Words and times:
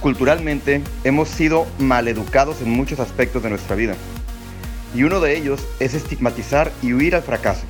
Culturalmente 0.00 0.82
hemos 1.04 1.28
sido 1.28 1.66
maleducados 1.78 2.60
en 2.60 2.70
muchos 2.70 3.00
aspectos 3.00 3.42
de 3.42 3.50
nuestra 3.50 3.76
vida. 3.76 3.94
Y 4.94 5.02
uno 5.02 5.20
de 5.20 5.36
ellos 5.36 5.66
es 5.80 5.94
estigmatizar 5.94 6.70
y 6.82 6.92
huir 6.92 7.14
al 7.14 7.22
fracaso, 7.22 7.64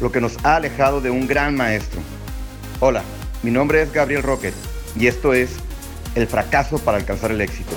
lo 0.00 0.12
que 0.12 0.20
nos 0.20 0.36
ha 0.44 0.56
alejado 0.56 1.00
de 1.00 1.10
un 1.10 1.26
gran 1.26 1.56
maestro. 1.56 2.00
Hola, 2.80 3.02
mi 3.42 3.50
nombre 3.50 3.82
es 3.82 3.92
Gabriel 3.92 4.22
Rocket 4.22 4.54
y 4.98 5.06
esto 5.06 5.32
es 5.32 5.56
El 6.14 6.26
fracaso 6.26 6.78
para 6.78 6.98
alcanzar 6.98 7.30
el 7.30 7.40
éxito. 7.40 7.74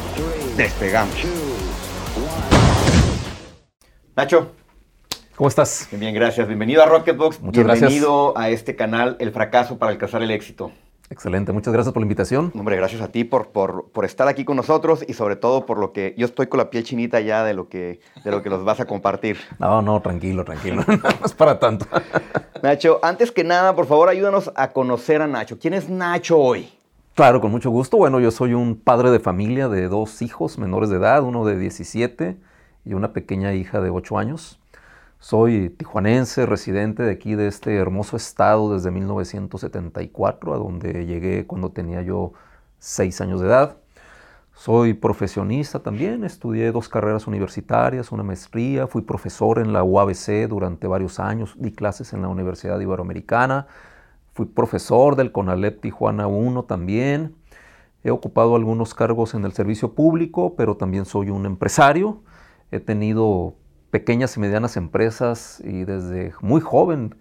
Despegamos. 0.57 1.15
Nacho. 4.15 4.51
¿Cómo 5.35 5.47
estás? 5.47 5.87
Bien, 5.91 6.13
gracias. 6.13 6.47
Bienvenido 6.47 6.83
a 6.83 6.85
Rocketbox. 6.85 7.39
Muchas 7.39 7.63
Bienvenido 7.63 8.37
a 8.37 8.49
este 8.49 8.75
canal 8.75 9.15
El 9.19 9.31
fracaso 9.31 9.77
para 9.77 9.93
alcanzar 9.93 10.21
el 10.21 10.31
éxito. 10.31 10.71
Excelente, 11.11 11.51
muchas 11.51 11.73
gracias 11.73 11.91
por 11.91 12.01
la 12.01 12.05
invitación. 12.05 12.51
Hombre, 12.55 12.75
gracias 12.75 13.01
a 13.01 13.07
ti 13.07 13.23
por, 13.23 13.49
por, 13.49 14.05
estar 14.05 14.27
aquí 14.27 14.45
con 14.45 14.55
nosotros 14.55 15.03
y 15.07 15.13
sobre 15.13 15.35
todo 15.35 15.65
por 15.65 15.79
lo 15.79 15.91
que 15.91 16.13
yo 16.17 16.25
estoy 16.25 16.47
con 16.47 16.59
la 16.59 16.69
piel 16.69 16.83
chinita 16.83 17.19
ya 17.19 17.43
de 17.43 17.55
lo 17.55 17.67
que, 17.67 17.99
de 18.23 18.31
lo 18.31 18.43
que 18.43 18.49
nos 18.51 18.63
vas 18.63 18.79
a 18.79 18.85
compartir. 18.85 19.37
No, 19.59 19.81
no, 19.81 20.01
tranquilo, 20.01 20.45
tranquilo, 20.45 20.83
no 20.87 21.25
es 21.25 21.33
para 21.33 21.59
tanto. 21.59 21.85
Nacho, 22.63 22.99
antes 23.01 23.31
que 23.31 23.43
nada, 23.43 23.75
por 23.75 23.87
favor, 23.87 24.09
ayúdanos 24.09 24.51
a 24.55 24.71
conocer 24.71 25.21
a 25.21 25.27
Nacho. 25.27 25.57
¿Quién 25.59 25.73
es 25.73 25.89
Nacho 25.89 26.37
hoy? 26.37 26.69
Claro, 27.15 27.41
con 27.41 27.51
mucho 27.51 27.69
gusto. 27.69 27.97
Bueno, 27.97 28.19
yo 28.19 28.31
soy 28.31 28.53
un 28.53 28.75
padre 28.75 29.11
de 29.11 29.19
familia 29.19 29.67
de 29.67 29.87
dos 29.87 30.21
hijos 30.21 30.57
menores 30.57 30.89
de 30.89 30.97
edad, 30.97 31.23
uno 31.23 31.43
de 31.43 31.57
17 31.57 32.37
y 32.85 32.93
una 32.93 33.11
pequeña 33.11 33.53
hija 33.53 33.81
de 33.81 33.89
8 33.89 34.17
años. 34.17 34.58
Soy 35.21 35.69
tijuanense, 35.69 36.45
residente 36.45 37.03
de 37.03 37.11
aquí, 37.11 37.35
de 37.35 37.47
este 37.47 37.75
hermoso 37.75 38.15
estado 38.15 38.73
desde 38.73 38.89
1974, 38.89 40.53
a 40.53 40.57
donde 40.57 41.05
llegué 41.05 41.45
cuando 41.45 41.71
tenía 41.71 42.01
yo 42.01 42.31
6 42.77 43.19
años 43.19 43.41
de 43.41 43.47
edad. 43.47 43.77
Soy 44.53 44.93
profesionista 44.93 45.79
también, 45.79 46.23
estudié 46.23 46.71
dos 46.71 46.87
carreras 46.87 47.27
universitarias, 47.27 48.13
una 48.13 48.23
maestría, 48.23 48.87
fui 48.87 49.01
profesor 49.01 49.59
en 49.59 49.73
la 49.73 49.83
UABC 49.83 50.47
durante 50.47 50.87
varios 50.87 51.19
años, 51.19 51.53
di 51.57 51.73
clases 51.73 52.13
en 52.13 52.21
la 52.21 52.29
Universidad 52.29 52.79
Iberoamericana, 52.79 53.67
fui 54.33 54.45
profesor 54.45 55.17
del 55.17 55.33
CONALEP 55.33 55.81
Tijuana 55.81 56.27
1 56.27 56.63
también, 56.63 57.35
he 58.05 58.11
ocupado 58.11 58.55
algunos 58.55 58.93
cargos 58.93 59.33
en 59.33 59.43
el 59.43 59.51
servicio 59.51 59.95
público, 59.95 60.55
pero 60.55 60.77
también 60.77 61.03
soy 61.03 61.29
un 61.29 61.45
empresario, 61.45 62.23
he 62.71 62.79
tenido 62.79 63.55
pequeñas 63.91 64.37
y 64.37 64.39
medianas 64.39 64.77
empresas 64.77 65.61
y 65.63 65.83
desde 65.83 66.33
muy 66.41 66.61
joven 66.61 67.15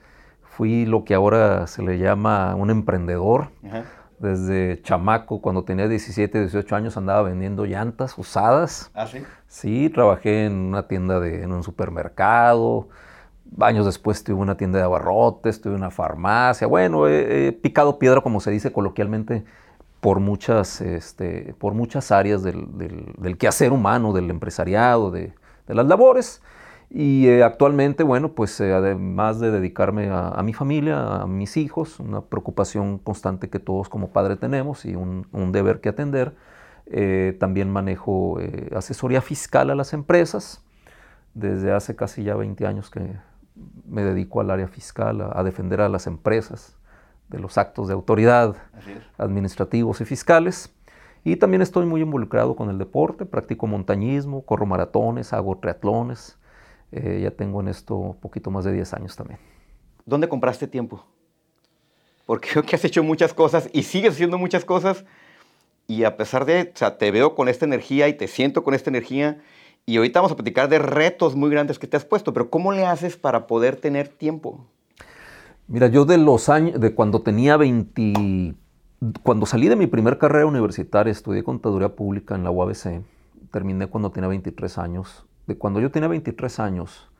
fui 0.58 0.86
lo 0.86 1.04
que 1.04 1.14
ahora 1.14 1.68
se 1.68 1.82
le 1.82 1.98
llama 1.98 2.54
un 2.56 2.70
emprendedor. 2.70 3.50
Desde 4.18 4.82
chamaco, 4.82 5.40
cuando 5.40 5.62
tenía 5.62 5.86
17, 5.86 6.40
18 6.40 6.74
años, 6.74 6.96
andaba 6.96 7.22
vendiendo 7.22 7.64
llantas 7.64 8.18
usadas. 8.18 8.90
¿Ah, 8.92 9.06
sí? 9.06 9.22
Sí, 9.46 9.88
trabajé 9.88 10.46
en 10.46 10.54
una 10.54 10.88
tienda, 10.88 11.20
de, 11.20 11.44
en 11.44 11.52
un 11.52 11.62
supermercado. 11.62 12.88
Años 13.60 13.86
después 13.86 14.24
tuve 14.24 14.40
una 14.40 14.56
tienda 14.56 14.80
de 14.80 14.84
abarrotes, 14.84 15.60
tuve 15.60 15.76
una 15.76 15.92
farmacia. 15.92 16.66
Bueno, 16.66 17.06
he, 17.06 17.52
picado 17.52 18.00
piedra, 18.00 18.20
como 18.20 18.40
se 18.40 18.50
dice 18.50 18.72
coloquialmente, 18.72 19.44
por 20.00 20.18
muchas, 20.18 20.80
este, 20.80 21.54
por 21.58 21.74
muchas 21.74 22.10
áreas 22.10 22.42
del, 22.42 22.66
del, 22.76 23.38
quehacer 23.38 23.72
humano, 23.72 24.12
del 24.12 24.28
empresariado, 24.30 25.12
de, 25.12 25.32
de 25.68 25.74
las 25.74 25.86
labores. 25.86 26.42
Y 26.90 27.26
eh, 27.28 27.42
actualmente, 27.42 28.02
bueno, 28.02 28.32
pues 28.32 28.58
eh, 28.60 28.72
además 28.72 29.40
de 29.40 29.50
dedicarme 29.50 30.08
a, 30.10 30.42
mi 30.42 30.54
familia, 30.54 31.22
a 31.22 31.26
mis 31.26 31.56
hijos, 31.58 32.00
una 32.00 32.22
preocupación 32.22 32.98
constante 32.98 33.50
que 33.50 33.58
todos 33.58 33.88
como 33.90 34.08
padre 34.08 34.36
tenemos 34.36 34.86
y 34.86 34.94
un, 34.94 35.26
deber 35.52 35.80
que 35.80 35.90
atender, 35.90 36.34
eh, 36.86 37.36
también 37.38 37.70
manejo 37.70 38.38
asesoría 38.74 39.20
fiscal 39.20 39.70
a 39.70 39.74
las 39.74 39.92
empresas. 39.92 40.64
Desde 41.34 41.72
hace 41.72 41.94
casi 41.94 42.24
ya 42.24 42.34
20 42.34 42.66
años 42.66 42.90
que 42.90 43.16
me 43.86 44.02
dedico 44.02 44.40
al 44.40 44.50
área 44.50 44.68
fiscal, 44.68 45.20
a, 45.20 45.42
defender 45.44 45.82
a 45.82 45.88
las 45.90 46.06
empresas 46.06 46.74
de 47.28 47.38
los 47.38 47.58
actos 47.58 47.88
de 47.88 47.94
autoridad 47.94 48.56
administrativos 49.18 50.00
y 50.00 50.06
fiscales. 50.06 50.74
Y 51.22 51.36
también 51.36 51.60
estoy 51.60 51.84
muy 51.84 52.00
involucrado 52.00 52.56
con 52.56 52.70
el 52.70 52.78
deporte, 52.78 53.26
practico 53.26 53.66
montañismo, 53.66 54.42
corro 54.42 54.64
maratones, 54.64 55.34
hago 55.34 55.58
triatlones. 55.58 56.38
Eh, 56.90 57.20
ya 57.22 57.30
tengo 57.30 57.60
en 57.60 57.68
esto 57.68 57.96
un 57.96 58.16
poquito 58.16 58.50
más 58.50 58.64
de 58.64 58.72
10 58.72 58.94
años 58.94 59.16
también. 59.16 59.38
¿Dónde 60.06 60.28
compraste 60.28 60.66
tiempo? 60.66 61.04
Porque 62.26 62.48
creo 62.52 62.62
que 62.62 62.76
has 62.76 62.84
hecho 62.84 63.02
muchas 63.02 63.34
cosas 63.34 63.68
y 63.72 63.82
sigues 63.82 64.14
haciendo 64.14 64.38
muchas 64.38 64.64
cosas. 64.64 65.04
Y 65.86 66.04
a 66.04 66.16
pesar 66.16 66.44
de, 66.44 66.70
o 66.74 66.76
sea, 66.76 66.98
te 66.98 67.10
veo 67.10 67.34
con 67.34 67.48
esta 67.48 67.64
energía 67.64 68.08
y 68.08 68.14
te 68.14 68.28
siento 68.28 68.62
con 68.62 68.74
esta 68.74 68.90
energía. 68.90 69.40
Y 69.86 69.96
ahorita 69.96 70.20
vamos 70.20 70.32
a 70.32 70.36
platicar 70.36 70.68
de 70.68 70.78
retos 70.78 71.34
muy 71.34 71.50
grandes 71.50 71.78
que 71.78 71.86
te 71.86 71.96
has 71.96 72.04
puesto. 72.04 72.34
Pero 72.34 72.50
¿cómo 72.50 72.72
le 72.72 72.84
haces 72.84 73.16
para 73.16 73.46
poder 73.46 73.76
tener 73.76 74.08
tiempo? 74.08 74.66
Mira, 75.66 75.86
yo 75.88 76.04
de 76.04 76.18
los 76.18 76.48
años, 76.48 76.78
de 76.80 76.94
cuando 76.94 77.22
tenía 77.22 77.56
20, 77.56 78.54
cuando 79.22 79.46
salí 79.46 79.68
de 79.68 79.76
mi 79.76 79.86
primer 79.86 80.18
carrera 80.18 80.46
universitaria, 80.46 81.10
estudié 81.10 81.42
contaduría 81.42 81.94
pública 81.94 82.34
en 82.34 82.44
la 82.44 82.50
UABC. 82.50 83.02
Terminé 83.50 83.86
cuando 83.86 84.10
tenía 84.10 84.28
23 84.28 84.76
años 84.78 85.27
de 85.48 85.56
cuando 85.56 85.80
yo 85.80 85.90
tenía 85.90 86.08
23 86.08 86.60
años 86.60 87.10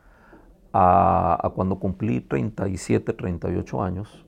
a, 0.74 1.50
cuando 1.54 1.78
cumplí 1.80 2.20
37, 2.20 3.14
38 3.14 3.82
años, 3.82 4.26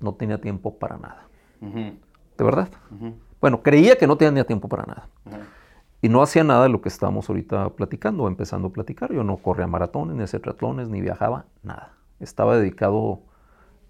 no 0.00 0.14
tenía 0.14 0.40
tiempo 0.40 0.78
para 0.78 0.98
nada. 0.98 1.28
¿De 1.60 2.44
verdad? 2.44 2.68
Bueno, 3.40 3.62
creía 3.62 3.96
que 3.96 4.08
no 4.08 4.16
tenía 4.16 4.44
tiempo 4.44 4.68
para 4.68 4.84
nada. 4.84 5.08
Y 6.02 6.08
no 6.08 6.22
hacía 6.22 6.42
nada 6.42 6.64
de 6.64 6.68
lo 6.70 6.82
que 6.82 6.88
estábamos 6.88 7.28
ahorita 7.30 7.70
platicando, 7.70 8.26
empezando 8.26 8.68
a 8.68 8.72
platicar. 8.72 9.12
Yo 9.12 9.22
no 9.22 9.36
corría 9.36 9.68
maratones, 9.68 10.16
ni 10.16 10.24
hacía 10.24 10.40
triatlones, 10.40 10.88
ni 10.88 11.00
viajaba, 11.00 11.46
nada. 11.62 11.92
Estaba 12.18 12.56
dedicado, 12.56 13.20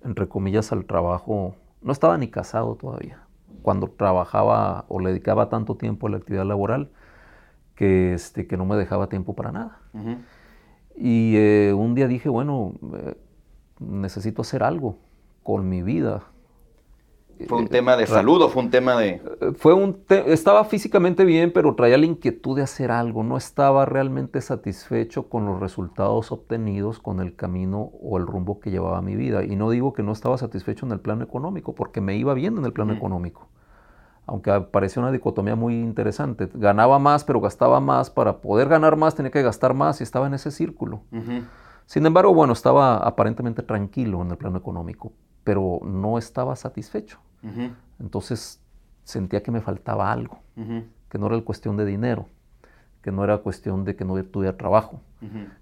entre 0.05 0.28
comillas, 0.28 0.71
al 0.71 0.84
trabajo. 0.84 1.56
No 1.81 1.93
estaba 1.93 2.19
ni 2.19 2.28
casado 2.28 2.75
todavía. 2.75 3.23
Cuando 3.62 3.88
trabajaba 3.88 4.84
o 4.88 5.00
le 5.00 5.11
dedicaba 5.11 5.49
tanto 5.49 5.77
tiempo 5.77 6.06
a 6.06 6.11
la 6.11 6.19
actividad 6.19 6.44
laboral, 6.44 6.91
que, 7.76 8.14
este, 8.14 8.47
que 8.47 8.56
no 8.56 8.64
me 8.64 8.75
dejaba 8.76 9.09
tiempo 9.09 9.34
para 9.34 9.53
nada. 9.53 9.81
Y 10.97 11.37
eh, 11.37 11.75
un 11.76 11.94
día 11.94 12.09
dije, 12.09 12.28
bueno, 12.28 12.72
eh, 12.94 13.14
necesito 13.78 14.42
hacer 14.42 14.62
algo 14.62 14.97
con 15.42 15.69
mi 15.69 15.82
vida. 15.82 16.25
¿Fue 17.47 17.59
un 17.59 17.69
tema 17.69 17.98
de 17.98 18.04
eh, 18.04 18.06
salud 18.06 18.41
o 18.41 18.48
fue 18.48 18.62
un 18.62 18.70
tema 18.70 18.97
de...? 18.97 19.20
Fue 19.59 19.75
un 19.75 19.98
estaba 20.09 20.64
físicamente 20.64 21.26
bien, 21.26 21.53
pero 21.53 21.75
traía 21.75 21.98
la 21.98 22.06
inquietud 22.06 22.56
de 22.56 22.62
hacer 22.62 22.91
algo. 22.91 23.22
No 23.22 23.37
estaba 23.37 23.84
realmente 23.84 24.41
satisfecho 24.41 25.28
con 25.28 25.44
los 25.44 25.60
resultados 25.60 26.32
obtenidos, 26.32 26.98
con 26.98 27.20
el 27.20 27.37
camino 27.37 27.91
o 28.00 28.16
el 28.16 28.26
rumbo 28.26 28.58
que 28.58 28.70
llevaba 28.70 29.03
mi 29.03 29.16
vida. 29.16 29.44
Y 29.44 29.54
no 29.54 29.69
digo 29.69 29.93
que 29.93 30.03
no 30.03 30.12
estaba 30.12 30.38
satisfecho 30.38 30.87
en 30.87 30.93
el 30.93 31.00
plano 31.00 31.22
económico, 31.25 31.75
porque 31.75 32.00
me 32.00 32.16
iba 32.16 32.32
bien 32.32 32.56
en 32.56 32.64
el 32.64 32.72
plano 32.72 32.94
económico 32.94 33.50
aunque 34.26 34.60
parecía 34.60 35.03
una 35.03 35.12
dicotomía 35.12 35.54
muy 35.54 35.75
interesante. 35.75 36.48
Ganaba 36.54 36.98
más, 36.98 37.25
pero 37.25 37.41
gastaba 37.41 37.81
más. 37.81 38.10
Para 38.10 38.41
poder 38.41 38.69
ganar 38.69 38.97
más 38.97 39.14
tenía 39.14 39.31
que 39.31 39.42
gastar 39.42 39.75
más 39.75 40.00
y 40.00 40.04
estaba 40.04 40.26
en 40.26 40.34
ese 40.34 40.50
círculo. 40.50 41.03
Sin 41.87 42.04
embargo, 42.04 42.34
bueno, 42.34 42.53
estaba 42.53 42.97
aparentemente 42.97 43.62
tranquilo 43.62 44.20
en 44.22 44.31
el 44.31 44.37
plano 44.37 44.59
económico, 44.59 45.12
pero 45.44 45.78
no 45.84 46.19
estaba 46.19 46.56
satisfecho. 46.56 47.20
Entonces 48.00 48.60
sentía 49.04 49.42
que 49.42 49.53
me 49.53 49.60
faltaba 49.60 50.10
algo, 50.10 50.41
que 51.08 51.19
no 51.19 51.26
era 51.26 51.41
cuestión 51.43 51.76
de 51.76 51.84
dinero, 51.84 52.26
que 53.06 53.12
no 53.12 53.22
era 53.22 53.39
cuestión 53.39 53.84
de 53.84 53.94
que 53.94 54.05
no 54.05 54.21
tuviera 54.25 54.56
trabajo, 54.56 55.00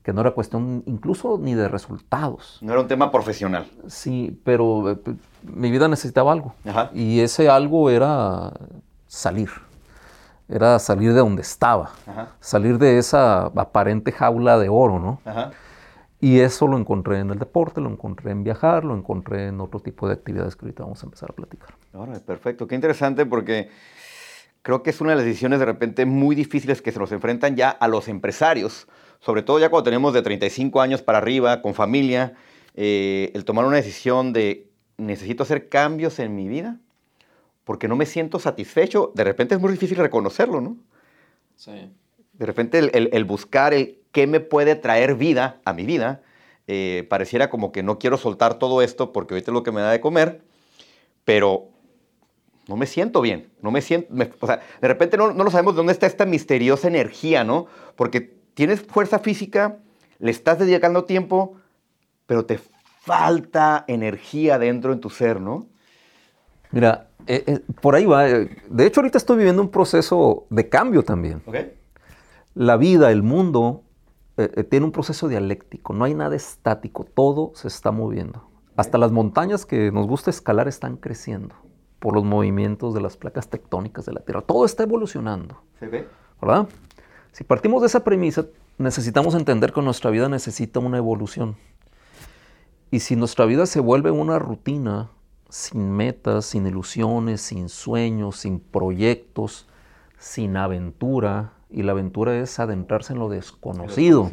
que 0.03 0.15
no 0.15 0.23
era 0.23 0.31
cuestión 0.31 0.83
incluso 0.87 1.37
ni 1.37 1.53
de 1.53 1.69
resultados. 1.69 2.57
No 2.63 2.73
era 2.73 2.81
un 2.81 2.89
tema 2.89 3.13
profesional. 3.13 3.67
Sí, 3.87 4.41
pero 4.45 4.93
eh, 4.93 4.97
mi 5.43 5.71
vida 5.71 5.87
necesitaba 5.87 6.33
algo. 6.33 6.55
Y 6.95 7.21
ese 7.21 7.51
algo 7.51 7.91
era 7.91 8.51
salir. 9.09 9.51
Era 10.49 10.79
salir 10.79 11.13
de 11.13 11.19
donde 11.19 11.43
estaba. 11.43 11.91
Salir 12.41 12.79
de 12.79 12.97
esa 12.97 13.49
aparente 13.49 14.11
jaula 14.11 14.59
de 14.59 14.71
oro, 14.71 14.99
¿no? 14.99 15.21
Y 16.23 16.41
eso 16.41 16.67
lo 16.67 16.79
encontré 16.79 17.19
en 17.19 17.29
el 17.29 17.39
deporte, 17.39 17.83
lo 17.83 17.91
encontré 17.91 18.31
en 18.31 18.43
viajar, 18.43 18.87
lo 18.87 18.97
encontré 18.97 19.49
en 19.49 19.61
otro 19.61 19.81
tipo 19.81 20.09
de 20.09 20.15
actividades 20.15 20.57
que 20.57 20.65
ahorita 20.65 20.85
vamos 20.85 21.03
a 21.03 21.07
empezar 21.09 21.31
a 21.31 21.35
platicar. 21.35 21.75
Ahora, 21.93 22.19
perfecto. 22.21 22.67
Qué 22.67 22.75
interesante 22.75 23.27
porque 23.27 23.69
creo 24.65 24.83
que 24.83 24.91
es 24.91 25.01
una 25.03 25.11
de 25.11 25.17
las 25.17 25.27
decisiones 25.27 25.59
de 25.59 25.67
repente 25.67 26.07
muy 26.07 26.35
difíciles 26.35 26.81
que 26.81 26.91
se 26.91 26.99
nos 26.99 27.13
enfrentan 27.13 27.55
ya 27.55 27.69
a 27.69 27.87
los 27.87 28.09
empresarios, 28.09 28.89
sobre 29.21 29.43
todo 29.43 29.59
ya 29.59 29.69
cuando 29.69 29.85
tenemos 29.85 30.15
de 30.15 30.23
35 30.23 30.81
años 30.81 31.03
para 31.03 31.19
arriba, 31.19 31.61
con 31.61 31.75
familia, 31.75 32.33
eh, 32.75 33.31
el 33.35 33.45
tomar 33.45 33.67
una 33.67 33.77
decisión 33.77 34.33
de 34.33 34.71
necesito 34.97 35.43
hacer 35.43 35.69
cambios 35.69 36.19
en 36.19 36.35
mi 36.35 36.49
vida 36.49 36.79
porque 37.65 37.89
no 37.89 37.97
me 37.97 38.07
siento 38.07 38.39
satisfecho, 38.39 39.13
de 39.15 39.25
repente 39.25 39.55
es 39.55 39.61
muy 39.61 39.71
difícil 39.71 39.99
reconocerlo, 39.99 40.63
¿no? 40.63 40.79
Sí. 41.57 41.91
De 42.33 42.47
repente 42.47 42.79
el, 42.79 43.25
buscar 43.25 43.75
el 43.75 44.01
qué 44.13 44.27
me 44.27 44.41
puede 44.41 44.77
traer 44.77 45.15
vida 45.15 45.61
a 45.67 45.75
mi 45.75 45.85
vida, 45.85 46.23
eh, 46.69 47.07
pareciera 47.11 47.51
como 47.51 47.71
que 47.71 47.83
no 47.83 47.99
quiero 47.99 48.17
soltar 48.17 48.59
todo 48.59 48.81
esto 48.81 49.13
porque 49.13 49.35
ahorita 49.35 49.51
es 49.51 49.55
lo 49.55 49.63
que 49.63 49.73
me 49.73 49.83
da 49.83 49.91
de 49.91 50.01
comer, 50.01 50.41
pero 51.25 51.69
no 52.69 52.77
me 52.77 52.87
siento 52.87 53.21
bien, 53.21 53.51
no 53.61 53.71
me 53.71 53.83
siento, 53.83 54.15
o 54.41 54.47
sea, 54.47 54.61
de 54.81 54.89
repente 54.89 55.17
no, 55.17 55.33
no 55.33 55.45
lo 55.45 55.51
sabemos 55.51 55.75
de 55.75 55.79
dónde 55.79 55.93
está 55.93 56.07
esta 56.07 56.25
misteriosa 56.25 56.89
energía, 56.89 57.45
¿no? 57.45 57.67
Porque 57.97 58.21
tienes 58.55 58.81
fuerza 58.81 59.19
física, 59.19 59.79
le 60.19 60.31
estás 60.31 60.59
dedicando 60.59 61.05
tiempo, 61.05 61.57
pero 62.27 62.47
te 62.47 62.59
falta 63.03 63.85
energía 63.87 64.59
dentro 64.59 64.93
en 64.93 65.01
tu 65.01 65.11
ser, 65.11 65.41
¿no? 65.41 65.67
Mira, 66.71 67.09
eh, 67.27 67.45
eh, 67.47 67.61
por 67.81 67.95
ahí 67.95 68.07
va. 68.07 68.29
Eh, 68.29 68.51
de 68.69 68.87
hecho, 68.87 69.01
ahorita 69.01 69.19
estoy 69.19 69.37
viviendo 69.37 69.63
un 69.63 69.71
proceso 69.71 70.47
de 70.51 70.69
cambio 70.69 71.03
también. 71.03 71.43
La 72.55 72.77
vida, 72.77 73.11
el 73.11 73.23
mundo, 73.23 73.83
tiene 74.69 74.87
un 74.87 74.93
proceso 74.93 75.29
dialéctico. 75.29 75.93
No 75.93 76.05
hay 76.05 76.15
nada 76.15 76.35
estático. 76.35 77.05
Todo 77.05 77.53
se 77.55 77.69
está 77.69 77.93
moviendo. 77.93 78.49
Hasta 78.77 78.99
las 78.99 79.13
montañas 79.13 79.67
que 79.67 79.93
nos 79.93 80.09
gusta 80.09 80.31
escalar 80.31 80.67
están 80.67 80.97
creciendo 80.97 81.55
por 82.05 82.13
los 82.15 82.25
movimientos 82.25 82.93
de 82.93 83.01
las 83.01 83.17
placas 83.17 83.49
tectónicas 83.49 84.05
de 84.05 84.13
la 84.13 84.21
Tierra. 84.21 84.43
Todo 84.43 84.67
está 84.67 84.83
evolucionando. 84.83 85.63
¿Se 85.81 85.87
ve? 85.89 86.07
¿Verdad? 86.39 86.69
Si 87.33 87.45
partimos 87.45 87.81
de 87.81 87.87
esa 87.87 88.05
premisa, 88.05 88.45
necesitamos 88.77 89.35
entender 89.35 89.73
que 89.73 89.81
nuestra 89.81 90.11
vida 90.11 90.29
necesita 90.29 90.81
una 90.81 90.99
evolución. 90.99 91.57
Y 92.91 93.01
si 93.01 93.17
nuestra 93.17 93.47
vida 93.47 93.65
se 93.65 93.81
vuelve 93.81 94.11
una 94.11 94.39
rutina, 94.39 95.09
sin 95.49 95.93
metas, 95.93 96.45
sin 96.45 96.67
ilusiones, 96.67 97.41
sin 97.41 97.71
sueños, 97.71 98.37
sin 98.37 98.61
proyectos, 98.61 99.67
sin 100.19 100.59
aventura, 100.59 101.55
y 101.71 101.85
la 101.85 101.93
aventura 101.93 102.39
es 102.39 102.59
adentrarse 102.59 103.15
en 103.15 103.19
lo 103.19 103.31
desconocido. 103.31 104.31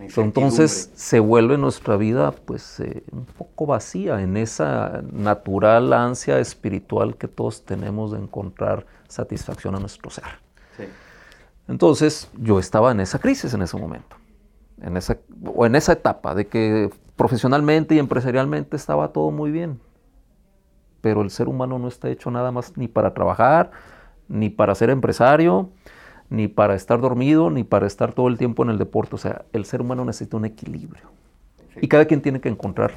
Entonces 0.00 0.90
se 0.94 1.20
vuelve 1.20 1.58
nuestra 1.58 1.96
vida 1.96 2.32
pues 2.32 2.80
eh, 2.80 3.04
un 3.12 3.26
poco 3.26 3.66
vacía 3.66 4.22
en 4.22 4.36
esa 4.36 5.02
natural 5.12 5.92
ansia 5.92 6.38
espiritual 6.38 7.16
que 7.16 7.28
todos 7.28 7.64
tenemos 7.64 8.12
de 8.12 8.18
encontrar 8.18 8.86
satisfacción 9.08 9.74
a 9.74 9.80
nuestro 9.80 10.10
ser. 10.10 10.24
Entonces 11.68 12.28
yo 12.36 12.58
estaba 12.58 12.90
en 12.90 13.00
esa 13.00 13.18
crisis 13.18 13.54
en 13.54 13.62
ese 13.62 13.76
momento, 13.76 14.16
en 14.82 14.96
esa, 14.96 15.18
o 15.54 15.66
en 15.66 15.76
esa 15.76 15.92
etapa 15.92 16.34
de 16.34 16.48
que 16.48 16.90
profesionalmente 17.14 17.94
y 17.94 17.98
empresarialmente 17.98 18.76
estaba 18.76 19.12
todo 19.12 19.30
muy 19.30 19.52
bien, 19.52 19.78
pero 21.00 21.22
el 21.22 21.30
ser 21.30 21.48
humano 21.48 21.78
no 21.78 21.86
está 21.86 22.08
hecho 22.08 22.30
nada 22.30 22.50
más 22.50 22.76
ni 22.76 22.88
para 22.88 23.14
trabajar, 23.14 23.70
ni 24.26 24.48
para 24.48 24.74
ser 24.74 24.90
empresario, 24.90 25.70
ni 26.30 26.48
para 26.48 26.74
estar 26.74 27.00
dormido, 27.00 27.50
ni 27.50 27.64
para 27.64 27.86
estar 27.86 28.12
todo 28.12 28.28
el 28.28 28.38
tiempo 28.38 28.62
en 28.62 28.70
el 28.70 28.78
deporte. 28.78 29.16
O 29.16 29.18
sea, 29.18 29.44
el 29.52 29.64
ser 29.64 29.80
humano 29.80 30.04
necesita 30.04 30.36
un 30.36 30.44
equilibrio. 30.44 31.10
Y 31.80 31.88
cada 31.88 32.04
quien 32.04 32.22
tiene 32.22 32.40
que 32.40 32.48
encontrar 32.48 32.92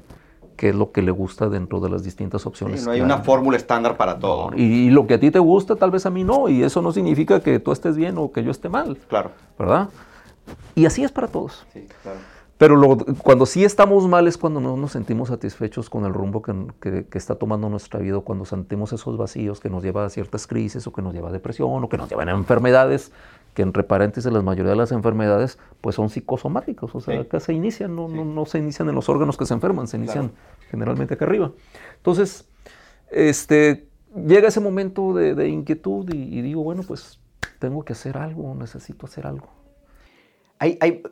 qué 0.55 0.69
es 0.69 0.75
lo 0.75 0.91
que 0.91 1.01
le 1.01 1.11
gusta 1.11 1.49
dentro 1.49 1.79
de 1.79 1.89
las 1.89 2.03
distintas 2.03 2.45
opciones. 2.45 2.85
no 2.85 2.91
hay 2.91 3.01
una 3.01 3.17
fórmula 3.19 3.57
estándar 3.57 3.97
para 3.97 4.19
todo. 4.19 4.51
y, 4.55 4.91
lo 4.91 5.07
que 5.07 5.15
a 5.15 5.19
ti 5.19 5.31
te 5.31 5.39
gusta, 5.39 5.75
tal 5.75 5.91
vez 5.91 6.05
a 6.05 6.09
mí 6.11 6.23
no. 6.23 6.47
Y 6.47 6.63
eso 6.63 6.81
no 6.81 6.91
significa 6.91 7.41
que 7.41 7.59
tú 7.59 7.71
estés 7.71 7.97
bien 7.97 8.17
o 8.17 8.31
que 8.31 8.43
yo 8.43 8.51
esté 8.51 8.69
mal. 8.69 8.97
Claro. 9.07 9.31
¿Verdad? 9.57 9.89
Y 10.75 10.85
así 10.85 11.03
es 11.03 11.11
para 11.11 11.27
todos. 11.27 11.65
Sí, 11.73 11.87
claro. 12.01 12.19
Pero 12.57 12.97
cuando 13.23 13.45
sí 13.45 13.65
estamos 13.65 14.07
mal 14.07 14.27
es 14.27 14.37
cuando 14.37 14.61
no 14.61 14.77
nos 14.77 14.91
sentimos 14.91 15.29
satisfechos 15.29 15.89
con 15.89 16.05
el 16.05 16.13
rumbo 16.13 16.41
que, 16.41 17.05
está 17.13 17.35
tomando 17.35 17.67
nuestra 17.67 17.99
vida, 17.99 18.19
cuando 18.19 18.45
sentimos 18.45 18.93
esos 18.93 19.17
vacíos 19.17 19.59
que 19.59 19.69
nos 19.69 19.83
lleva 19.83 20.05
a 20.05 20.09
ciertas 20.09 20.45
crisis 20.45 20.85
o 20.85 20.93
que 20.93 21.01
nos 21.01 21.13
lleva 21.13 21.29
a 21.29 21.31
depresión 21.31 21.83
o 21.83 21.89
que 21.89 21.97
nos 21.97 22.09
llevan 22.09 22.29
a 22.29 22.33
enfermedades, 22.33 23.11
que 23.53 23.63
entre 23.63 23.83
paréntesis 23.83 24.31
la 24.31 24.41
mayoría 24.41 24.71
de 24.71 24.77
las 24.77 24.91
enfermedades 24.91 25.57
pues 25.81 25.95
son 25.95 26.09
psicosomáticos, 26.09 26.93
o 26.93 27.01
sea, 27.01 27.21
acá 27.21 27.39
se 27.39 27.53
inician, 27.53 27.95
no, 27.95 28.07
no, 28.07 28.45
se 28.45 28.59
inician 28.59 28.87
en 28.87 28.95
los 28.95 29.09
órganos 29.09 29.35
que 29.35 29.45
se 29.45 29.53
enferman, 29.53 29.87
se 29.87 29.97
inician 29.97 30.31
generalmente 30.69 31.15
acá 31.15 31.25
arriba. 31.25 31.51
Entonces, 31.97 32.47
este, 33.11 33.89
llega 34.15 34.47
ese 34.47 34.59
momento 34.59 35.13
de, 35.13 35.47
inquietud 35.47 36.11
y, 36.13 36.41
digo, 36.41 36.63
bueno, 36.63 36.83
pues 36.87 37.19
tengo 37.59 37.83
que 37.83 37.93
hacer 37.93 38.17
algo, 38.17 38.55
necesito 38.55 39.05
hacer 39.05 39.27
algo. 39.27 39.47
Hay, 40.59 40.77
hay, 40.81 41.03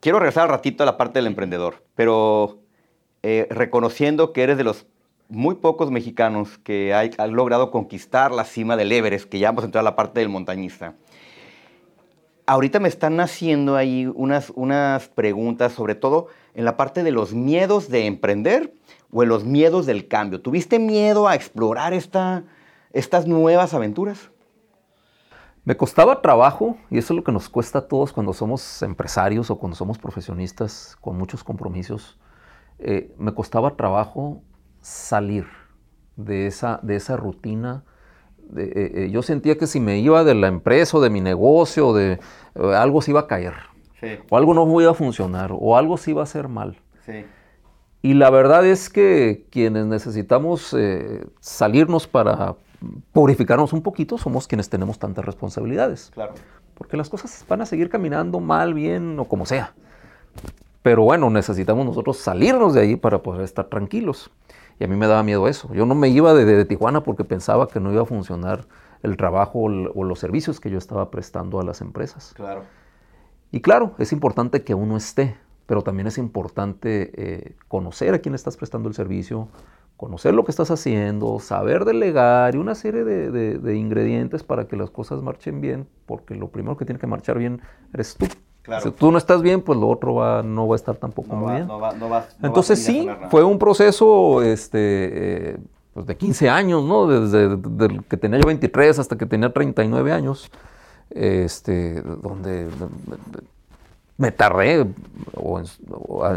quiero 0.00 0.18
regresar 0.18 0.44
al 0.44 0.48
ratito 0.48 0.82
a 0.82 0.86
la 0.86 0.96
parte 0.96 1.18
del 1.18 1.26
emprendedor, 1.26 1.84
pero 1.94 2.58
eh, 3.22 3.46
reconociendo 3.50 4.32
que 4.32 4.42
eres 4.42 4.56
de 4.56 4.64
los 4.64 4.86
muy 5.28 5.54
pocos 5.54 5.90
mexicanos 5.90 6.58
que 6.58 6.92
han 6.92 7.32
logrado 7.32 7.70
conquistar 7.70 8.32
la 8.32 8.44
cima 8.44 8.76
del 8.76 8.90
Everest, 8.90 9.28
que 9.28 9.38
ya 9.38 9.48
vamos 9.48 9.62
a 9.62 9.66
entrar 9.66 9.82
a 9.82 9.84
la 9.84 9.96
parte 9.96 10.20
del 10.20 10.28
montañista. 10.28 10.94
Ahorita 12.46 12.80
me 12.80 12.88
están 12.88 13.20
haciendo 13.20 13.76
ahí 13.76 14.10
unas, 14.12 14.50
unas 14.56 15.08
preguntas, 15.08 15.72
sobre 15.72 15.94
todo 15.94 16.26
en 16.54 16.64
la 16.64 16.76
parte 16.76 17.04
de 17.04 17.12
los 17.12 17.32
miedos 17.32 17.88
de 17.88 18.06
emprender 18.06 18.74
o 19.12 19.22
en 19.22 19.28
los 19.28 19.44
miedos 19.44 19.86
del 19.86 20.08
cambio. 20.08 20.40
¿Tuviste 20.40 20.80
miedo 20.80 21.28
a 21.28 21.36
explorar 21.36 21.94
esta, 21.94 22.42
estas 22.92 23.28
nuevas 23.28 23.72
aventuras? 23.72 24.30
Me 25.64 25.76
costaba 25.76 26.22
trabajo, 26.22 26.78
y 26.90 26.96
eso 26.96 27.12
es 27.12 27.16
lo 27.18 27.24
que 27.24 27.32
nos 27.32 27.50
cuesta 27.50 27.80
a 27.80 27.82
todos 27.82 28.12
cuando 28.12 28.32
somos 28.32 28.82
empresarios 28.82 29.50
o 29.50 29.58
cuando 29.58 29.76
somos 29.76 29.98
profesionistas 29.98 30.96
con 31.00 31.18
muchos 31.18 31.44
compromisos. 31.44 32.18
Eh, 32.78 33.14
me 33.18 33.34
costaba 33.34 33.76
trabajo 33.76 34.42
salir 34.80 35.46
de 36.16 36.46
esa, 36.46 36.80
de 36.82 36.96
esa 36.96 37.18
rutina. 37.18 37.84
Eh, 38.56 38.92
eh, 38.94 39.10
yo 39.12 39.20
sentía 39.20 39.58
que 39.58 39.66
si 39.66 39.80
me 39.80 39.98
iba 39.98 40.24
de 40.24 40.34
la 40.34 40.48
empresa 40.48 40.96
o 40.96 41.00
de 41.02 41.10
mi 41.10 41.20
negocio, 41.20 41.92
de, 41.92 42.18
algo 42.54 43.02
se 43.02 43.10
iba 43.10 43.20
a 43.20 43.26
caer. 43.26 43.54
O 44.30 44.38
algo 44.38 44.54
no 44.54 44.80
iba 44.80 44.92
a 44.92 44.94
funcionar, 44.94 45.50
o 45.52 45.76
algo 45.76 45.98
se 45.98 46.12
iba 46.12 46.22
a 46.22 46.24
hacer 46.24 46.48
mal. 46.48 46.78
Y 48.00 48.14
la 48.14 48.30
verdad 48.30 48.64
es 48.64 48.88
que 48.88 49.44
quienes 49.50 49.84
necesitamos 49.84 50.74
salirnos 51.40 52.06
para, 52.06 52.56
purificarnos 53.12 53.72
un 53.72 53.82
poquito, 53.82 54.18
somos 54.18 54.46
quienes 54.46 54.68
tenemos 54.68 54.98
tantas 54.98 55.24
responsabilidades. 55.24 56.10
Claro. 56.14 56.34
Porque 56.74 56.96
las 56.96 57.10
cosas 57.10 57.44
van 57.48 57.60
a 57.60 57.66
seguir 57.66 57.90
caminando 57.90 58.40
mal, 58.40 58.74
bien 58.74 59.18
o 59.18 59.26
como 59.26 59.46
sea. 59.46 59.74
Pero 60.82 61.02
bueno, 61.02 61.28
necesitamos 61.28 61.84
nosotros 61.84 62.16
salirnos 62.16 62.72
de 62.74 62.80
ahí 62.80 62.96
para 62.96 63.22
poder 63.22 63.42
estar 63.42 63.66
tranquilos. 63.66 64.30
Y 64.78 64.84
a 64.84 64.88
mí 64.88 64.96
me 64.96 65.06
daba 65.06 65.22
miedo 65.22 65.46
eso. 65.46 65.72
Yo 65.74 65.84
no 65.84 65.94
me 65.94 66.08
iba 66.08 66.32
de, 66.32 66.64
Tijuana 66.64 67.02
porque 67.02 67.22
pensaba 67.24 67.68
que 67.68 67.80
no 67.80 67.92
iba 67.92 68.02
a 68.02 68.06
funcionar 68.06 68.66
el 69.02 69.16
trabajo 69.18 69.60
o 69.60 70.04
los 70.04 70.18
servicios 70.18 70.58
que 70.58 70.70
yo 70.70 70.78
estaba 70.78 71.10
prestando 71.10 71.60
a 71.60 71.64
las 71.64 71.82
empresas. 71.82 72.32
Claro. 72.34 72.64
Y 73.52 73.60
claro, 73.60 73.94
es 73.98 74.12
importante 74.12 74.62
que 74.62 74.74
uno 74.74 74.96
esté, 74.96 75.36
pero 75.66 75.82
también 75.82 76.06
es 76.06 76.16
importante 76.16 77.10
eh, 77.14 77.56
conocer 77.68 78.14
a 78.14 78.20
quién 78.20 78.34
estás 78.34 78.56
prestando 78.56 78.88
el 78.88 78.94
servicio, 78.94 79.48
conocer 80.00 80.32
lo 80.32 80.46
que 80.46 80.50
estás 80.50 80.70
haciendo, 80.70 81.40
saber 81.40 81.84
delegar 81.84 82.54
y 82.54 82.58
una 82.58 82.74
serie 82.74 83.04
de, 83.04 83.76
ingredientes 83.76 84.42
para 84.42 84.66
que 84.66 84.74
las 84.74 84.88
cosas 84.88 85.20
marchen 85.20 85.60
bien, 85.60 85.86
porque 86.06 86.34
lo 86.34 86.48
primero 86.48 86.78
que 86.78 86.86
tiene 86.86 86.98
que 86.98 87.06
marchar 87.06 87.36
bien 87.36 87.60
eres 87.92 88.16
tú. 88.16 88.26
Si 88.82 88.90
tú 88.92 89.12
no 89.12 89.18
estás 89.18 89.42
bien, 89.42 89.60
pues 89.60 89.78
lo 89.78 89.88
otro 89.90 90.14
va, 90.14 90.42
no 90.42 90.66
va 90.66 90.74
a 90.74 90.76
estar 90.76 90.96
tampoco 90.96 91.36
muy 91.36 91.52
bien. 91.52 91.68
Entonces 92.42 92.82
sí, 92.82 93.10
fue 93.30 93.44
un 93.44 93.58
proceso 93.58 94.40
este, 94.40 95.50
eh, 95.50 95.58
pues 95.92 96.06
de 96.06 96.16
15 96.16 96.48
años, 96.48 96.82
¿no? 96.82 97.06
Desde, 97.06 97.58
que 98.08 98.16
tenía 98.16 98.38
yo 98.38 98.46
23 98.46 99.00
hasta 99.00 99.18
que 99.18 99.26
tenía 99.26 99.52
39 99.52 100.12
años, 100.12 100.50
este, 101.10 102.00
donde 102.00 102.68
me 104.16 104.32
tardé 104.32 104.86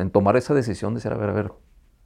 en, 0.02 0.10
tomar 0.10 0.36
esa 0.36 0.54
decisión 0.54 0.94
de 0.94 0.98
decir, 0.98 1.14
a 1.14 1.18
ver, 1.18 1.30
a 1.30 1.34
ver, 1.34 1.52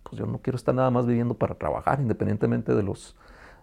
pues 0.09 0.19
yo 0.19 0.25
no 0.25 0.39
quiero 0.39 0.55
estar 0.55 0.73
nada 0.73 0.89
más 0.89 1.05
viviendo 1.05 1.33
para 1.33 1.55
trabajar, 1.55 1.99
independientemente 1.99 2.73
de 2.73 2.83
los, 2.83 3.15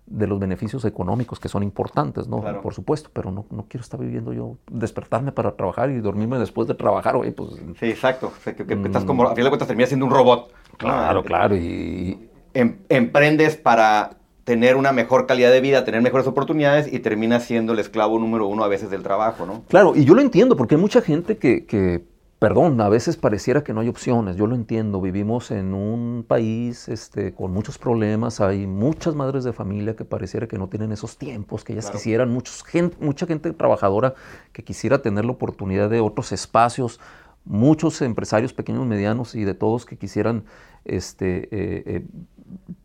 de 0.07 0.27
los 0.27 0.39
beneficios 0.39 0.85
económicos 0.85 1.41
que 1.41 1.49
son 1.49 1.63
importantes, 1.63 2.29
¿no? 2.29 2.43
Por 2.61 2.75
supuesto, 2.75 3.11
pero 3.13 3.31
no, 3.31 3.47
no, 3.51 3.67
quiero 3.69 3.83
estar 3.83 3.99
viviendo 3.99 4.33
yo, 4.33 4.57
despertarme 4.71 5.33
para 5.33 5.53
trabajar 5.53 5.91
y 5.91 6.01
dormirme 6.01 6.39
después 6.39 6.69
de 6.69 6.75
trabajar, 6.75 7.17
oye, 7.17 7.33
pues... 7.33 7.51
Sí, 7.81 7.87
exacto, 7.87 8.33
que, 8.45 8.51
estás 8.85 9.05
como, 9.05 9.25
a 9.25 9.31
final 9.31 9.45
de 9.45 9.51
cuentas 9.51 9.69
terminas 9.69 9.89
siendo 9.89 10.07
un 10.07 10.13
robot. 10.13 10.53
Claro, 10.77 11.23
claro, 11.23 11.57
y... 11.57 12.29
Em, 12.53 12.77
emprendes 12.89 13.57
para 13.57 14.19
tener 14.45 14.77
una 14.77 14.93
mejor 14.93 15.27
calidad 15.27 15.51
de 15.51 15.61
vida, 15.61 15.85
tener 15.85 16.03
mejores 16.03 16.27
oportunidades 16.27 16.93
y 16.93 16.99
terminas 17.01 17.45
siendo 17.45 17.73
el 17.73 17.79
esclavo 17.79 18.19
número 18.19 18.47
uno 18.47 18.63
a 18.63 18.69
veces 18.69 18.91
del 18.91 19.03
trabajo, 19.03 19.47
¿no? 19.47 19.63
Claro, 19.69 19.95
y 19.97 20.05
yo 20.05 20.15
lo 20.15 20.21
entiendo, 20.21 20.55
porque 20.55 20.75
hay 20.75 20.81
mucha 20.81 21.01
gente 21.01 21.39
que, 21.39 21.65
que 21.65 22.05
perdón, 22.45 22.79
a 22.83 22.91
veces 22.91 23.17
pareciera 23.17 23.65
que 23.65 23.73
no 23.73 23.81
hay 23.81 23.89
opciones, 23.89 24.37
yo 24.37 24.47
lo 24.47 24.55
entiendo, 24.55 25.01
vivimos 25.01 25.51
en 25.51 25.73
un 25.73 26.27
país 26.29 26.91
este, 26.91 27.33
con 27.33 27.55
muchos 27.55 27.79
problemas, 27.79 28.39
hay 28.43 28.67
muchas 28.67 29.15
madres 29.15 29.45
de 29.45 29.55
familia 29.55 29.97
que 29.97 30.05
pareciera 30.05 30.47
que 30.47 30.59
no 30.59 30.69
tienen 30.69 30.93
esos 30.93 31.17
tiempos, 31.17 31.65
que 31.65 31.73
ellas 31.73 31.91
quisieran, 31.91 32.29
muchos, 32.31 32.63
mucha 33.01 33.27
gente 33.27 33.51
trabajadora 33.55 34.13
que 34.53 34.63
quisiera 34.63 35.01
tener 35.01 35.25
la 35.25 35.33
oportunidad 35.33 35.89
de 35.89 36.01
otros 36.01 36.33
espacios, 36.33 37.01
muchos 37.47 38.03
empresarios 38.03 38.53
pequeños, 38.53 38.85
medianos 38.85 39.35
y 39.35 39.45
de 39.45 39.55
todos 39.55 39.87
que 39.87 39.97
quisieran 39.97 40.45
este, 40.85 41.45
eh, 41.45 41.83
eh, 41.87 42.07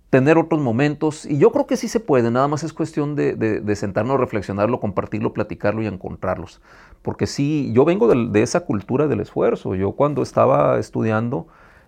tener 0.09 0.37
otros 0.37 0.61
momentos. 0.61 1.25
Y 1.25 1.37
yo 1.37 1.51
creo 1.51 1.67
que 1.67 1.77
sí 1.77 1.87
se 1.87 1.99
puede, 1.99 2.31
nada 2.31 2.47
más 2.47 2.63
es 2.63 2.73
cuestión 2.73 3.15
de, 3.15 3.35
de 3.35 3.75
sentarnos, 3.75 4.19
reflexionarlo, 4.19 4.79
compartirlo, 4.79 5.33
platicarlo 5.33 5.81
y 5.81 5.87
encontrarlos. 5.87 6.61
Porque 7.01 7.27
sí, 7.27 7.71
yo 7.73 7.85
vengo 7.85 8.07
de, 8.07 8.41
esa 8.41 8.61
cultura 8.61 9.07
del 9.07 9.19
esfuerzo. 9.21 9.75
Yo 9.75 9.93
cuando 9.93 10.21
estaba 10.21 10.79
estudiando 10.79 11.47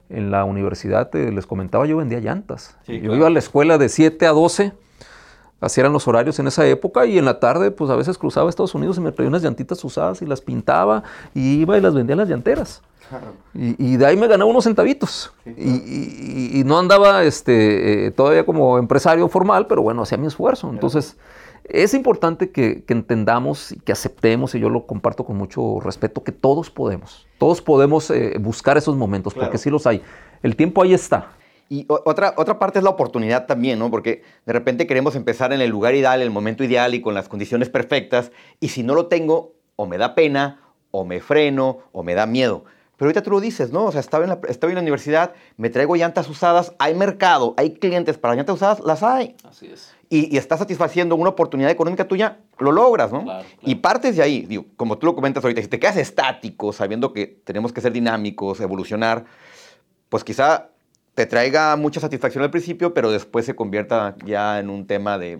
en 0.10 0.32
la 0.32 0.46
universidad, 0.46 1.14
les 1.14 1.46
comentaba, 1.46 1.86
yo 1.86 1.98
vendía 1.98 2.20
llantas. 2.20 2.78
yo 2.88 3.16
iba 3.16 3.28
a 3.28 3.30
la 3.30 3.40
escuela 3.40 3.78
de 3.78 3.90
7 3.90 4.26
a 4.26 4.32
12 4.32 4.74
Así 5.62 5.80
eran 5.80 5.94
los 5.94 6.08
horarios 6.08 6.40
en 6.40 6.48
esa 6.48 6.66
época 6.66 7.06
y 7.06 7.20
en 7.20 7.26
la 7.26 7.40
tarde 7.40 7.70
pues 7.70 7.92
a 7.92 7.96
veces 7.96 8.18
cruzaba 8.18 8.50
Estados 8.50 8.74
Unidos 8.74 8.98
y 8.98 9.02
me 9.02 9.12
traía 9.12 9.30
unas 9.30 9.44
llantitas 9.44 9.82
usadas 9.84 10.24
y 10.24 10.26
las 10.26 10.42
pintaba 10.42 11.04
y 11.36 11.62
iba 11.62 11.78
y 11.78 11.82
las 11.82 11.94
vendía 11.94 12.14
en 12.14 12.18
las 12.18 12.30
llanteras. 12.30 12.82
Y, 13.54 13.98
de 13.98 14.06
ahí 14.06 14.18
me 14.18 14.28
ganaba 14.28 14.50
unos 14.50 14.64
centavitos. 14.64 15.34
y, 15.46 16.64
no 16.66 16.78
andaba 16.78 17.24
este, 17.24 18.08
eh, 18.08 18.12
todavía 18.12 18.46
como 18.46 18.78
empresario 18.78 19.28
formal, 19.28 19.68
pero 19.68 19.82
bueno, 19.82 20.04
hacía 20.04 20.18
mi 20.18 20.28
esfuerzo. 20.28 20.70
Entonces, 20.70 21.18
es 21.64 21.94
importante 21.94 22.52
que, 22.52 22.84
entendamos 22.88 23.72
y 23.72 23.80
que 23.80 23.92
aceptemos, 23.92 24.56
y 24.56 24.60
yo 24.60 24.70
lo 24.70 24.86
comparto 24.86 25.24
con 25.26 25.38
mucho 25.38 25.80
respeto, 25.80 26.24
que 26.24 26.32
todos 26.32 26.70
podemos. 26.70 27.28
Todos 27.38 27.62
podemos 27.62 28.10
eh, 28.10 28.36
buscar 28.40 28.78
esos 28.78 28.96
momentos, 28.96 29.34
porque 29.34 29.58
sí 29.58 29.70
los 29.70 29.88
hay. 29.88 30.02
El 30.44 30.56
tiempo 30.56 30.82
ahí 30.82 30.94
está. 30.94 31.32
Y 31.70 31.86
otra, 31.88 32.34
otra 32.36 32.60
parte 32.60 32.80
es 32.80 32.84
la 32.84 32.90
oportunidad 32.90 33.46
también, 33.46 33.80
¿no? 33.80 33.90
Porque 33.90 34.24
de 34.46 34.54
repente 34.54 34.88
queremos 34.88 35.16
empezar 35.16 35.54
en 35.54 35.62
el 35.62 35.70
lugar 35.70 35.96
ideal, 35.96 36.20
en 36.20 36.28
el 36.28 36.32
momento 36.32 36.66
ideal 36.66 36.94
y 36.94 37.02
con 37.02 37.14
las 37.14 37.30
condiciones 37.30 37.70
perfectas, 37.70 38.32
y 38.60 38.70
si 38.70 38.84
no 38.84 38.94
lo 38.94 39.06
tengo, 39.08 39.54
o 39.78 39.86
me 39.86 39.98
da 39.98 40.14
pena, 40.14 40.60
o 40.92 41.06
me 41.06 41.22
freno, 41.22 41.80
o 41.94 42.04
me 42.04 42.14
da 42.14 42.26
miedo. 42.26 42.66
Pero 43.02 43.10
ahorita 43.10 43.24
tú 43.24 43.32
lo 43.32 43.42
dices, 43.42 43.72
¿no? 43.72 43.86
O 43.86 43.92
sea, 43.92 44.00
estaba 44.00 44.26
en, 44.26 44.30
la, 44.30 44.40
en 44.48 44.76
la 44.76 44.80
universidad, 44.80 45.34
me 45.58 45.72
traigo 45.72 45.96
llantas 45.96 46.30
usadas, 46.30 46.76
hay 46.78 46.94
mercado, 46.94 47.56
hay 47.58 47.74
clientes 47.74 48.20
para 48.20 48.36
llantas 48.36 48.58
usadas, 48.58 48.80
las 48.82 49.02
hay. 49.02 49.36
Así 49.44 49.72
es. 49.74 49.96
Y, 50.08 50.32
y 50.32 50.38
estás 50.38 50.60
satisfaciendo 50.60 51.16
una 51.16 51.32
oportunidad 51.32 51.72
económica 51.72 52.08
tuya, 52.08 52.38
lo 52.60 52.72
logras, 52.72 53.12
¿no? 53.12 53.24
Claro, 53.24 53.44
Y 53.64 53.74
partes 53.74 54.18
de 54.18 54.22
ahí, 54.22 54.42
digo, 54.42 54.68
como 54.78 55.00
tú 55.00 55.08
lo 55.08 55.16
comentas 55.16 55.44
ahorita, 55.44 55.64
si 55.64 55.68
te 55.68 55.80
quedas 55.80 55.98
estático, 55.98 56.74
sabiendo 56.74 57.12
que 57.12 57.26
tenemos 57.26 57.74
que 57.74 57.82
ser 57.82 57.92
dinámicos, 57.92 58.60
evolucionar, 58.60 59.26
pues 60.10 60.24
quizá 60.24 60.70
te 61.16 61.26
traiga 61.26 61.76
mucha 61.78 62.02
satisfacción 62.02 62.44
al 62.44 62.52
principio, 62.52 62.94
pero 62.94 63.10
después 63.10 63.48
se 63.48 63.56
convierta 63.56 64.16
ya 64.28 64.60
en 64.60 64.70
un 64.70 64.86
tema 64.86 65.18
de 65.18 65.40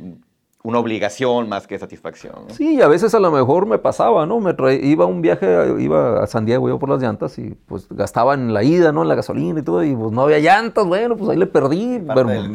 una 0.64 0.80
obligación 0.80 1.50
más 1.50 1.66
que 1.66 1.80
satisfacción. 1.80 2.36
Sí, 2.50 2.82
a 2.82 2.88
veces 2.88 3.16
a 3.16 3.20
lo 3.20 3.32
mejor 3.32 3.66
me 3.66 3.80
pasaba, 3.80 4.26
¿no? 4.26 4.40
Me 4.40 4.54
iba 4.84 5.06
a 5.06 5.08
un 5.08 5.22
viaje, 5.22 5.48
iba 5.80 6.22
a 6.22 6.28
San 6.28 6.46
Diego 6.46 6.70
yo 6.70 6.78
por 6.78 6.90
las 6.90 7.02
llantas 7.02 7.38
y 7.40 7.56
pues 7.66 7.88
gastaba 7.90 8.36
en 8.36 8.54
la 8.54 8.64
ida, 8.64 8.92
¿no? 8.92 9.02
En 9.02 9.08
la 9.08 9.16
gasolina 9.16 9.60
y 9.60 9.64
todo, 9.64 9.84
y 9.84 9.96
pues 9.96 10.12
no 10.12 10.22
había 10.22 10.40
llantas, 10.40 10.86
bueno, 10.86 11.18
pues 11.18 11.30
ahí 11.32 11.38
le 11.38 11.48
perdí, 11.48 12.02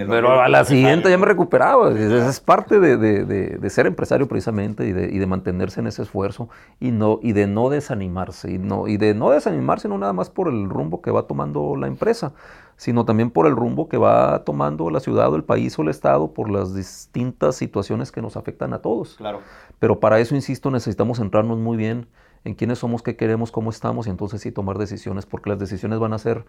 pero, 0.08 0.40
a 0.40 0.48
la 0.48 0.64
siguiente 0.64 1.10
ya 1.10 1.18
me 1.18 1.26
recuperaba. 1.26 1.90
Es, 1.90 1.98
es 1.98 2.40
parte 2.40 2.78
de, 2.78 2.96
de, 2.96 3.25
de, 3.25 3.70
ser 3.70 3.86
empresario 3.86 4.28
precisamente 4.28 4.86
y 4.86 4.92
de, 4.92 5.12
y 5.12 5.18
de 5.18 5.26
mantenerse 5.26 5.80
en 5.80 5.88
ese 5.88 6.02
esfuerzo 6.02 6.48
y, 6.78 6.92
no, 6.92 7.18
y 7.22 7.32
de 7.32 7.46
no 7.46 7.68
desanimarse, 7.70 8.52
y, 8.52 8.58
no, 8.58 8.86
y 8.86 8.96
de 8.96 9.14
no 9.14 9.30
desanimarse 9.30 9.88
no 9.88 9.98
nada 9.98 10.12
más 10.12 10.30
por 10.30 10.48
el 10.48 10.68
rumbo 10.68 11.02
que 11.02 11.10
va 11.10 11.25
tomando 11.25 11.75
la 11.76 11.88
empresa, 11.88 12.32
sino 12.76 13.04
también 13.04 13.30
por 13.30 13.47
el 13.47 13.56
rumbo 13.56 13.88
que 13.88 13.97
va 13.97 14.45
tomando 14.45 14.90
la 14.90 15.00
ciudad 15.00 15.33
o 15.33 15.37
el 15.37 15.45
país 15.45 15.78
o 15.78 15.83
el 15.83 15.88
estado 15.88 16.33
por 16.33 16.50
las 16.50 16.75
distintas 16.75 17.56
situaciones 17.56 18.12
que 18.12 18.23
nos 18.23 18.37
afectan 18.37 18.73
a 18.73 18.80
todos. 18.80 19.14
Claro. 19.14 19.40
Pero 19.78 20.00
para 20.00 20.21
eso, 20.21 20.35
insisto, 20.35 20.71
necesitamos 20.71 21.18
centrarnos 21.18 21.59
muy 21.59 21.76
bien 21.76 22.06
en 22.45 22.54
quiénes 22.54 22.78
somos, 22.78 23.02
qué 23.02 23.16
queremos, 23.16 23.50
cómo 23.50 23.71
estamos 23.71 24.06
y 24.06 24.11
entonces 24.11 24.40
sí 24.40 24.52
tomar 24.52 24.78
decisiones, 24.78 25.26
porque 25.26 25.50
las 25.50 25.59
decisiones 25.59 25.99
van 25.99 26.12
a 26.12 26.18
ser 26.18 26.45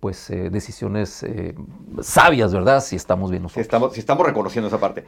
pues 0.00 0.30
eh, 0.30 0.48
decisiones 0.50 1.22
eh, 1.22 1.54
sabias, 2.00 2.52
¿verdad? 2.52 2.82
Si 2.82 2.96
estamos 2.96 3.30
bien 3.30 3.42
nosotros. 3.42 3.62
Si 3.62 3.66
estamos, 3.66 3.92
si 3.92 4.00
estamos 4.00 4.26
reconociendo 4.26 4.68
esa 4.68 4.78
parte. 4.78 5.04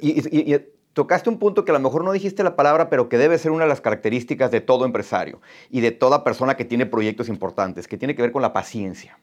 y, 0.00 0.54
tocaste 0.92 1.28
un 1.28 1.38
punto 1.38 1.64
que 1.64 1.72
a 1.72 1.74
lo 1.74 1.80
mejor 1.80 2.04
no 2.04 2.12
dijiste 2.12 2.44
la 2.44 2.54
palabra, 2.54 2.88
pero 2.88 3.08
que 3.08 3.18
debe 3.18 3.36
ser 3.36 3.50
una 3.50 3.64
de 3.64 3.68
las 3.68 3.80
características 3.80 4.52
de 4.52 4.60
todo 4.60 4.84
empresario 4.84 5.40
y 5.68 5.80
de 5.80 5.90
toda 5.90 6.22
persona 6.22 6.56
que 6.56 6.64
tiene 6.64 6.86
proyectos 6.86 7.28
importantes, 7.28 7.88
que 7.88 7.98
tiene 7.98 8.14
que 8.14 8.22
ver 8.22 8.30
con 8.30 8.42
la 8.42 8.52
paciencia. 8.52 9.18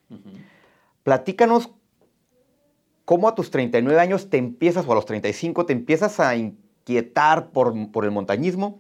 Platícanos 1.03 1.72
cómo 3.05 3.27
a 3.27 3.36
tus 3.36 3.51
39 3.51 4.00
años 4.00 4.29
te 4.29 4.38
empiezas, 4.38 4.88
o 4.88 4.91
a 4.91 4.96
los 4.96 5.05
35, 5.05 5.65
te 5.65 5.74
empiezas 5.74 6.20
a 6.20 6.36
inquietar 6.36 7.48
por, 7.48 7.74
el 8.03 8.12
montañismo 8.12 8.79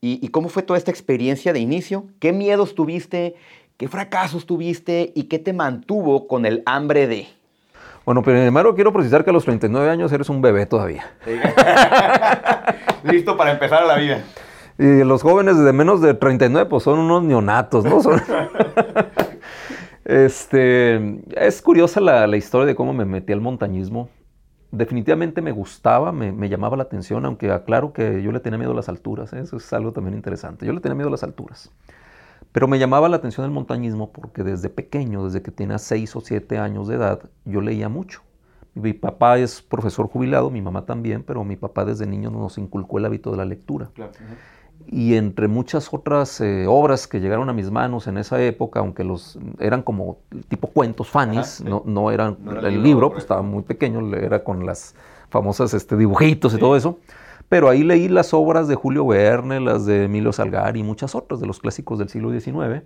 y, 0.00 0.26
cómo 0.28 0.48
fue 0.48 0.64
toda 0.64 0.78
esta 0.78 0.90
experiencia 0.90 1.52
de 1.52 1.60
inicio, 1.60 2.06
qué 2.18 2.32
miedos 2.32 2.74
tuviste, 2.74 3.36
qué 3.76 3.86
fracasos 3.86 4.46
tuviste 4.46 5.12
y 5.14 5.24
qué 5.24 5.38
te 5.38 5.52
mantuvo 5.52 6.26
con 6.26 6.44
el 6.44 6.62
hambre 6.66 7.06
de... 7.06 7.28
Bueno, 8.04 8.22
primero 8.22 8.74
quiero 8.74 8.92
precisar 8.92 9.22
que 9.22 9.30
a 9.30 9.32
los 9.32 9.44
39 9.44 9.88
años 9.88 10.10
eres 10.10 10.28
un 10.28 10.42
bebé 10.42 10.66
todavía. 10.66 11.12
Listo 13.04 13.36
para 13.36 13.52
empezar 13.52 13.84
a 13.84 13.86
la 13.86 13.96
vida. 13.96 14.24
Y 14.76 15.04
los 15.04 15.22
jóvenes 15.22 15.56
de 15.56 15.72
menos 15.72 16.00
de 16.00 16.14
39 16.14 16.68
pues 16.68 16.82
son 16.82 16.98
unos 16.98 17.22
neonatos, 17.22 17.84
¿no? 17.84 18.02
Son... 18.02 18.20
Este, 20.04 21.22
es 21.36 21.62
curiosa 21.62 22.00
la, 22.00 22.36
historia 22.36 22.66
de 22.66 22.74
cómo 22.74 22.92
me 22.92 23.04
metí 23.04 23.32
al 23.32 23.40
montañismo. 23.40 24.08
Definitivamente 24.70 25.42
me 25.42 25.52
gustaba, 25.52 26.12
me, 26.12 26.48
llamaba 26.48 26.76
la 26.76 26.84
atención, 26.84 27.24
aunque 27.26 27.50
aclaro 27.50 27.92
que 27.92 28.22
yo 28.22 28.32
le 28.32 28.40
tenía 28.40 28.58
miedo 28.58 28.72
a 28.72 28.74
las 28.74 28.88
alturas. 28.88 29.32
¿eh? 29.32 29.40
Eso 29.40 29.56
es 29.58 29.72
algo 29.72 29.92
también 29.92 30.14
interesante. 30.14 30.66
Yo 30.66 30.72
le 30.72 30.80
tenía 30.80 30.94
miedo 30.94 31.08
a 31.08 31.12
las 31.12 31.22
alturas. 31.22 31.70
Pero 32.52 32.68
me 32.68 32.78
llamaba 32.78 33.08
la 33.08 33.16
atención 33.16 33.44
el 33.46 33.52
montañismo 33.52 34.12
porque 34.12 34.42
desde 34.42 34.68
pequeño, 34.68 35.24
desde 35.24 35.42
que 35.42 35.50
tenía 35.50 35.78
6 35.78 36.16
o 36.16 36.20
7 36.20 36.58
años 36.58 36.88
de 36.88 36.96
edad, 36.96 37.20
yo 37.44 37.60
leía 37.60 37.88
mucho. 37.88 38.22
Mi 38.74 38.94
papá 38.94 39.38
es 39.38 39.60
profesor 39.60 40.08
jubilado, 40.08 40.50
mi 40.50 40.62
mamá 40.62 40.86
también, 40.86 41.22
pero 41.22 41.44
mi 41.44 41.56
papá 41.56 41.84
desde 41.84 42.06
niño 42.06 42.30
nos 42.30 42.56
inculcó 42.56 42.98
el 42.98 43.04
hábito 43.04 43.30
de 43.30 43.36
la 43.36 43.44
lectura. 43.44 43.90
Claro 43.94 44.12
y 44.86 45.14
entre 45.14 45.48
muchas 45.48 45.92
otras 45.92 46.40
eh, 46.40 46.66
obras 46.66 47.06
que 47.06 47.20
llegaron 47.20 47.48
a 47.48 47.52
mis 47.52 47.70
manos 47.70 48.06
en 48.06 48.18
esa 48.18 48.42
época, 48.42 48.80
aunque 48.80 49.04
los 49.04 49.38
eran 49.58 49.82
como 49.82 50.18
tipo 50.48 50.68
cuentos, 50.68 51.08
fanis, 51.08 51.62
no, 51.62 52.10
eran 52.10 52.36
el 52.62 52.82
libro, 52.82 53.10
pues 53.10 53.24
estaba 53.24 53.42
muy 53.42 53.62
pequeño, 53.62 54.14
era 54.16 54.44
con 54.44 54.66
las 54.66 54.94
famosas 55.30 55.74
este, 55.74 55.96
dibujitos 55.96 56.54
y 56.54 56.58
todo 56.58 56.76
eso. 56.76 56.98
Pero 57.48 57.68
ahí 57.68 57.82
leí 57.82 58.08
las 58.08 58.32
obras 58.32 58.68
de 58.68 58.74
Julio 58.74 59.06
Verne, 59.06 59.60
las 59.60 59.84
de 59.84 60.04
Emilio 60.04 60.32
Salgari 60.32 60.80
y 60.80 60.82
muchas 60.82 61.14
otras 61.14 61.40
de 61.40 61.46
los 61.46 61.60
clásicos 61.60 61.98
del 61.98 62.08
siglo 62.08 62.30
XIX. 62.30 62.82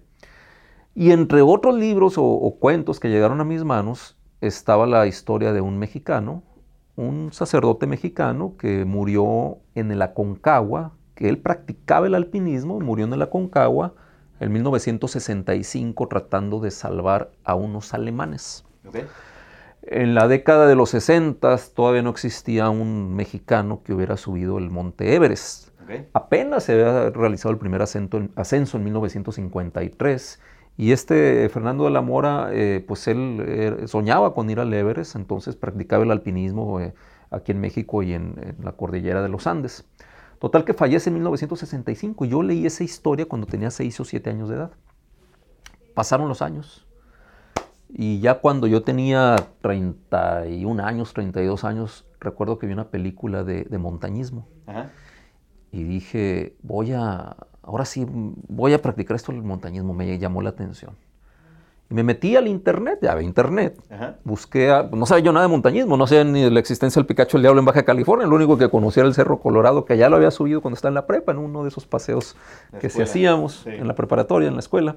Y 0.94 1.12
entre 1.12 1.42
otros 1.42 1.74
libros 1.74 2.14
o 2.16 2.56
cuentos 2.58 2.98
que 2.98 3.08
llegaron 3.08 3.40
a 3.40 3.44
mis 3.44 3.64
manos 3.64 4.16
estaba 4.40 4.86
la 4.86 5.06
historia 5.06 5.52
de 5.52 5.60
un 5.60 5.78
mexicano, 5.78 6.42
un 6.96 7.32
sacerdote 7.32 7.86
mexicano 7.86 8.54
que 8.58 8.84
murió 8.84 9.58
en 9.74 9.90
el 9.90 10.02
Aconcagua, 10.02 10.95
que 11.16 11.28
él 11.28 11.38
practicaba 11.38 12.06
el 12.06 12.14
alpinismo, 12.14 12.78
murió 12.78 13.06
en 13.06 13.18
la 13.18 13.30
Concagua 13.30 13.94
en 14.38 14.52
1965 14.52 16.06
tratando 16.08 16.60
de 16.60 16.70
salvar 16.70 17.32
a 17.42 17.56
unos 17.56 17.94
alemanes. 17.94 18.64
En 19.82 20.14
la 20.14 20.28
década 20.28 20.66
de 20.66 20.76
los 20.76 20.90
60 20.90 21.56
todavía 21.74 22.02
no 22.02 22.10
existía 22.10 22.70
un 22.70 23.16
mexicano 23.16 23.82
que 23.82 23.94
hubiera 23.94 24.16
subido 24.16 24.58
el 24.58 24.70
monte 24.70 25.14
Everest. 25.14 25.70
Apenas 26.12 26.64
se 26.64 26.72
había 26.72 27.10
realizado 27.10 27.52
el 27.52 27.58
primer 27.58 27.80
ascenso 27.80 28.76
en 28.76 28.84
1953 28.84 30.40
y 30.76 30.92
este 30.92 31.48
Fernando 31.48 31.84
de 31.84 31.90
la 31.90 32.02
Mora, 32.02 32.50
eh, 32.52 32.84
pues 32.86 33.06
él 33.08 33.42
eh, 33.46 33.84
soñaba 33.86 34.34
con 34.34 34.50
ir 34.50 34.60
al 34.60 34.74
Everest, 34.74 35.16
entonces 35.16 35.56
practicaba 35.56 36.04
el 36.04 36.10
alpinismo 36.10 36.80
eh, 36.80 36.92
aquí 37.30 37.52
en 37.52 37.60
México 37.60 38.02
y 38.02 38.12
en 38.12 38.56
la 38.62 38.72
cordillera 38.72 39.22
de 39.22 39.28
los 39.28 39.46
Andes. 39.46 39.88
Total 40.38 40.64
que 40.64 40.74
fallece 40.74 41.10
en 41.10 41.14
1965 41.14 42.24
y 42.24 42.28
yo 42.28 42.42
leí 42.42 42.66
esa 42.66 42.84
historia 42.84 43.26
cuando 43.26 43.46
tenía 43.46 43.70
6 43.70 44.00
o 44.00 44.04
7 44.04 44.30
años 44.30 44.48
de 44.48 44.56
edad. 44.56 44.70
Pasaron 45.94 46.28
los 46.28 46.42
años 46.42 46.86
y 47.88 48.20
ya 48.20 48.40
cuando 48.40 48.66
yo 48.66 48.82
tenía 48.82 49.36
31 49.62 50.84
años, 50.84 51.14
32 51.14 51.64
años, 51.64 52.04
recuerdo 52.20 52.58
que 52.58 52.66
vi 52.66 52.72
una 52.72 52.90
película 52.90 53.44
de, 53.44 53.78
montañismo. 53.78 54.48
Y 55.72 55.84
dije, 55.84 56.56
voy 56.62 56.92
a, 56.92 57.36
ahora 57.62 57.84
sí, 57.84 58.06
voy 58.08 58.72
a 58.72 58.82
practicar 58.82 59.16
esto 59.16 59.32
el 59.32 59.42
montañismo, 59.42 59.94
me 59.94 60.18
llamó 60.18 60.42
la 60.42 60.50
atención. 60.50 60.96
Y 61.88 61.94
me 61.94 62.02
metí 62.02 62.34
al 62.34 62.48
internet, 62.48 62.98
ya 63.00 63.12
había 63.12 63.24
internet. 63.24 63.80
Busqué, 64.24 64.88
no 64.92 65.06
sabía 65.06 65.26
yo 65.26 65.32
nada 65.32 65.46
de 65.46 65.50
montañismo, 65.50 65.96
no 65.96 66.06
sabía 66.06 66.24
ni 66.24 66.42
de 66.42 66.50
la 66.50 66.58
existencia 66.58 66.98
del 67.00 67.06
Picacho 67.06 67.36
del 67.36 67.42
Diablo 67.42 67.60
en 67.60 67.64
Baja 67.64 67.84
California. 67.84 68.26
Lo 68.26 68.34
único 68.34 68.58
que 68.58 68.68
conocía 68.68 69.02
era 69.02 69.08
el 69.08 69.14
Cerro 69.14 69.38
Colorado, 69.38 69.84
que 69.84 69.96
ya 69.96 70.08
lo 70.08 70.16
había 70.16 70.32
subido 70.32 70.60
cuando 70.62 70.74
estaba 70.74 70.90
en 70.90 70.94
la 70.94 71.06
prepa, 71.06 71.30
en 71.30 71.38
uno 71.38 71.62
de 71.62 71.68
esos 71.68 71.86
paseos 71.86 72.36
que 72.80 72.90
se 72.90 73.04
hacíamos 73.04 73.66
en 73.66 73.86
la 73.86 73.94
preparatoria, 73.94 74.48
en 74.48 74.54
la 74.54 74.60
escuela. 74.60 74.96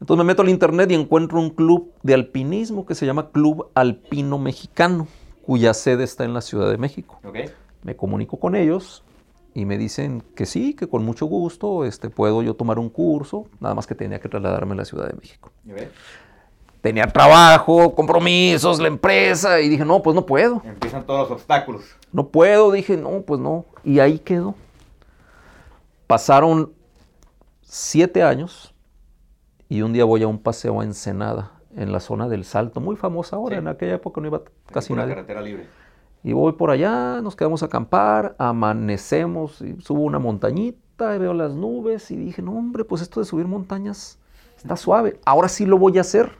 Entonces 0.00 0.24
me 0.24 0.28
meto 0.32 0.42
al 0.42 0.48
internet 0.48 0.90
y 0.90 0.94
encuentro 0.94 1.38
un 1.38 1.50
club 1.50 1.92
de 2.02 2.14
alpinismo 2.14 2.86
que 2.86 2.94
se 2.94 3.06
llama 3.06 3.30
Club 3.30 3.68
Alpino 3.74 4.38
Mexicano, 4.38 5.06
cuya 5.42 5.74
sede 5.74 6.04
está 6.04 6.24
en 6.24 6.32
la 6.32 6.40
Ciudad 6.40 6.70
de 6.70 6.78
México. 6.78 7.20
Me 7.82 7.96
comunico 7.96 8.38
con 8.38 8.56
ellos 8.56 9.04
y 9.54 9.64
me 9.66 9.76
dicen 9.76 10.22
que 10.34 10.46
sí, 10.46 10.74
que 10.74 10.88
con 10.88 11.04
mucho 11.04 11.26
gusto 11.26 11.84
este, 11.84 12.08
puedo 12.08 12.42
yo 12.42 12.54
tomar 12.54 12.78
un 12.78 12.88
curso, 12.88 13.46
nada 13.60 13.74
más 13.74 13.86
que 13.86 13.94
tenía 13.94 14.20
que 14.20 14.28
trasladarme 14.28 14.72
a 14.72 14.76
la 14.76 14.84
Ciudad 14.84 15.08
de 15.08 15.14
México. 15.14 15.50
Tenía 16.80 17.06
trabajo, 17.06 17.94
compromisos, 17.94 18.80
la 18.80 18.88
empresa, 18.88 19.60
y 19.60 19.68
dije, 19.68 19.84
no, 19.84 20.02
pues 20.02 20.14
no 20.14 20.26
puedo. 20.26 20.62
Empiezan 20.64 21.04
todos 21.06 21.28
los 21.28 21.30
obstáculos. 21.30 21.82
No 22.12 22.28
puedo, 22.28 22.72
dije, 22.72 22.96
no, 22.96 23.22
pues 23.22 23.40
no. 23.40 23.66
Y 23.84 24.00
ahí 24.00 24.18
quedó. 24.18 24.54
Pasaron 26.06 26.72
siete 27.60 28.22
años 28.22 28.74
y 29.68 29.82
un 29.82 29.92
día 29.92 30.04
voy 30.04 30.22
a 30.22 30.28
un 30.28 30.38
paseo 30.38 30.80
a 30.80 30.84
Ensenada, 30.84 31.52
en 31.76 31.92
la 31.92 32.00
zona 32.00 32.28
del 32.28 32.44
Salto, 32.44 32.80
muy 32.80 32.96
famosa 32.96 33.36
ahora, 33.36 33.56
en 33.56 33.68
aquella 33.68 33.94
época 33.94 34.20
no 34.20 34.26
iba 34.26 34.42
casi 34.70 34.92
nadie. 34.92 35.14
carretera 35.14 35.40
libre 35.40 35.66
Y 36.24 36.32
voy 36.32 36.52
por 36.52 36.70
allá, 36.70 37.20
nos 37.20 37.34
quedamos 37.34 37.62
a 37.62 37.66
acampar, 37.66 38.36
amanecemos, 38.38 39.60
y 39.60 39.80
subo 39.80 40.02
una 40.02 40.18
montañita, 40.18 41.16
y 41.16 41.18
veo 41.18 41.34
las 41.34 41.52
nubes 41.54 42.10
y 42.10 42.16
dije, 42.16 42.42
no 42.42 42.52
hombre, 42.52 42.84
pues 42.84 43.02
esto 43.02 43.18
de 43.20 43.26
subir 43.26 43.46
montañas 43.46 44.18
está 44.56 44.76
suave, 44.76 45.18
ahora 45.24 45.48
sí 45.48 45.66
lo 45.66 45.78
voy 45.78 45.98
a 45.98 46.02
hacer. 46.02 46.30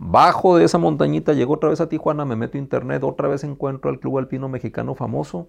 Bajo 0.00 0.56
de 0.56 0.64
esa 0.64 0.78
montañita, 0.78 1.32
llego 1.32 1.54
otra 1.54 1.70
vez 1.70 1.80
a 1.80 1.88
Tijuana, 1.88 2.24
me 2.24 2.36
meto 2.36 2.56
a 2.56 2.60
internet, 2.60 3.02
otra 3.02 3.26
vez 3.26 3.42
encuentro 3.42 3.90
al 3.90 3.98
Club 3.98 4.18
Alpino 4.18 4.48
Mexicano 4.48 4.94
famoso. 4.94 5.48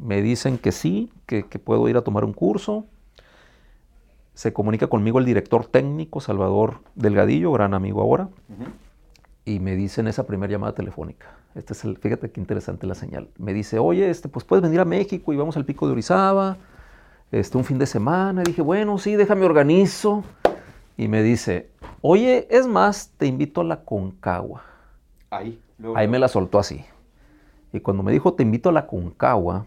Me 0.00 0.20
dicen 0.20 0.58
que 0.58 0.72
sí, 0.72 1.12
que, 1.26 1.44
puedo 1.44 1.88
ir 1.88 1.96
a 1.96 2.02
tomar 2.02 2.24
un 2.24 2.32
curso. 2.32 2.86
Se 4.34 4.52
comunica 4.52 4.88
conmigo 4.88 5.20
el 5.20 5.24
director 5.24 5.64
técnico, 5.64 6.20
Salvador 6.20 6.80
Delgadillo, 6.96 7.52
gran 7.52 7.72
amigo 7.72 8.02
ahora. 8.02 8.30
Y 9.44 9.60
me 9.60 9.76
dicen 9.76 10.08
esa 10.08 10.26
primera 10.26 10.50
llamada 10.50 10.74
telefónica. 10.74 11.35
Este 11.56 11.72
es 11.72 11.84
el, 11.84 11.96
fíjate 11.96 12.30
qué 12.30 12.40
interesante 12.40 12.86
la 12.86 12.94
señal. 12.94 13.28
Me 13.38 13.52
dice, 13.52 13.78
oye, 13.78 14.10
este, 14.10 14.28
pues 14.28 14.44
puedes 14.44 14.62
venir 14.62 14.78
a 14.78 14.84
México 14.84 15.32
y 15.32 15.36
vamos 15.36 15.56
al 15.56 15.64
pico 15.64 15.86
de 15.86 15.92
Orizaba, 15.92 16.58
este, 17.32 17.56
un 17.56 17.64
fin 17.64 17.78
de 17.78 17.86
semana. 17.86 18.42
dije, 18.42 18.62
bueno, 18.62 18.98
sí, 18.98 19.16
déjame 19.16 19.44
organizo. 19.44 20.22
Y 20.98 21.08
me 21.08 21.22
dice, 21.22 21.70
Oye, 22.08 22.46
es 22.50 22.68
más, 22.68 23.12
te 23.16 23.26
invito 23.26 23.62
a 23.62 23.64
la 23.64 23.84
Concagua. 23.84 24.62
Ahí. 25.30 25.60
Ahí 25.96 26.06
me 26.06 26.20
la 26.20 26.28
soltó 26.28 26.60
así. 26.60 26.84
Y 27.72 27.80
cuando 27.80 28.04
me 28.04 28.12
dijo, 28.12 28.34
te 28.34 28.44
invito 28.44 28.68
a 28.68 28.72
la 28.72 28.86
Concagua, 28.86 29.66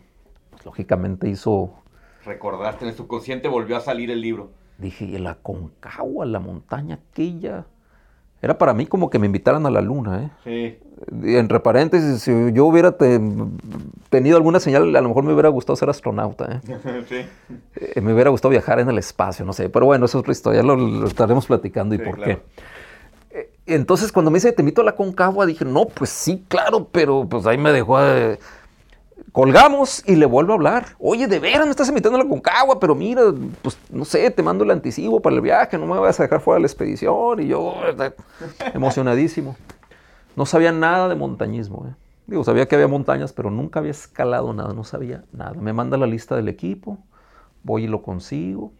pues 0.51 0.65
lógicamente 0.65 1.27
hizo... 1.27 1.73
Recordaste, 2.23 2.85
en 2.85 2.91
el 2.91 2.95
subconsciente 2.95 3.49
volvió 3.49 3.75
a 3.75 3.81
salir 3.81 4.09
el 4.09 4.21
libro. 4.21 4.51
Dije, 4.77 5.03
¿y 5.03 5.17
la 5.17 5.35
Concagua, 5.35 6.25
la 6.25 6.39
montaña 6.39 6.99
aquella? 7.11 7.65
Era 8.41 8.57
para 8.57 8.73
mí 8.73 8.85
como 8.85 9.09
que 9.09 9.19
me 9.19 9.25
invitaran 9.25 9.65
a 9.65 9.69
la 9.69 9.81
luna, 9.81 10.23
¿eh? 10.23 10.29
Sí. 10.43 11.27
Entre 11.35 11.59
paréntesis, 11.59 12.21
si 12.21 12.31
yo 12.53 12.65
hubiera 12.65 12.95
tenido 14.09 14.37
alguna 14.37 14.59
señal, 14.59 14.95
a 14.95 15.01
lo 15.01 15.07
mejor 15.09 15.23
me 15.23 15.33
hubiera 15.33 15.49
gustado 15.49 15.75
ser 15.75 15.89
astronauta, 15.89 16.61
¿eh? 16.67 16.77
sí. 17.09 17.25
Eh, 17.75 18.01
me 18.01 18.13
hubiera 18.13 18.29
gustado 18.29 18.51
viajar 18.51 18.79
en 18.79 18.89
el 18.89 18.97
espacio, 18.97 19.43
no 19.45 19.53
sé. 19.53 19.69
Pero 19.69 19.85
bueno, 19.85 20.05
eso 20.05 20.17
es 20.17 20.21
otra 20.21 20.31
historia, 20.31 20.63
lo, 20.63 21.05
estaremos 21.05 21.47
platicando 21.47 21.95
y 21.95 21.97
por 21.97 22.21
qué. 22.21 22.39
Eh, 23.31 23.49
entonces, 23.65 24.11
cuando 24.11 24.31
me 24.31 24.37
dice, 24.37 24.51
te 24.53 24.61
invito 24.61 24.81
a 24.81 24.85
la 24.85 24.95
Concagua, 24.95 25.45
dije, 25.45 25.65
no, 25.65 25.85
pues 25.85 26.09
sí, 26.09 26.45
claro, 26.47 26.87
pero 26.91 27.27
pues 27.29 27.45
ahí 27.45 27.57
me 27.57 27.71
dejó... 27.71 28.01
Eh, 28.01 28.39
Colgamos 29.31 30.03
y 30.07 30.15
le 30.15 30.25
vuelvo 30.25 30.53
a 30.53 30.55
hablar. 30.55 30.85
Oye, 30.99 31.27
de 31.27 31.39
veras 31.39 31.65
me 31.65 31.71
estás 31.71 31.89
invitando 31.89 32.17
a 32.17 32.23
la 32.23 32.29
Concagua, 32.29 32.79
pero 32.79 32.95
mira, 32.95 33.21
pues 33.61 33.77
no 33.91 34.05
sé, 34.05 34.31
te 34.31 34.41
mando 34.41 34.63
el 34.63 34.71
anticipo 34.71 35.21
para 35.21 35.35
el 35.35 35.41
viaje, 35.41 35.77
no 35.77 35.85
me 35.85 35.99
vas 35.99 36.19
a 36.19 36.23
dejar 36.23 36.41
fuera 36.41 36.55
de 36.55 36.61
la 36.61 36.67
expedición. 36.67 37.39
Y 37.39 37.47
yo, 37.47 37.75
emocionadísimo. 38.73 39.55
No 40.35 40.45
sabía 40.45 40.71
nada 40.71 41.09
de 41.09 41.15
montañismo. 41.15 41.85
¿eh? 41.87 41.95
Digo, 42.27 42.43
sabía 42.43 42.67
que 42.67 42.75
había 42.75 42.87
montañas, 42.87 43.33
pero 43.33 43.51
nunca 43.51 43.79
había 43.79 43.91
escalado 43.91 44.53
nada, 44.53 44.73
no 44.73 44.83
sabía 44.83 45.23
nada. 45.31 45.53
Me 45.53 45.73
manda 45.73 45.97
la 45.97 46.07
lista 46.07 46.35
del 46.35 46.47
equipo, 46.47 46.97
voy 47.63 47.83
y 47.83 47.87
lo 47.87 48.01
consigo. 48.01 48.71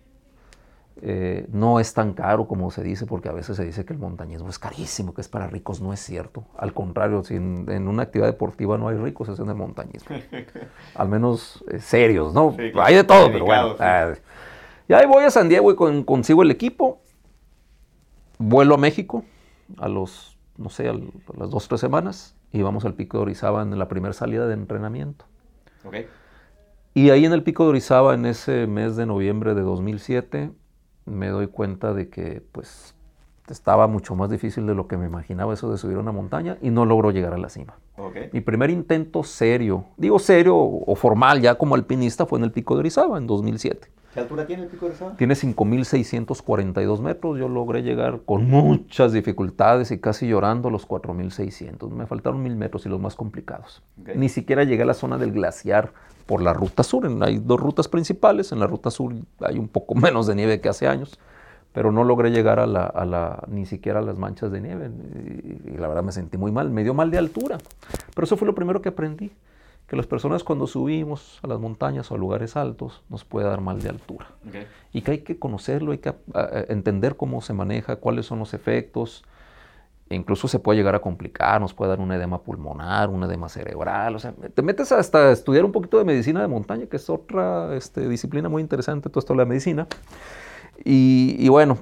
Eh, 1.01 1.47
no 1.51 1.79
es 1.79 1.93
tan 1.93 2.13
caro 2.13 2.47
como 2.47 2.71
se 2.71 2.83
dice, 2.83 3.05
porque 3.05 3.29
a 3.29 3.31
veces 3.31 3.57
se 3.57 3.65
dice 3.65 3.85
que 3.85 3.93
el 3.93 3.99
montañismo 3.99 4.49
es 4.49 4.59
carísimo, 4.59 5.13
que 5.13 5.21
es 5.21 5.27
para 5.27 5.47
ricos. 5.47 5.81
No 5.81 5.93
es 5.93 5.99
cierto. 5.99 6.45
Al 6.57 6.73
contrario, 6.73 7.23
si 7.23 7.35
en, 7.35 7.87
una 7.87 8.03
actividad 8.03 8.27
deportiva 8.27 8.77
no 8.77 8.87
hay 8.87 8.97
ricos, 8.97 9.29
es 9.29 9.39
en 9.39 9.49
el 9.49 9.55
montañismo. 9.55 10.15
Al 10.95 11.09
menos 11.09 11.63
eh, 11.69 11.79
serios, 11.79 12.33
¿no? 12.33 12.55
hay 12.75 12.95
de 12.95 13.03
todo, 13.03 13.31
pero 13.31 13.45
bueno. 13.45 13.75
Ah, 13.79 14.13
y 14.87 14.93
ahí 14.93 15.05
voy 15.05 15.23
a 15.23 15.29
San 15.29 15.49
Diego 15.49 15.71
y 15.71 16.03
consigo 16.03 16.43
el 16.43 16.51
equipo. 16.51 17.01
Vuelo 18.39 18.75
a 18.75 18.77
México 18.77 19.23
a 19.77 19.87
los, 19.87 20.37
no 20.57 20.69
sé, 20.69 20.89
a 20.89 20.93
las 21.37 21.49
dos, 21.49 21.67
tres 21.67 21.81
semanas 21.81 22.35
y 22.51 22.61
vamos 22.61 22.85
al 22.85 22.93
Pico 22.93 23.17
de 23.17 23.23
Orizaba 23.23 23.61
en 23.61 23.77
la 23.77 23.87
primera 23.87 24.13
salida 24.13 24.47
de 24.47 24.53
entrenamiento. 24.53 25.25
Y 26.93 27.11
ahí 27.11 27.25
en 27.25 27.33
el 27.33 27.43
Pico 27.43 27.63
de 27.63 27.69
Orizaba, 27.69 28.13
en 28.13 28.25
ese 28.25 28.67
mes 28.67 28.95
de 28.95 29.05
noviembre 29.05 29.53
de 29.53 29.61
2007, 29.61 30.51
me 31.09 31.29
doy 31.29 31.47
cuenta 31.47 31.93
de 31.93 32.09
que 32.09 32.41
pues 32.51 32.95
estaba 33.53 33.87
mucho 33.87 34.15
más 34.15 34.29
difícil 34.29 34.65
de 34.65 34.75
lo 34.75 34.87
que 34.87 34.97
me 34.97 35.05
imaginaba 35.05 35.53
eso 35.53 35.71
de 35.71 35.77
subir 35.77 35.97
una 35.97 36.11
montaña 36.11 36.57
y 36.61 36.69
no 36.69 36.85
logro 36.85 37.11
llegar 37.11 37.33
a 37.33 37.37
la 37.37 37.49
cima. 37.49 37.75
Mi 38.31 38.41
primer 38.41 38.69
intento 38.69 39.23
serio, 39.23 39.85
digo 39.97 40.19
serio 40.19 40.55
o 40.57 40.95
formal 40.95 41.41
ya 41.41 41.55
como 41.55 41.75
alpinista 41.75 42.25
fue 42.25 42.39
en 42.39 42.45
el 42.45 42.51
Pico 42.51 42.75
de 42.75 42.79
Orizaba 42.79 43.17
en 43.17 43.27
2007. 43.27 43.89
¿Qué 44.13 44.19
altura 44.19 44.47
tiene 44.47 44.63
el 44.63 44.69
Pico 44.69 44.85
de 44.85 44.91
Orizaba? 44.91 45.15
Tiene 45.17 45.35
5.642 45.35 46.99
metros. 46.99 47.37
Yo 47.37 47.47
logré 47.47 47.83
llegar 47.83 48.21
con 48.25 48.49
muchas 48.49 49.13
dificultades 49.13 49.91
y 49.91 49.99
casi 49.99 50.27
llorando 50.27 50.69
a 50.69 50.71
los 50.71 50.87
4.600. 50.87 51.91
Me 51.91 52.07
faltaron 52.07 52.41
mil 52.41 52.55
metros 52.55 52.85
y 52.85 52.89
los 52.89 52.99
más 52.99 53.15
complicados. 53.15 53.83
Ni 54.15 54.29
siquiera 54.29 54.63
llegué 54.63 54.81
a 54.81 54.87
la 54.87 54.95
zona 54.95 55.17
del 55.17 55.31
glaciar 55.31 55.93
por 56.25 56.41
la 56.41 56.53
ruta 56.53 56.81
sur. 56.81 57.07
Hay 57.21 57.37
dos 57.37 57.59
rutas 57.59 57.87
principales. 57.87 58.51
En 58.51 58.59
la 58.59 58.67
ruta 58.67 58.89
sur 58.89 59.13
hay 59.41 59.59
un 59.59 59.67
poco 59.67 59.93
menos 59.95 60.25
de 60.25 60.35
nieve 60.35 60.59
que 60.59 60.69
hace 60.69 60.87
años, 60.87 61.19
pero 61.79 61.93
no 61.93 62.03
logré 62.03 62.29
llegar 62.29 62.59
a 62.59 62.67
la, 62.67 63.43
ni 63.47 63.65
siquiera 63.65 63.99
a 63.99 64.01
las 64.01 64.17
manchas 64.17 64.51
de 64.51 64.59
nieve. 64.59 64.91
Y, 65.65 65.77
la 65.77 65.87
verdad 65.87 66.03
me 66.03 66.11
sentí 66.11 66.37
muy 66.37 66.51
mal. 66.51 66.69
Me 66.71 66.83
dio 66.83 66.93
mal 66.93 67.09
de 67.09 67.17
altura. 67.17 67.57
Pero 68.13 68.25
eso 68.25 68.35
fue 68.35 68.45
lo 68.45 68.53
primero 68.53 68.81
que 68.81 68.89
aprendí. 68.89 69.31
Que 69.87 69.95
las 69.95 70.05
personas 70.05 70.43
cuando 70.43 70.67
subimos 70.67 71.39
a 71.41 71.47
las 71.47 71.57
montañas 71.57 72.11
o 72.11 72.15
a 72.15 72.17
lugares 72.17 72.57
altos 72.57 73.01
nos 73.07 73.23
puede 73.23 73.47
dar 73.47 73.61
mal 73.61 73.81
de 73.81 73.87
altura. 73.87 74.27
Y 74.91 75.03
que 75.03 75.11
hay 75.11 75.17
que 75.19 75.39
conocerlo, 75.39 75.93
hay 75.93 75.99
que 75.99 76.13
entender 76.67 77.15
cómo 77.15 77.39
se 77.39 77.53
maneja, 77.53 77.95
cuáles 77.95 78.25
son 78.25 78.39
los 78.39 78.53
efectos 78.53 79.23
incluso 80.09 80.47
se 80.47 80.57
puede 80.57 80.79
llegar 80.79 80.95
a 80.95 80.99
complicar, 80.99 81.61
nos 81.61 81.75
puede 81.75 81.91
dar 81.91 81.99
un 81.99 82.11
edema 82.11 82.41
pulmonar, 82.41 83.09
un 83.09 83.23
edema 83.23 83.47
cerebral, 83.47 84.15
o 84.15 84.19
sea, 84.19 84.33
te 84.33 84.63
metes 84.63 84.91
hasta 84.91 85.31
estudiar 85.31 85.65
un 85.65 85.71
poquito 85.71 85.99
de 85.99 86.03
medicina 86.03 86.41
de 86.41 86.47
montaña, 86.47 86.87
que 86.87 86.97
es 86.97 87.11
otra 87.11 87.75
este, 87.75 88.09
disciplina 88.09 88.49
muy 88.49 88.63
interesante, 88.63 89.07
todo 89.09 89.19
esto 89.19 89.33
de 89.33 89.37
la 89.37 89.45
medicina. 89.45 89.87
Y, 90.83 91.47
bueno, 91.49 91.77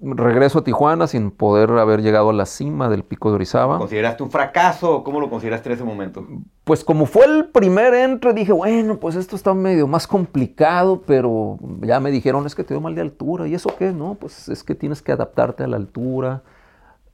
regreso 0.00 0.60
a 0.60 0.64
Tijuana 0.64 1.06
sin 1.06 1.30
poder 1.30 1.70
haber 1.70 2.02
llegado 2.02 2.30
a 2.30 2.32
la 2.32 2.46
cima 2.46 2.88
del 2.88 3.04
pico 3.04 3.30
de 3.30 3.36
Orizaba. 3.36 3.78
¿Consideraste 3.78 4.22
un 4.22 4.30
fracaso 4.30 4.96
o 4.96 5.04
cómo 5.04 5.20
lo 5.20 5.30
consideraste 5.30 5.68
en 5.68 5.74
ese 5.74 5.84
momento? 5.84 6.26
Pues 6.64 6.84
como 6.84 7.06
fue 7.06 7.24
el 7.26 7.46
primer 7.46 7.94
entre, 7.94 8.32
dije, 8.32 8.52
bueno, 8.52 8.98
pues 8.98 9.16
esto 9.16 9.36
está 9.36 9.54
medio 9.54 9.86
más 9.86 10.06
complicado, 10.06 11.02
pero 11.06 11.58
ya 11.80 12.00
me 12.00 12.10
dijeron, 12.10 12.46
es 12.46 12.54
que 12.54 12.64
te 12.64 12.74
dio 12.74 12.80
mal 12.80 12.94
de 12.94 13.00
altura. 13.00 13.46
¿Y 13.46 13.54
eso 13.54 13.74
qué? 13.78 13.92
No, 13.92 14.14
pues 14.14 14.48
es 14.48 14.64
que 14.64 14.74
tienes 14.74 15.02
que 15.02 15.12
adaptarte 15.12 15.64
a 15.64 15.68
la 15.68 15.76
altura 15.76 16.42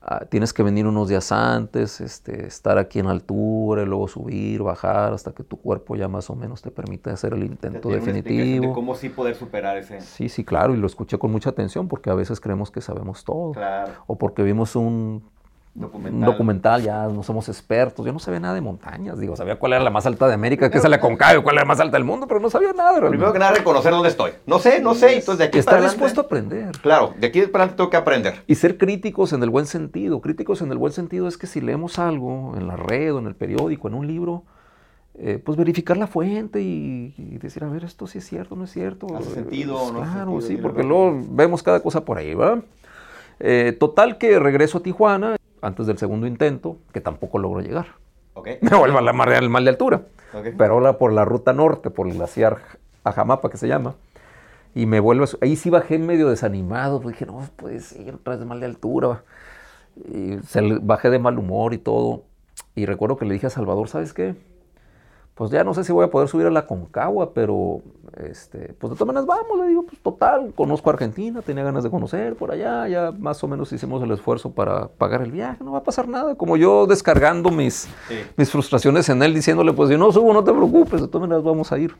Ah, 0.01 0.25
tienes 0.29 0.53
que 0.53 0.63
venir 0.63 0.87
unos 0.87 1.09
días 1.09 1.29
antes, 1.33 1.99
este, 1.99 2.47
estar 2.47 2.77
aquí 2.77 2.99
en 2.99 3.07
altura, 3.07 3.83
y 3.83 3.85
luego 3.85 4.07
subir, 4.07 4.63
bajar, 4.63 5.13
hasta 5.13 5.33
que 5.33 5.43
tu 5.43 5.57
cuerpo 5.57 5.97
ya 5.97 6.07
más 6.07 6.29
o 6.29 6.35
menos 6.35 6.61
te 6.61 6.71
permite 6.71 7.09
hacer 7.09 7.33
el 7.33 7.43
intento 7.43 7.89
definitivo. 7.89 8.67
De 8.67 8.73
cómo 8.73 8.95
sí 8.95 9.09
poder 9.09 9.35
superar 9.35 9.77
ese. 9.77 9.99
Sí, 9.99 10.29
sí, 10.29 10.45
claro, 10.45 10.73
y 10.73 10.77
lo 10.77 10.87
escuché 10.87 11.17
con 11.19 11.31
mucha 11.31 11.49
atención 11.49 11.89
porque 11.89 12.09
a 12.09 12.13
veces 12.13 12.39
creemos 12.39 12.71
que 12.71 12.79
sabemos 12.79 13.25
todo. 13.25 13.51
Claro. 13.51 13.91
O 14.07 14.17
porque 14.17 14.41
vimos 14.41 14.77
un 14.77 15.21
Documental. 15.73 16.31
documental, 16.31 16.81
ya 16.81 17.07
no 17.07 17.23
somos 17.23 17.47
expertos. 17.47 18.05
Yo 18.05 18.11
no 18.11 18.19
sabía 18.19 18.39
nada 18.39 18.55
de 18.55 18.61
montañas. 18.61 19.19
Digo, 19.19 19.35
sabía 19.35 19.57
cuál 19.57 19.73
era 19.73 19.83
la 19.83 19.89
más 19.89 20.05
alta 20.05 20.27
de 20.27 20.33
América, 20.33 20.69
que 20.69 20.77
es 20.77 20.89
la 20.89 20.99
Concayo, 20.99 21.43
cuál 21.43 21.55
era 21.55 21.63
la 21.63 21.67
más 21.67 21.79
alta 21.79 21.95
del 21.95 22.03
mundo, 22.03 22.27
pero 22.27 22.39
no 22.39 22.49
sabía 22.49 22.73
nada. 22.73 23.07
Primero 23.07 23.31
que 23.31 23.39
nada, 23.39 23.53
reconocer 23.53 23.91
dónde 23.91 24.09
estoy. 24.09 24.31
No 24.45 24.59
sé, 24.59 24.81
no 24.81 24.93
sé. 24.93 25.19
Entonces, 25.19 25.37
de 25.37 25.43
aquí 25.45 25.59
Estar 25.59 25.81
dispuesto 25.81 26.21
a 26.21 26.23
aprender. 26.25 26.71
Claro, 26.81 27.13
de 27.17 27.27
aquí 27.27 27.41
para 27.43 27.63
adelante 27.63 27.77
tengo 27.77 27.89
que 27.89 27.97
aprender. 27.97 28.43
Y 28.47 28.55
ser 28.55 28.77
críticos 28.77 29.31
en 29.31 29.43
el 29.43 29.49
buen 29.49 29.67
sentido. 29.67 30.19
Críticos 30.21 30.61
en 30.61 30.71
el 30.71 30.77
buen 30.77 30.91
sentido 30.91 31.27
es 31.27 31.37
que 31.37 31.47
si 31.47 31.61
leemos 31.61 31.99
algo 31.99 32.55
en 32.57 32.67
la 32.67 32.75
red 32.75 33.13
o 33.13 33.19
en 33.19 33.27
el 33.27 33.35
periódico, 33.35 33.87
en 33.87 33.93
un 33.93 34.07
libro, 34.07 34.43
eh, 35.17 35.37
pues 35.37 35.57
verificar 35.57 35.97
la 35.97 36.07
fuente 36.07 36.61
y, 36.61 37.37
decir, 37.41 37.63
a 37.63 37.67
ver, 37.67 37.83
esto 37.83 38.07
sí 38.07 38.17
es 38.17 38.27
cierto, 38.27 38.55
no 38.55 38.65
es 38.65 38.71
cierto. 38.71 39.07
¿Hace 39.15 39.31
sentido 39.31 39.91
no? 39.93 40.01
Claro, 40.01 40.41
sí, 40.41 40.57
porque 40.57 40.83
luego 40.83 41.21
vemos 41.29 41.61
cada 41.61 41.81
cosa 41.81 42.03
por 42.03 42.17
ahí, 42.17 42.33
¿verdad? 42.33 42.63
Eh, 43.39 43.75
total 43.79 44.17
que 44.17 44.39
regreso 44.39 44.79
a 44.79 44.81
Tijuana 44.81 45.35
antes 45.61 45.87
del 45.87 45.97
segundo 45.97 46.27
intento, 46.27 46.77
que 46.93 47.01
tampoco 47.01 47.39
logró 47.39 47.61
llegar. 47.61 47.87
Me 48.61 48.77
vuelvo 48.77 48.97
a 48.97 49.01
la 49.01 49.13
mar 49.13 49.29
del 49.29 49.49
mal 49.49 49.63
de 49.63 49.71
altura. 49.71 50.01
Pero 50.57 50.73
ahora 50.73 50.97
por 50.97 51.11
la 51.11 51.25
ruta 51.25 51.53
norte, 51.53 51.89
por 51.89 52.07
el 52.07 52.13
glaciar 52.13 52.59
Ajamapa 53.03 53.49
que 53.49 53.57
se 53.57 53.67
llama. 53.67 53.95
Y 54.75 54.85
me 54.85 54.99
vuelvo, 54.99 55.25
ahí 55.41 55.55
sí 55.55 55.71
bajé 55.71 55.97
medio 55.97 56.29
desanimado, 56.29 56.99
dije, 56.99 57.25
no, 57.25 57.41
puede 57.55 57.79
ser, 57.79 58.13
otra 58.13 58.35
vez 58.35 58.45
mal 58.45 58.59
de 58.59 58.67
altura. 58.67 59.23
Y 59.95 60.37
bajé 60.81 61.09
de 61.09 61.17
mal 61.17 61.39
humor 61.39 61.73
y 61.73 61.79
todo. 61.79 62.23
Y 62.75 62.85
recuerdo 62.85 63.17
que 63.17 63.25
le 63.25 63.33
dije 63.33 63.47
a 63.47 63.49
Salvador, 63.49 63.89
¿sabes 63.89 64.13
qué? 64.13 64.35
Pues 65.39 65.51
ya 65.51 65.63
no 65.63 65.73
sé 65.73 65.85
si 65.85 65.93
voy 65.93 66.03
a 66.03 66.09
poder 66.09 66.27
subir 66.27 66.47
a 66.47 66.49
la 66.49 66.65
Concagua, 66.65 67.33
pero 67.33 67.81
este, 68.17 68.73
pues 68.77 68.91
de 68.91 68.97
todas 68.97 69.07
maneras 69.07 69.25
vamos, 69.25 69.57
le 69.57 69.69
digo, 69.69 69.83
pues 69.83 69.97
total, 70.01 70.51
conozco 70.53 70.89
Argentina, 70.89 71.41
tenía 71.41 71.63
ganas 71.63 71.85
de 71.85 71.89
conocer 71.89 72.35
por 72.35 72.51
allá, 72.51 72.89
ya 72.89 73.13
más 73.17 73.41
o 73.41 73.47
menos 73.47 73.71
hicimos 73.71 74.03
el 74.03 74.11
esfuerzo 74.11 74.51
para 74.51 74.89
pagar 74.89 75.21
el 75.21 75.31
viaje, 75.31 75.63
no 75.63 75.71
va 75.71 75.77
a 75.77 75.83
pasar 75.83 76.09
nada, 76.09 76.35
como 76.35 76.57
yo 76.57 76.87
descargando 76.87 77.51
mis, 77.51 77.87
mis 78.35 78.51
frustraciones 78.51 79.07
en 79.07 79.23
él, 79.23 79.33
diciéndole, 79.33 79.71
pues 79.71 79.87
si 79.87 79.95
no 79.95 80.11
subo, 80.11 80.33
no 80.33 80.43
te 80.43 80.51
preocupes, 80.51 80.99
de 80.99 81.07
todas 81.07 81.21
maneras 81.21 81.45
vamos 81.45 81.71
a 81.71 81.77
ir. 81.77 81.95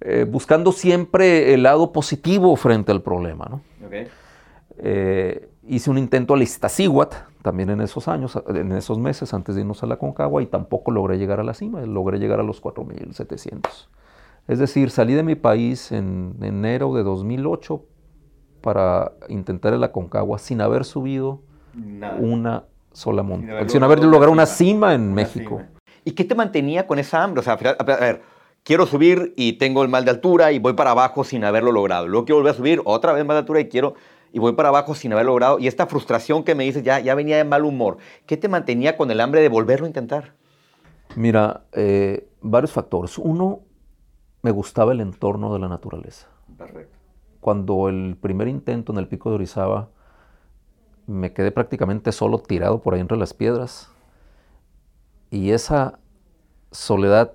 Eh, 0.00 0.26
buscando 0.28 0.72
siempre 0.72 1.54
el 1.54 1.62
lado 1.62 1.92
positivo 1.92 2.56
frente 2.56 2.90
al 2.90 3.00
problema, 3.00 3.46
¿no? 3.48 3.60
Eh, 4.76 5.48
hice 5.68 5.88
un 5.88 5.98
intento 5.98 6.34
al 6.34 6.42
Iztaccíhuatl, 6.42 7.29
también 7.42 7.70
en 7.70 7.80
esos 7.80 8.08
años, 8.08 8.38
en 8.48 8.72
esos 8.72 8.98
meses 8.98 9.32
antes 9.34 9.54
de 9.54 9.62
irnos 9.62 9.82
a 9.82 9.86
la 9.86 9.96
Concagua 9.96 10.42
y 10.42 10.46
tampoco 10.46 10.90
logré 10.90 11.18
llegar 11.18 11.40
a 11.40 11.44
la 11.44 11.54
cima, 11.54 11.80
logré 11.82 12.18
llegar 12.18 12.40
a 12.40 12.42
los 12.42 12.62
4.700. 12.62 13.88
Es 14.48 14.58
decir, 14.58 14.90
salí 14.90 15.14
de 15.14 15.22
mi 15.22 15.36
país 15.36 15.92
en 15.92 16.34
enero 16.42 16.94
de 16.94 17.02
2008 17.02 17.82
para 18.60 19.12
intentar 19.28 19.72
la 19.74 19.92
Concagua 19.92 20.38
sin 20.38 20.60
haber 20.60 20.84
subido 20.84 21.42
una 22.18 22.64
sola 22.92 23.22
montaña, 23.22 23.68
sin 23.68 23.82
haber, 23.82 24.02
logrado 24.04 24.32
una 24.32 24.46
cima 24.46 24.94
en 24.94 25.14
México. 25.14 25.62
¿Y 26.04 26.12
qué 26.12 26.24
te 26.24 26.34
mantenía 26.34 26.86
con 26.86 26.98
esa 26.98 27.22
hambre? 27.22 27.40
O 27.40 27.42
sea, 27.42 27.54
a 27.54 27.84
ver, 27.84 28.22
quiero 28.64 28.86
subir 28.86 29.32
y 29.36 29.54
tengo 29.54 29.82
el 29.82 29.88
mal 29.88 30.04
de 30.04 30.10
altura 30.10 30.52
y 30.52 30.58
voy 30.58 30.72
para 30.72 30.90
abajo 30.90 31.24
sin 31.24 31.44
haberlo 31.44 31.72
logrado. 31.72 32.08
Luego 32.08 32.24
quiero 32.24 32.38
volver 32.38 32.52
a 32.52 32.56
subir 32.56 32.82
otra 32.84 33.12
vez 33.12 33.24
mal 33.24 33.36
de 33.36 33.38
altura 33.40 33.60
y 33.60 33.68
quiero 33.68 33.94
y 34.32 34.38
voy 34.38 34.52
para 34.52 34.68
abajo 34.68 34.94
sin 34.94 35.12
haberlo 35.12 35.32
logrado. 35.32 35.58
Y 35.58 35.66
esta 35.66 35.86
frustración 35.86 36.44
que 36.44 36.54
me 36.54 36.64
dices 36.64 36.82
ya, 36.82 37.00
ya 37.00 37.14
venía 37.14 37.36
de 37.36 37.44
mal 37.44 37.64
humor. 37.64 37.98
¿Qué 38.26 38.36
te 38.36 38.48
mantenía 38.48 38.96
con 38.96 39.10
el 39.10 39.20
hambre 39.20 39.40
de 39.40 39.48
volverlo 39.48 39.86
a 39.86 39.88
intentar? 39.88 40.34
Mira, 41.16 41.64
eh, 41.72 42.28
varios 42.40 42.72
factores. 42.72 43.18
Uno, 43.18 43.60
me 44.42 44.50
gustaba 44.50 44.92
el 44.92 45.00
entorno 45.00 45.52
de 45.52 45.58
la 45.58 45.68
naturaleza. 45.68 46.28
Perfecto. 46.56 46.96
Cuando 47.40 47.88
el 47.88 48.16
primer 48.20 48.48
intento 48.48 48.92
en 48.92 48.98
el 48.98 49.08
pico 49.08 49.30
de 49.30 49.36
Orizaba, 49.36 49.88
me 51.06 51.32
quedé 51.32 51.50
prácticamente 51.50 52.12
solo 52.12 52.38
tirado 52.38 52.80
por 52.82 52.94
ahí 52.94 53.00
entre 53.00 53.16
las 53.16 53.34
piedras. 53.34 53.90
Y 55.30 55.50
esa 55.50 55.98
soledad 56.70 57.32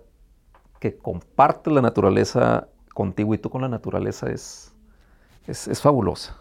que 0.80 0.98
comparte 0.98 1.72
la 1.72 1.82
naturaleza 1.82 2.68
contigo 2.94 3.34
y 3.34 3.38
tú 3.38 3.50
con 3.50 3.62
la 3.62 3.70
naturaleza 3.70 4.30
es, 4.30 4.74
es, 5.48 5.82
fabulosa. 5.82 6.38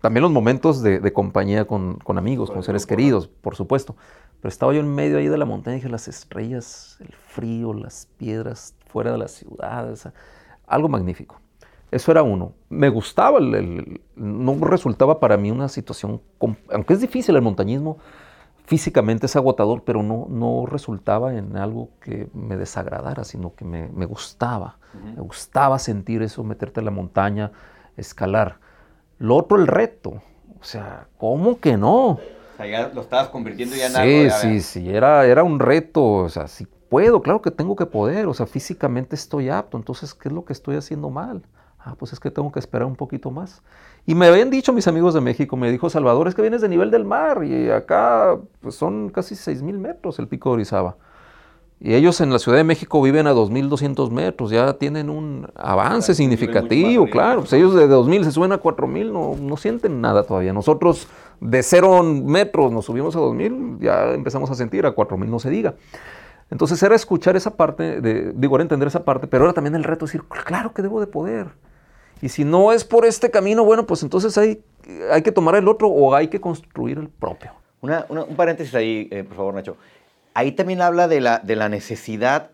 También 0.00 0.22
los 0.22 0.30
momentos 0.30 0.82
de, 0.82 1.12
compañía 1.12 1.66
con, 1.66 1.98
amigos, 2.06 2.50
con 2.50 2.62
seres 2.62 2.86
queridos, 2.86 3.26
por 3.26 3.56
supuesto. 3.56 3.96
Pero 4.40 4.48
estaba 4.48 4.72
yo 4.72 4.80
en 4.80 4.94
medio 4.94 5.18
ahí 5.18 5.26
de 5.26 5.36
la 5.36 5.44
montaña 5.44 5.76
y 5.76 5.80
dije, 5.80 5.88
las 5.88 6.06
estrellas, 6.06 6.98
el 7.00 7.12
frío, 7.12 7.72
las 7.74 8.06
piedras 8.16 8.74
fuera 8.86 9.10
de 9.10 9.18
la 9.18 9.28
ciudad, 9.28 9.92
algo 10.66 10.88
magnífico. 10.88 11.40
Eso 11.90 12.12
era 12.12 12.22
uno. 12.22 12.52
Me 12.68 12.90
gustaba, 12.90 13.40
no 13.40 14.64
resultaba 14.64 15.18
para 15.18 15.36
mí 15.36 15.50
una 15.50 15.68
situación, 15.68 16.20
aunque 16.70 16.92
es 16.92 17.00
difícil 17.00 17.34
el 17.34 17.42
montañismo, 17.42 17.98
físicamente 18.66 19.26
es 19.26 19.34
agotador, 19.34 19.82
pero 19.82 20.02
no, 20.02 20.26
no 20.28 20.66
resultaba 20.66 21.34
en 21.34 21.56
algo 21.56 21.88
que 22.00 22.28
me 22.34 22.58
desagradara, 22.58 23.24
sino 23.24 23.54
que 23.54 23.64
me, 23.64 24.04
gustaba. 24.04 24.76
Me 25.02 25.22
gustaba 25.22 25.78
sentir 25.78 26.22
eso, 26.22 26.44
meterte 26.44 26.80
en 26.80 26.84
la 26.84 26.90
montaña, 26.90 27.50
escalar. 27.96 28.60
Lo 29.18 29.36
otro, 29.36 29.58
el 29.58 29.66
reto. 29.66 30.22
O 30.60 30.64
sea, 30.64 31.08
¿cómo 31.18 31.60
que 31.60 31.76
no? 31.76 32.06
O 32.06 32.20
sea, 32.56 32.66
ya 32.66 32.90
lo 32.92 33.02
estabas 33.02 33.28
convirtiendo 33.28 33.76
ya 33.76 33.86
en 33.86 33.96
algo. 33.96 34.34
Sí, 34.36 34.60
sí, 34.60 34.60
sí, 34.60 34.90
era, 34.90 35.26
era 35.26 35.44
un 35.44 35.60
reto. 35.60 36.04
O 36.04 36.28
sea, 36.28 36.48
si 36.48 36.66
puedo, 36.88 37.22
claro 37.22 37.42
que 37.42 37.50
tengo 37.50 37.76
que 37.76 37.86
poder. 37.86 38.26
O 38.26 38.34
sea, 38.34 38.46
físicamente 38.46 39.14
estoy 39.14 39.48
apto. 39.48 39.76
Entonces, 39.76 40.14
¿qué 40.14 40.28
es 40.28 40.34
lo 40.34 40.44
que 40.44 40.52
estoy 40.52 40.76
haciendo 40.76 41.10
mal? 41.10 41.42
Ah, 41.78 41.94
pues 41.98 42.12
es 42.12 42.20
que 42.20 42.30
tengo 42.30 42.50
que 42.50 42.58
esperar 42.58 42.86
un 42.86 42.96
poquito 42.96 43.30
más. 43.30 43.62
Y 44.04 44.14
me 44.14 44.26
habían 44.26 44.50
dicho 44.50 44.72
mis 44.72 44.88
amigos 44.88 45.14
de 45.14 45.20
México, 45.20 45.56
me 45.56 45.70
dijo 45.70 45.90
Salvador, 45.90 46.28
es 46.28 46.34
que 46.34 46.42
vienes 46.42 46.60
de 46.60 46.68
nivel 46.68 46.90
del 46.90 47.04
mar 47.04 47.44
y 47.44 47.70
acá 47.70 48.38
pues 48.60 48.74
son 48.74 49.10
casi 49.10 49.34
6.000 49.34 49.78
metros 49.78 50.18
el 50.18 50.28
pico 50.28 50.50
de 50.50 50.54
Orizaba. 50.54 50.96
Y 51.80 51.94
ellos 51.94 52.20
en 52.20 52.32
la 52.32 52.40
Ciudad 52.40 52.58
de 52.58 52.64
México 52.64 53.00
viven 53.00 53.28
a 53.28 53.32
2.200 53.32 54.10
metros, 54.10 54.50
ya 54.50 54.72
tienen 54.74 55.08
un 55.08 55.48
avance 55.54 56.12
significativo, 56.12 57.06
claro. 57.08 57.40
Pues 57.40 57.52
ellos 57.52 57.74
de 57.74 57.88
2.000 57.88 58.24
se 58.24 58.32
suben 58.32 58.50
a 58.50 58.60
4.000, 58.60 59.12
no, 59.12 59.36
no 59.40 59.56
sienten 59.56 60.00
nada 60.00 60.24
todavía. 60.24 60.52
Nosotros 60.52 61.06
de 61.40 61.62
0 61.62 62.02
metros 62.02 62.72
nos 62.72 62.86
subimos 62.86 63.14
a 63.14 63.20
2.000, 63.20 63.78
ya 63.80 64.12
empezamos 64.12 64.50
a 64.50 64.56
sentir, 64.56 64.86
a 64.86 64.94
4.000 64.94 65.26
no 65.26 65.38
se 65.38 65.50
diga. 65.50 65.76
Entonces 66.50 66.82
era 66.82 66.96
escuchar 66.96 67.36
esa 67.36 67.56
parte, 67.56 68.00
de, 68.00 68.32
digo, 68.34 68.56
era 68.56 68.62
entender 68.62 68.88
esa 68.88 69.04
parte, 69.04 69.28
pero 69.28 69.44
era 69.44 69.52
también 69.52 69.76
el 69.76 69.84
reto 69.84 70.06
de 70.06 70.12
decir, 70.12 70.24
claro 70.44 70.72
que 70.72 70.82
debo 70.82 70.98
de 70.98 71.06
poder. 71.06 71.48
Y 72.20 72.30
si 72.30 72.44
no 72.44 72.72
es 72.72 72.84
por 72.84 73.04
este 73.04 73.30
camino, 73.30 73.64
bueno, 73.64 73.86
pues 73.86 74.02
entonces 74.02 74.36
hay, 74.36 74.62
hay 75.12 75.22
que 75.22 75.30
tomar 75.30 75.54
el 75.54 75.68
otro 75.68 75.88
o 75.88 76.14
hay 76.14 76.26
que 76.26 76.40
construir 76.40 76.98
el 76.98 77.08
propio. 77.08 77.52
un 77.80 78.36
paréntesis 78.36 78.74
ahí, 78.74 79.06
eh, 79.12 79.22
por 79.22 79.36
favor, 79.36 79.54
Nacho. 79.54 79.76
Ahí 80.38 80.52
también 80.52 80.82
habla 80.82 81.08
de 81.08 81.20
la, 81.20 81.68
necesidad 81.68 82.52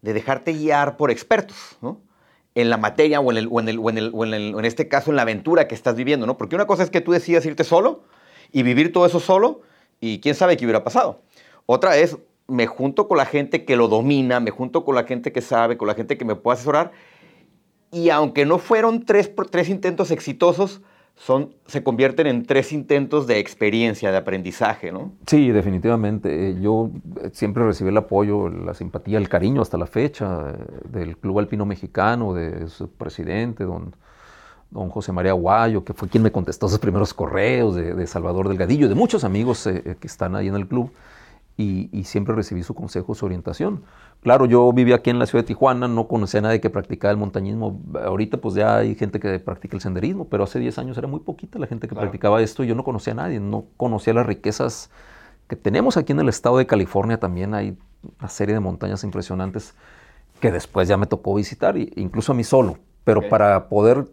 de 0.00 0.12
dejarte 0.12 0.54
guiar 0.54 0.96
por 0.96 1.12
expertos, 1.12 1.76
¿no? 1.80 2.00
En 2.56 2.68
la 2.68 2.78
materia 2.78 3.20
o 3.20 3.30
en, 3.30 3.38
el, 3.38 3.48
o, 3.48 3.60
en 3.60 3.68
el, 3.68 3.78
o, 3.78 3.90
en 3.90 3.98
el, 3.98 4.10
o, 4.12 4.58
en 4.58 4.64
este 4.64 4.88
caso 4.88 5.10
en 5.10 5.14
la 5.14 5.22
aventura 5.22 5.68
que 5.68 5.76
estás 5.76 5.94
viviendo, 5.94 6.26
¿no? 6.26 6.36
Porque 6.36 6.56
una 6.56 6.66
cosa 6.66 6.82
es 6.82 6.90
que 6.90 7.00
tú 7.00 7.12
decidas 7.12 7.46
irte 7.46 7.62
solo 7.62 8.02
y 8.50 8.64
vivir 8.64 8.92
todo 8.92 9.06
eso 9.06 9.20
solo 9.20 9.60
y 10.00 10.18
quién 10.18 10.34
sabe 10.34 10.56
qué 10.56 10.64
hubiera 10.64 10.82
pasado. 10.82 11.22
Otra 11.66 11.96
es, 11.96 12.18
me 12.48 12.66
junto 12.66 13.06
con 13.06 13.18
la 13.18 13.24
gente 13.24 13.64
que 13.64 13.76
lo 13.76 13.86
domina, 13.86 14.40
me 14.40 14.50
junto 14.50 14.84
con 14.84 14.96
la 14.96 15.04
gente 15.04 15.30
que 15.30 15.42
sabe, 15.42 15.76
con 15.76 15.86
la 15.86 15.94
gente 15.94 16.18
que 16.18 16.24
me 16.24 16.34
puede 16.34 16.56
asesorar 16.56 16.90
y 17.92 18.10
aunque 18.10 18.46
no 18.46 18.58
fueron 18.58 19.04
tres, 19.04 19.30
tres 19.48 19.68
intentos 19.68 20.10
exitosos, 20.10 20.80
son, 21.16 21.54
se 21.66 21.82
convierten 21.82 22.26
en 22.26 22.44
tres 22.44 22.72
intentos 22.72 23.26
de 23.26 23.38
experiencia, 23.38 24.10
de 24.10 24.16
aprendizaje, 24.16 24.90
¿no? 24.90 25.12
Sí, 25.26 25.50
definitivamente. 25.50 26.48
Eh, 26.48 26.60
yo 26.60 26.90
eh, 27.22 27.30
siempre 27.32 27.64
recibí 27.64 27.90
el 27.90 27.96
apoyo, 27.96 28.48
la 28.48 28.74
simpatía, 28.74 29.18
el 29.18 29.28
cariño 29.28 29.62
hasta 29.62 29.78
la 29.78 29.86
fecha 29.86 30.50
eh, 30.50 30.88
del 30.88 31.16
Club 31.16 31.38
Alpino 31.38 31.64
Mexicano, 31.64 32.34
de 32.34 32.68
su 32.68 32.88
presidente, 32.88 33.64
don, 33.64 33.94
don 34.70 34.88
José 34.88 35.12
María 35.12 35.32
Guayo, 35.32 35.84
que 35.84 35.92
fue 35.92 36.08
quien 36.08 36.24
me 36.24 36.32
contestó 36.32 36.68
sus 36.68 36.78
primeros 36.78 37.14
correos, 37.14 37.76
de, 37.76 38.06
Salvador 38.06 38.48
Delgadillo, 38.48 38.88
de 38.88 38.94
muchos 38.94 39.22
amigos 39.22 39.62
que 39.64 40.06
están 40.06 40.34
ahí 40.34 40.48
en 40.48 40.56
el 40.56 40.66
club 40.66 40.90
y, 41.56 42.04
siempre 42.04 42.34
recibí 42.34 42.62
su 42.62 42.74
consejo, 42.74 43.14
su 43.14 43.26
orientación. 43.26 43.82
Claro, 44.22 44.46
yo 44.46 44.72
vivía 44.72 44.96
aquí 44.96 45.10
en 45.10 45.18
la 45.18 45.26
ciudad 45.26 45.42
de 45.42 45.48
Tijuana, 45.48 45.88
no 45.88 46.06
conocía 46.06 46.38
a 46.38 46.44
nadie 46.44 46.60
que 46.60 46.70
practicara 46.70 47.10
el 47.10 47.18
montañismo. 47.18 47.80
Ahorita 48.04 48.36
pues 48.36 48.54
ya 48.54 48.76
hay 48.76 48.94
gente 48.94 49.18
que 49.18 49.40
practica 49.40 49.76
el 49.76 49.80
senderismo, 49.80 50.28
pero 50.28 50.44
hace 50.44 50.60
10 50.60 50.78
años 50.78 50.96
era 50.96 51.08
muy 51.08 51.18
poquita 51.18 51.58
la 51.58 51.66
gente 51.66 51.88
que 51.88 51.96
practicaba 51.96 52.40
esto 52.40 52.62
y 52.62 52.68
yo 52.68 52.76
no 52.76 52.84
conocía 52.84 53.14
a 53.14 53.16
nadie, 53.16 53.40
no 53.40 53.64
conocía 53.76 54.14
las 54.14 54.24
riquezas 54.24 54.90
que 55.48 55.56
tenemos 55.56 55.96
aquí 55.96 56.12
en 56.12 56.20
el 56.20 56.28
estado 56.28 56.58
de 56.58 56.66
California 56.66 57.18
también. 57.18 57.52
Hay 57.52 57.76
una 58.20 58.28
serie 58.28 58.54
de 58.54 58.60
montañas 58.60 59.02
impresionantes 59.02 59.74
que 60.38 60.52
después 60.52 60.86
ya 60.86 60.96
me 60.96 61.06
tocó 61.06 61.34
visitar, 61.34 61.76
incluso 61.76 62.30
a 62.30 62.36
mí 62.36 62.44
solo. 62.44 62.78
Pero 63.02 63.28
para 63.28 63.68
poder 63.68 64.06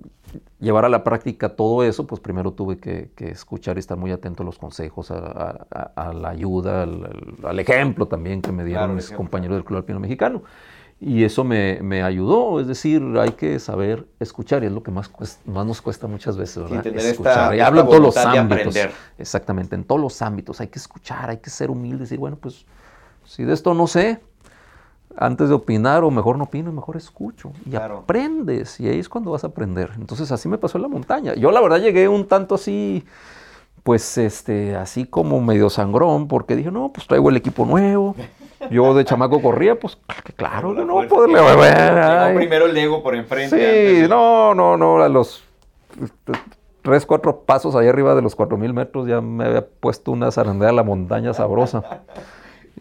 llevar 0.60 0.86
a 0.86 0.90
la 0.90 1.04
práctica 1.04 1.50
todo 1.50 1.84
eso, 1.84 2.06
pues 2.08 2.22
primero 2.22 2.52
tuve 2.52 2.78
que, 2.78 3.10
escuchar 3.18 3.78
y 3.78 3.80
estar 3.80 3.98
muy 3.98 4.12
atento 4.12 4.44
a 4.44 4.46
los 4.46 4.58
consejos, 4.58 5.12
a, 5.12 6.14
la 6.14 6.30
ayuda, 6.30 6.84
al, 6.84 7.60
ejemplo 7.60 8.08
también 8.08 8.42
que 8.42 8.52
me 8.52 8.64
dieron 8.64 8.96
mis 8.96 9.12
compañeros 9.12 9.58
del 9.58 9.66
Club 9.66 9.80
Alpino 9.80 10.00
Mexicano. 10.00 10.44
Y 11.02 11.24
eso 11.24 11.46
me, 11.46 12.04
ayudó, 12.04 12.60
es 12.60 12.68
decir, 12.68 13.02
hay 13.18 13.32
que 13.32 13.58
saber 13.60 14.06
escuchar, 14.20 14.64
y 14.64 14.66
es 14.66 14.72
lo 14.74 14.84
que 14.84 14.92
más, 14.92 15.10
más 15.46 15.66
nos 15.66 15.82
cuesta 15.82 16.08
muchas 16.08 16.36
veces, 16.36 16.70
¿verdad? 16.70 16.86
escuchar. 16.88 17.56
y 17.56 17.62
hablo 17.62 17.82
en 17.82 17.88
todos 17.88 18.02
los 18.02 18.18
ámbitos. 18.18 18.76
Exactamente, 19.18 19.76
en 19.76 19.86
todos 19.86 20.02
los 20.02 20.22
ámbitos. 20.22 20.60
Hay 20.60 20.68
que 20.68 20.80
escuchar, 20.80 21.30
hay 21.30 21.38
que 21.38 21.50
ser 21.50 21.72
humilde, 21.72 22.00
decir, 22.00 22.20
bueno, 22.20 22.36
pues 22.36 22.66
si 23.24 23.46
de 23.46 23.54
esto 23.54 23.74
no 23.74 23.88
sé, 23.88 24.20
antes 25.20 25.50
de 25.50 25.56
opinar 25.56 26.04
o 26.06 26.12
mejor 26.12 26.38
no 26.38 26.46
opino, 26.46 26.72
mejor 26.72 26.96
escucho. 26.96 27.52
Y 27.70 27.76
aprendes, 27.76 28.80
y 28.80 28.88
ahí 28.88 29.00
es 29.00 29.10
cuando 29.10 29.32
vas 29.32 29.44
a 29.44 29.48
aprender. 29.48 29.92
Entonces 29.98 30.32
así 30.32 30.48
me 30.48 30.58
pasó 30.58 30.78
en 30.78 30.84
la 30.84 30.88
montaña. 30.88 31.36
Yo 31.36 31.52
la 31.52 31.60
verdad 31.60 31.80
llegué 31.80 32.08
un 32.08 32.26
tanto 32.26 32.56
así, 32.56 33.04
pues 33.84 34.18
este, 34.18 34.78
así 34.78 35.06
como 35.06 35.42
medio 35.42 35.70
sangrón, 35.70 36.30
porque 36.30 36.56
dije, 36.56 36.72
no, 36.72 36.94
pues 36.94 37.06
traigo 37.06 37.30
el 37.30 37.36
equipo 37.36 37.66
nuevo. 37.66 38.16
Yo 38.72 38.94
de 38.94 39.04
chamaco 39.04 39.42
corría, 39.42 39.78
pues 39.78 39.98
claro 40.38 40.74
que 40.74 40.86
no, 40.86 41.06
poderle 41.08 41.42
beber. 41.42 42.36
primero 42.36 42.66
el 42.68 42.78
ego 42.78 43.04
por 43.04 43.14
enfrente. 43.14 44.04
Sí, 44.04 44.08
no, 44.08 44.56
no, 44.56 44.78
no, 44.78 45.02
a 45.02 45.10
los 45.10 45.44
tres, 46.82 47.06
cuatro 47.06 47.42
pasos 47.42 47.76
allá 47.76 47.90
arriba 47.90 48.16
de 48.16 48.22
los 48.22 48.36
cuatro 48.36 48.58
mil 48.58 48.74
metros 48.74 49.08
ya 49.08 49.20
me 49.20 49.46
había 49.46 49.66
puesto 49.66 50.12
una 50.12 50.32
zarandera 50.32 50.70
a 50.70 50.74
la 50.74 50.84
montaña 50.84 51.34
sabrosa. 51.34 52.04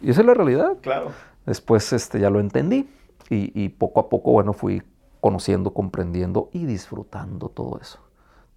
Y 0.01 0.11
esa 0.11 0.21
es 0.21 0.27
la 0.27 0.35
realidad. 0.35 0.77
Claro. 0.81 1.11
Después 1.49 1.95
este, 1.95 2.21
ya 2.21 2.29
lo 2.29 2.41
entendí 2.41 2.87
y, 3.31 3.71
poco 3.71 4.01
a 4.01 4.09
poco, 4.11 4.33
bueno, 4.33 4.53
fui 4.53 4.83
conociendo, 5.21 5.73
comprendiendo 5.73 6.51
y 6.53 6.67
disfrutando 6.67 7.49
todo 7.49 7.79
eso. 7.81 7.99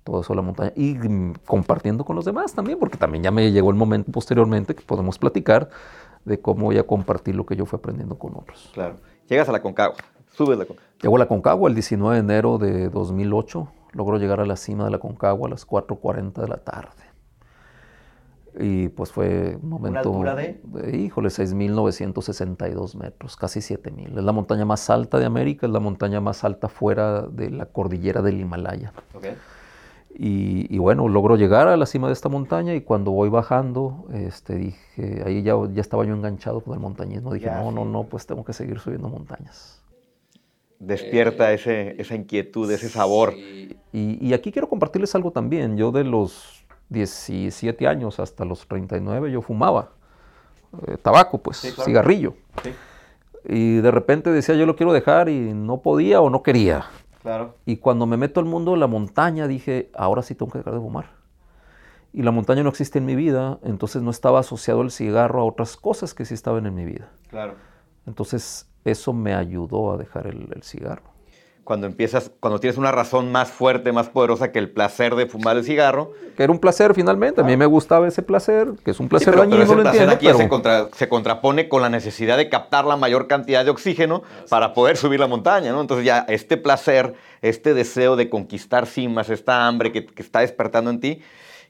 Todo 0.03 0.19
eso 0.19 0.35
la 0.35 0.41
montaña 0.41 0.73
y 0.75 0.97
compartiendo 1.45 2.03
con 2.03 2.17
los 2.17 2.25
demás 2.25 2.53
también, 2.53 2.77
porque 2.77 2.97
también 2.97 3.23
ya 3.23 3.31
me 3.31 3.49
llegó 3.49 3.69
el 3.69 3.77
momento 3.77 4.11
posteriormente 4.11 4.75
que 4.75 4.83
podemos 4.83 5.17
platicar 5.17 5.69
de 6.25 6.41
cómo 6.41 6.65
voy 6.65 6.79
a 6.79 6.83
compartir 6.83 7.33
lo 7.33 7.45
que 7.45 7.55
yo 7.55 7.65
fui 7.65 7.77
aprendiendo 7.77 8.19
con 8.19 8.35
otros. 8.35 8.69
Claro. 8.73 8.97
Llegas 9.29 9.47
a 9.47 9.53
la 9.53 9.61
Concagua, 9.61 9.95
subes 10.33 10.57
la 10.57 10.65
Concagua. 10.65 10.91
Llego 11.01 11.15
a 11.15 11.19
la 11.19 11.27
Concagua 11.27 11.69
el 11.69 11.75
19 11.75 12.15
de 12.15 12.19
enero 12.19 12.57
de 12.57 12.89
2008, 12.89 13.67
logro 13.93 14.17
llegar 14.17 14.41
a 14.41 14.45
la 14.45 14.57
cima 14.57 14.83
de 14.83 14.91
la 14.91 14.97
Concagua 14.97 15.47
a 15.47 15.51
las 15.51 15.65
4.40 15.65 16.41
de 16.41 16.47
la 16.49 16.57
tarde. 16.57 17.10
Y 18.59 18.89
pues 18.89 19.11
fue 19.11 19.57
un 19.61 19.69
momento... 19.69 20.11
¿Una 20.11 20.35
de? 20.35 20.59
de 20.63 20.97
híjole, 20.97 21.29
6.962 21.29 22.95
metros, 22.95 23.35
casi 23.35 23.59
7.000. 23.59 24.17
Es 24.17 24.23
la 24.23 24.31
montaña 24.31 24.65
más 24.65 24.89
alta 24.89 25.19
de 25.19 25.25
América, 25.25 25.67
es 25.67 25.71
la 25.71 25.79
montaña 25.79 26.19
más 26.19 26.43
alta 26.43 26.67
fuera 26.67 27.21
de 27.21 27.49
la 27.49 27.65
cordillera 27.67 28.21
del 28.21 28.39
Himalaya. 28.39 28.93
Y, 30.13 30.77
bueno, 30.77 31.07
logro 31.07 31.37
llegar 31.37 31.67
a 31.67 31.77
la 31.77 31.85
cima 31.85 32.07
de 32.07 32.13
esta 32.13 32.27
montaña 32.27 32.75
y 32.75 32.81
cuando 32.81 33.11
voy 33.11 33.29
bajando, 33.29 34.05
este, 34.13 34.55
dije, 34.55 35.23
ahí 35.25 35.41
ya, 35.41 35.55
ya 35.71 35.81
estaba 35.81 36.05
yo 36.05 36.13
enganchado 36.13 36.61
con 36.61 36.73
el 36.73 36.79
montañismo. 36.79 37.33
Dije, 37.33 37.49
no, 37.49 37.71
no, 37.71 37.85
no, 37.85 38.03
pues 38.03 38.25
tengo 38.25 38.43
que 38.43 38.53
seguir 38.53 38.79
subiendo 38.79 39.07
montañas. 39.07 39.81
Despierta 40.79 41.53
ese, 41.53 41.95
esa 42.01 42.15
inquietud, 42.15 42.69
ese 42.71 42.89
sabor. 42.89 43.33
Y, 43.93 44.33
aquí 44.33 44.51
quiero 44.51 44.67
compartirles 44.67 45.13
algo 45.15 45.31
también. 45.31 45.77
Yo 45.77 45.91
de 45.91 46.03
los 46.03 46.60
17 46.91 47.87
años 47.87 48.19
hasta 48.19 48.43
los 48.43 48.67
39 48.67 49.31
yo 49.31 49.41
fumaba 49.41 49.91
eh, 50.87 50.97
tabaco, 50.97 51.37
pues, 51.39 51.75
cigarrillo. 51.83 52.35
Y 53.43 53.77
de 53.77 53.91
repente 53.91 54.29
decía, 54.29 54.55
yo 54.55 54.65
lo 54.65 54.75
quiero 54.75 54.93
dejar 54.93 55.29
y 55.29 55.53
no 55.53 55.81
podía 55.81 56.21
o 56.21 56.29
no 56.29 56.43
quería. 56.43 56.85
Y 57.65 57.77
cuando 57.77 58.05
me 58.05 58.17
meto 58.17 58.39
al 58.39 58.45
mundo 58.45 58.71
de 58.71 58.77
la 58.77 58.87
montaña, 58.87 59.47
dije, 59.47 59.89
ahora 59.93 60.21
sí 60.21 60.35
tengo 60.35 60.51
que 60.51 60.59
dejar 60.59 60.73
de 60.73 60.79
fumar. 60.79 61.11
Y 62.13 62.23
la 62.23 62.31
montaña 62.31 62.63
no 62.63 62.69
existe 62.69 62.99
en 62.99 63.05
mi 63.05 63.15
vida, 63.15 63.59
entonces 63.63 64.01
no 64.01 64.11
estaba 64.11 64.39
asociado 64.39 64.81
el 64.81 64.91
cigarro 64.91 65.41
a 65.41 65.45
otras 65.45 65.77
cosas 65.77 66.13
que 66.13 66.25
sí 66.25 66.33
estaban 66.33 66.65
en 66.65 66.75
mi 66.75 66.85
vida. 66.85 67.09
Claro. 67.29 67.55
Entonces 68.05 68.69
eso 68.83 69.13
me 69.13 69.33
ayudó 69.33 69.93
a 69.93 69.97
dejar 69.97 70.27
el 70.27 70.63
cigarro 70.63 71.10
cuando 71.71 71.87
empiezas, 71.87 72.29
cuando 72.41 72.59
tienes 72.59 72.77
una 72.77 72.91
razón 72.91 73.31
más 73.31 73.49
fuerte, 73.49 73.93
más 73.93 74.09
poderosa 74.09 74.51
que 74.51 74.59
el 74.59 74.69
placer 74.69 75.15
de 75.15 75.25
fumar 75.25 75.55
el 75.55 75.63
cigarro. 75.63 76.11
Que 76.35 76.43
era 76.43 76.51
un 76.51 76.59
placer 76.59 76.93
finalmente, 76.93 77.39
a 77.39 77.45
mí 77.45 77.55
me 77.55 77.65
gustaba 77.65 78.05
ese 78.09 78.21
placer, 78.23 78.73
que 78.83 78.91
es 78.91 78.99
un 78.99 79.07
placer 79.07 79.37
dañino, 79.37 79.65
pero 79.65 79.79
ese 79.79 79.81
placer 79.81 80.09
aquí 80.09 80.27
se, 80.97 81.07
contrapone 81.07 81.69
con 81.69 81.81
la 81.81 81.87
necesidad 81.87 82.35
de 82.35 82.49
captar 82.49 82.83
la 82.83 82.97
mayor 82.97 83.27
cantidad 83.27 83.63
de 83.63 83.71
oxígeno 83.71 84.21
para 84.49 84.73
poder 84.73 84.97
subir 84.97 85.21
la 85.21 85.27
montaña, 85.27 85.71
¿no? 85.71 85.79
Entonces 85.79 86.05
ya 86.05 86.25
este 86.27 86.57
placer, 86.57 87.13
este 87.41 87.73
deseo 87.73 88.17
de 88.17 88.29
conquistar 88.29 88.85
cimas, 88.85 89.29
esta 89.29 89.65
hambre 89.65 89.93
que, 89.93 90.05
que 90.05 90.21
está 90.23 90.41
despertando 90.41 90.89
en 90.89 90.99
ti, 90.99 91.21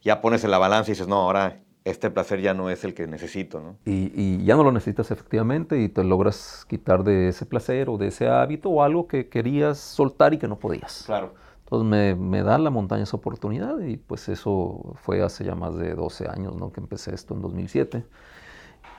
ya 0.02 0.20
pones 0.20 0.44
en 0.44 0.50
la 0.50 0.58
balanza 0.58 0.90
y 0.90 0.94
dices, 0.94 1.08
no, 1.08 1.18
ahora 1.18 1.60
este 1.84 2.12
placer 2.12 2.42
ya 2.42 2.54
no 2.54 2.70
es 2.70 2.84
el 2.84 2.94
que 2.94 3.08
necesito, 3.08 3.60
¿no? 3.60 3.76
Y, 3.86 4.44
ya 4.44 4.56
no 4.56 4.64
lo 4.64 4.72
necesitas 4.72 5.12
efectivamente 5.12 5.82
y 5.82 5.90
te 5.90 6.04
logras 6.04 6.66
quitar 6.68 7.04
de 7.04 7.30
ese 7.30 7.46
placer 7.46 7.90
o 7.90 7.98
de 7.98 8.08
ese 8.08 8.28
hábito 8.28 8.70
o 8.70 8.84
algo 8.84 9.08
que 9.08 9.30
querías 9.30 9.80
soltar 9.80 10.34
y 10.34 10.38
que 10.38 10.48
no 10.48 10.60
podías. 10.60 11.04
Claro. 11.06 11.34
Entonces 11.64 11.90
me, 11.90 12.16
me, 12.16 12.44
da 12.44 12.58
la 12.58 12.70
montaña 12.70 13.04
esa 13.04 13.18
oportunidad 13.18 13.80
y 13.80 13.98
pues 13.98 14.30
eso 14.30 14.94
fue 15.02 15.24
hace 15.24 15.46
ya 15.46 15.56
más 15.56 15.76
de 15.78 15.96
12 15.96 16.28
años, 16.28 16.56
¿no? 16.56 16.72
Que 16.72 16.82
empecé 16.82 17.16
esto 17.16 17.34
en 17.34 17.42
2007. 17.42 18.04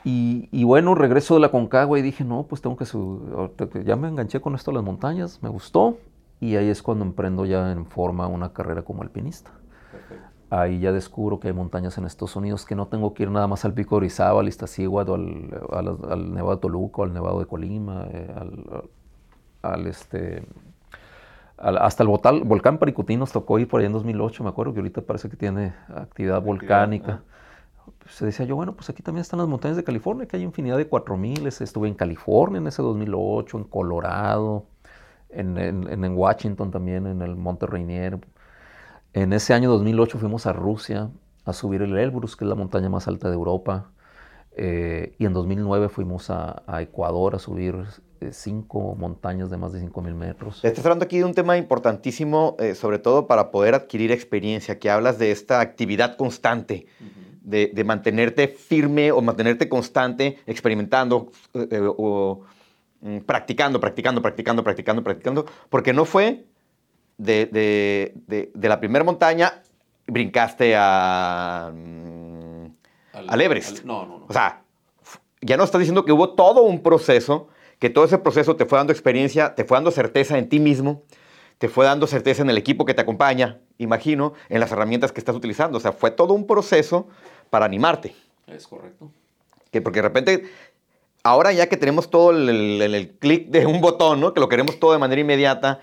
Y, 0.04 0.48
y 0.50 0.64
bueno, 0.64 0.94
regreso 0.94 1.34
de 1.34 1.40
la 1.40 1.50
Concagua 1.50 1.98
y 1.98 2.02
dije, 2.02 2.24
no, 2.24 2.44
pues 2.44 2.62
tengo 2.62 2.76
que 2.76 2.86
subir, 2.86 3.84
ya 3.84 3.94
me 3.94 4.08
enganché 4.08 4.40
con 4.40 4.54
esto 4.54 4.70
de 4.72 4.76
las 4.76 4.84
montañas, 4.84 5.40
me 5.42 5.48
gustó 5.48 5.98
y 6.40 6.56
ahí 6.56 6.68
es 6.68 6.82
cuando 6.82 7.04
emprendo 7.04 7.44
ya 7.46 7.70
en 7.70 7.86
forma 7.86 8.26
una 8.26 8.52
carrera 8.52 8.82
como 8.82 9.02
alpinista. 9.02 9.52
Ahí 10.54 10.80
ya 10.80 10.92
descubro 10.92 11.40
que 11.40 11.48
hay 11.48 11.54
montañas 11.54 11.96
en 11.96 12.04
Estados 12.04 12.36
Unidos 12.36 12.66
que 12.66 12.74
no 12.74 12.86
tengo 12.86 13.14
que 13.14 13.22
ir 13.22 13.30
nada 13.30 13.46
más 13.46 13.64
al 13.64 13.72
pico 13.72 13.94
de 13.94 14.04
Orizaba, 14.04 14.40
al 14.40 14.48
Iztaccíhuatl, 14.48 15.10
al, 15.10 15.98
al, 16.10 16.34
Nevado 16.34 16.56
de 16.56 16.60
Toluca, 16.60 17.04
al 17.04 17.14
Nevado 17.14 17.40
de 17.40 17.46
Colima, 17.46 18.06
eh, 18.10 18.34
al, 19.62 19.86
este, 19.86 20.44
hasta 21.56 22.02
el 22.02 22.10
volcán 22.44 22.76
Paricutí 22.76 23.16
nos 23.16 23.32
tocó 23.32 23.58
ir 23.60 23.66
por 23.66 23.80
ahí 23.80 23.86
en 23.86 23.94
2008, 23.94 24.44
me 24.44 24.50
acuerdo 24.50 24.74
que 24.74 24.80
ahorita 24.80 25.00
parece 25.00 25.30
que 25.30 25.38
tiene 25.38 25.72
actividad 25.88 26.42
volcánica. 26.42 27.22
se 28.10 28.26
decía 28.26 28.44
yo, 28.44 28.54
bueno, 28.54 28.74
pues 28.74 28.90
aquí 28.90 29.02
también 29.02 29.22
están 29.22 29.38
las 29.38 29.48
montañas 29.48 29.78
de 29.78 29.84
California, 29.84 30.26
que 30.26 30.36
hay 30.36 30.42
infinidad 30.42 30.76
de 30.76 30.86
4000. 30.86 31.46
Estuve 31.46 31.88
en 31.88 31.94
California 31.94 32.58
en 32.58 32.66
ese 32.66 32.82
2008, 32.82 33.56
en 33.56 33.64
Colorado, 33.64 34.66
en, 35.30 35.56
en, 35.56 36.04
en 36.04 36.14
Washington 36.14 36.70
también, 36.70 37.06
en 37.06 37.22
el 37.22 37.36
Monte 37.36 37.64
Rainier. 37.66 38.20
En 39.14 39.32
ese 39.32 39.52
año 39.52 39.70
2008 39.70 40.18
fuimos 40.18 40.46
a 40.46 40.52
Rusia 40.52 41.10
a 41.44 41.52
subir 41.52 41.82
el 41.82 41.96
Elbrus, 41.98 42.36
que 42.36 42.44
es 42.44 42.48
la 42.48 42.54
montaña 42.54 42.88
más 42.88 43.08
alta 43.08 43.28
de 43.28 43.34
Europa. 43.34 43.90
Eh, 44.56 45.14
y 45.18 45.26
en 45.26 45.32
2009 45.32 45.88
fuimos 45.88 46.30
a, 46.30 46.62
Ecuador 46.80 47.34
a 47.34 47.38
subir 47.38 47.74
eh, 48.20 48.30
cinco 48.32 48.94
montañas 48.94 49.50
de 49.50 49.56
más 49.56 49.72
de 49.72 49.80
5.000 49.80 50.14
metros. 50.14 50.64
Estás 50.64 50.84
hablando 50.84 51.04
aquí 51.04 51.18
de 51.18 51.24
un 51.24 51.34
tema 51.34 51.56
importantísimo, 51.56 52.56
eh, 52.58 52.74
sobre 52.74 52.98
todo 52.98 53.26
para 53.26 53.50
poder 53.50 53.74
adquirir 53.74 54.12
experiencia, 54.12 54.78
que 54.78 54.90
hablas 54.90 55.18
de 55.18 55.30
esta 55.30 55.60
actividad 55.60 56.16
constante, 56.16 56.86
de, 57.42 57.84
mantenerte 57.84 58.48
firme 58.48 59.10
o 59.10 59.20
mantenerte 59.20 59.68
constante, 59.68 60.38
experimentando 60.46 61.32
o 61.98 62.42
mm, 63.00 63.18
practicando, 63.20 63.80
practicando, 63.80 64.22
practicando, 64.22 64.62
practicando, 64.62 65.02
practicando, 65.02 65.46
porque 65.68 65.92
no 65.92 66.04
fue 66.04 66.44
de, 67.22 68.50
la 68.60 68.80
primera 68.80 69.04
montaña 69.04 69.62
brincaste 70.06 70.74
a, 70.76 71.66
al, 71.66 73.40
Everest. 73.40 73.84
no, 73.84 74.06
no, 74.06 74.18
no. 74.18 74.26
O 74.28 74.32
sea, 74.32 74.62
ya 75.40 75.56
nos 75.56 75.66
estás 75.66 75.80
diciendo 75.80 76.04
que 76.04 76.12
hubo 76.12 76.30
todo 76.30 76.62
un 76.62 76.82
proceso, 76.82 77.48
que 77.78 77.90
todo 77.90 78.04
ese 78.04 78.18
proceso 78.18 78.56
te 78.56 78.66
fue 78.66 78.78
dando 78.78 78.92
experiencia, 78.92 79.54
te 79.54 79.64
fue 79.64 79.76
dando 79.76 79.90
certeza 79.90 80.38
en 80.38 80.48
ti 80.48 80.60
mismo, 80.60 81.02
te 81.58 81.68
fue 81.68 81.84
dando 81.84 82.06
certeza 82.06 82.42
en 82.42 82.50
el 82.50 82.58
equipo 82.58 82.84
que 82.84 82.94
te 82.94 83.02
acompaña, 83.02 83.60
imagino, 83.78 84.34
en 84.48 84.60
las 84.60 84.72
herramientas 84.72 85.12
que 85.12 85.20
estás 85.20 85.36
utilizando. 85.36 85.78
O 85.78 85.80
sea, 85.80 85.92
fue 85.92 86.10
todo 86.10 86.34
un 86.34 86.46
proceso 86.46 87.08
para 87.50 87.66
animarte. 87.66 88.14
Es 88.46 88.66
correcto. 88.66 89.10
Que 89.70 89.80
porque 89.80 89.98
de 89.98 90.02
repente, 90.02 90.44
ahora 91.22 91.52
ya 91.52 91.68
que 91.68 91.76
tenemos 91.76 92.10
todo 92.10 92.30
el, 92.30 92.48
el 92.82 93.10
clic 93.18 93.48
de 93.48 93.66
un 93.66 93.80
botón, 93.80 94.20
¿no? 94.20 94.34
que 94.34 94.40
lo 94.40 94.48
queremos 94.48 94.78
todo 94.78 94.92
de 94.92 94.98
manera 94.98 95.20
inmediata, 95.20 95.80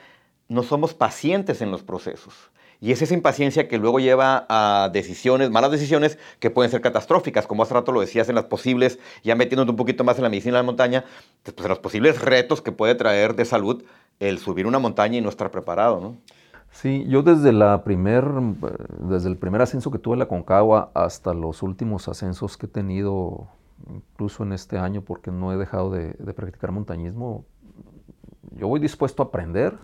no 0.50 0.64
somos 0.64 0.94
pacientes 0.94 1.62
en 1.62 1.72
los 1.72 1.84
procesos. 1.84 2.34
Y 2.82 2.92
es 2.92 3.02
esa 3.02 3.14
impaciencia 3.14 3.68
que 3.68 3.78
luego 3.78 4.00
lleva 4.00 4.46
a 4.50 4.90
decisiones, 4.92 5.50
malas 5.50 5.72
decisiones 5.72 6.18
que 6.40 6.50
pueden 6.50 6.72
ser 6.72 6.82
catastróficas, 6.82 7.46
como 7.46 7.64
hace 7.64 7.74
rato 7.74 7.92
lo 7.92 8.00
decías 8.00 8.30
en 8.30 8.36
las 8.36 8.46
posibles, 8.46 9.00
ya 9.24 9.36
metiéndote 9.36 9.72
un 9.72 9.78
poquito 9.78 10.04
más 10.04 10.18
en 10.18 10.24
la 10.24 10.30
medicina 10.30 10.58
de 10.58 10.64
la 10.64 10.66
montaña, 10.66 11.06
pues, 11.44 11.56
en 11.58 11.70
los 11.70 11.80
posibles 11.80 12.22
retos 12.22 12.62
que 12.62 12.72
puede 12.72 12.96
traer 12.96 13.36
de 13.36 13.46
salud 13.46 13.84
el 14.20 14.40
subir 14.40 14.66
una 14.66 14.80
montaña 14.80 15.18
y 15.18 15.22
no 15.22 15.30
estar 15.30 15.52
preparado, 15.52 16.00
¿no? 16.00 16.18
Sí, 16.72 17.06
yo 17.10 17.22
desde, 17.22 17.52
la 17.52 17.84
primer, 17.84 18.24
desde 19.00 19.28
el 19.28 19.38
primer 19.38 19.62
ascenso 19.62 19.92
que 19.92 20.00
tuve 20.00 20.14
en 20.14 20.20
la 20.20 20.28
Concagua 20.28 20.92
hasta 20.94 21.34
los 21.34 21.64
últimos 21.64 22.08
ascensos 22.08 22.58
que 22.58 22.68
he 22.68 22.70
tenido, 22.70 23.48
incluso 23.90 24.44
en 24.44 24.54
este 24.54 24.78
año, 24.78 25.02
porque 25.02 25.32
no 25.32 25.52
he 25.52 25.58
dejado 25.58 25.90
de 25.90 26.34
practicar 26.34 26.72
montañismo, 26.72 27.44
yo 28.56 28.68
voy 28.68 28.80
dispuesto 28.80 29.24
a 29.24 29.28
aprender, 29.28 29.78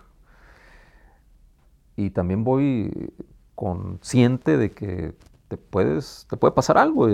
y 1.96 2.10
también 2.10 2.44
voy 2.44 3.12
consciente 3.54 4.56
de 4.58 4.70
que 4.70 5.14
te, 5.48 5.56
puedes, 5.56 6.26
te 6.28 6.36
puede 6.36 6.52
pasar 6.52 6.78
algo. 6.78 7.08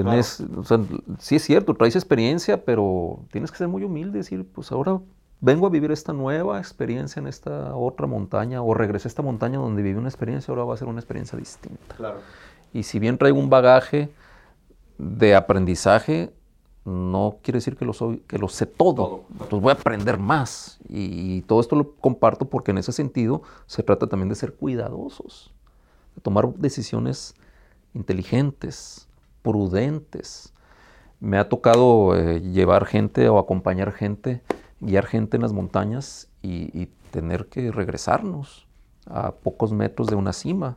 sí 1.19 1.37
es 1.37 1.43
cierto, 1.43 1.75
traes 1.75 1.97
experiencia, 1.97 2.65
pero 2.65 3.21
tienes 3.31 3.51
que 3.51 3.59
ser 3.59 3.69
muy 3.69 3.85
humilde 3.85 4.19
y 4.19 4.23
decir, 4.23 4.47
pues 4.53 4.73
ahora 4.73 5.01
vengo 5.41 5.67
a 5.67 5.71
vivir 5.71 5.91
esta 5.93 6.13
nueva 6.13 6.59
experiencia 6.59 7.21
en 7.21 7.27
esta 7.27 7.75
otra 7.75 8.07
montaña 8.07 8.63
o 8.63 8.75
regresé 8.75 9.09
a 9.09 9.11
esta 9.11 9.23
montaña 9.23 9.59
donde 9.59 9.83
viví 9.83 9.99
una 9.99 10.09
experiencia, 10.09 10.53
ahora 10.53 10.65
va 10.65 10.75
a 10.75 10.77
ser 10.77 10.89
una 10.89 11.01
experiencia 11.01 11.39
distinta. 11.39 11.97
Y 12.73 12.85
si 12.85 12.99
bien 12.99 13.19
traigo 13.19 13.39
un 13.39 13.51
bagaje 13.51 14.11
de 14.99 15.35
aprendizaje, 15.35 16.33
no 16.85 17.39
quiere 17.43 17.59
decir 17.59 17.77
que 17.77 17.85
lo, 17.85 17.93
soy, 17.93 18.19
que 18.27 18.39
lo 18.39 18.49
sé 18.49 18.67
todo. 18.67 19.25
Entonces 19.33 19.61
voy 19.61 19.71
a 19.71 19.75
aprender 19.75 20.19
más. 20.19 20.79
Y, 20.89 21.43
todo 21.43 21.61
esto 21.61 21.77
lo 21.77 21.93
comparto 21.95 22.47
porque 22.47 22.73
en 22.73 22.79
ese 22.79 22.93
sentido 22.93 23.43
se 23.67 23.83
trata 23.83 24.07
también 24.07 24.29
de 24.29 24.35
ser 24.35 24.55
cuidadosos, 24.55 25.53
de 26.17 26.23
tomar 26.23 26.53
decisiones 26.55 27.35
inteligentes, 27.95 29.09
prudentes. 29.43 30.53
Me 31.21 31.39
ha 31.39 31.49
tocado 31.49 32.17
eh, 32.17 32.41
llevar 32.41 32.87
gente 32.87 33.29
o 33.29 33.39
acompañar 33.39 33.93
gente, 33.93 34.43
guiar 34.81 35.07
gente 35.07 35.37
en 35.37 35.43
las 35.43 35.53
montañas 35.53 36.29
y 36.43 36.87
tener 37.13 37.47
que 37.47 37.71
regresarnos 37.71 38.67
a 39.07 39.31
pocos 39.31 39.73
metros 39.73 40.09
de 40.09 40.17
una 40.17 40.33
cima 40.33 40.77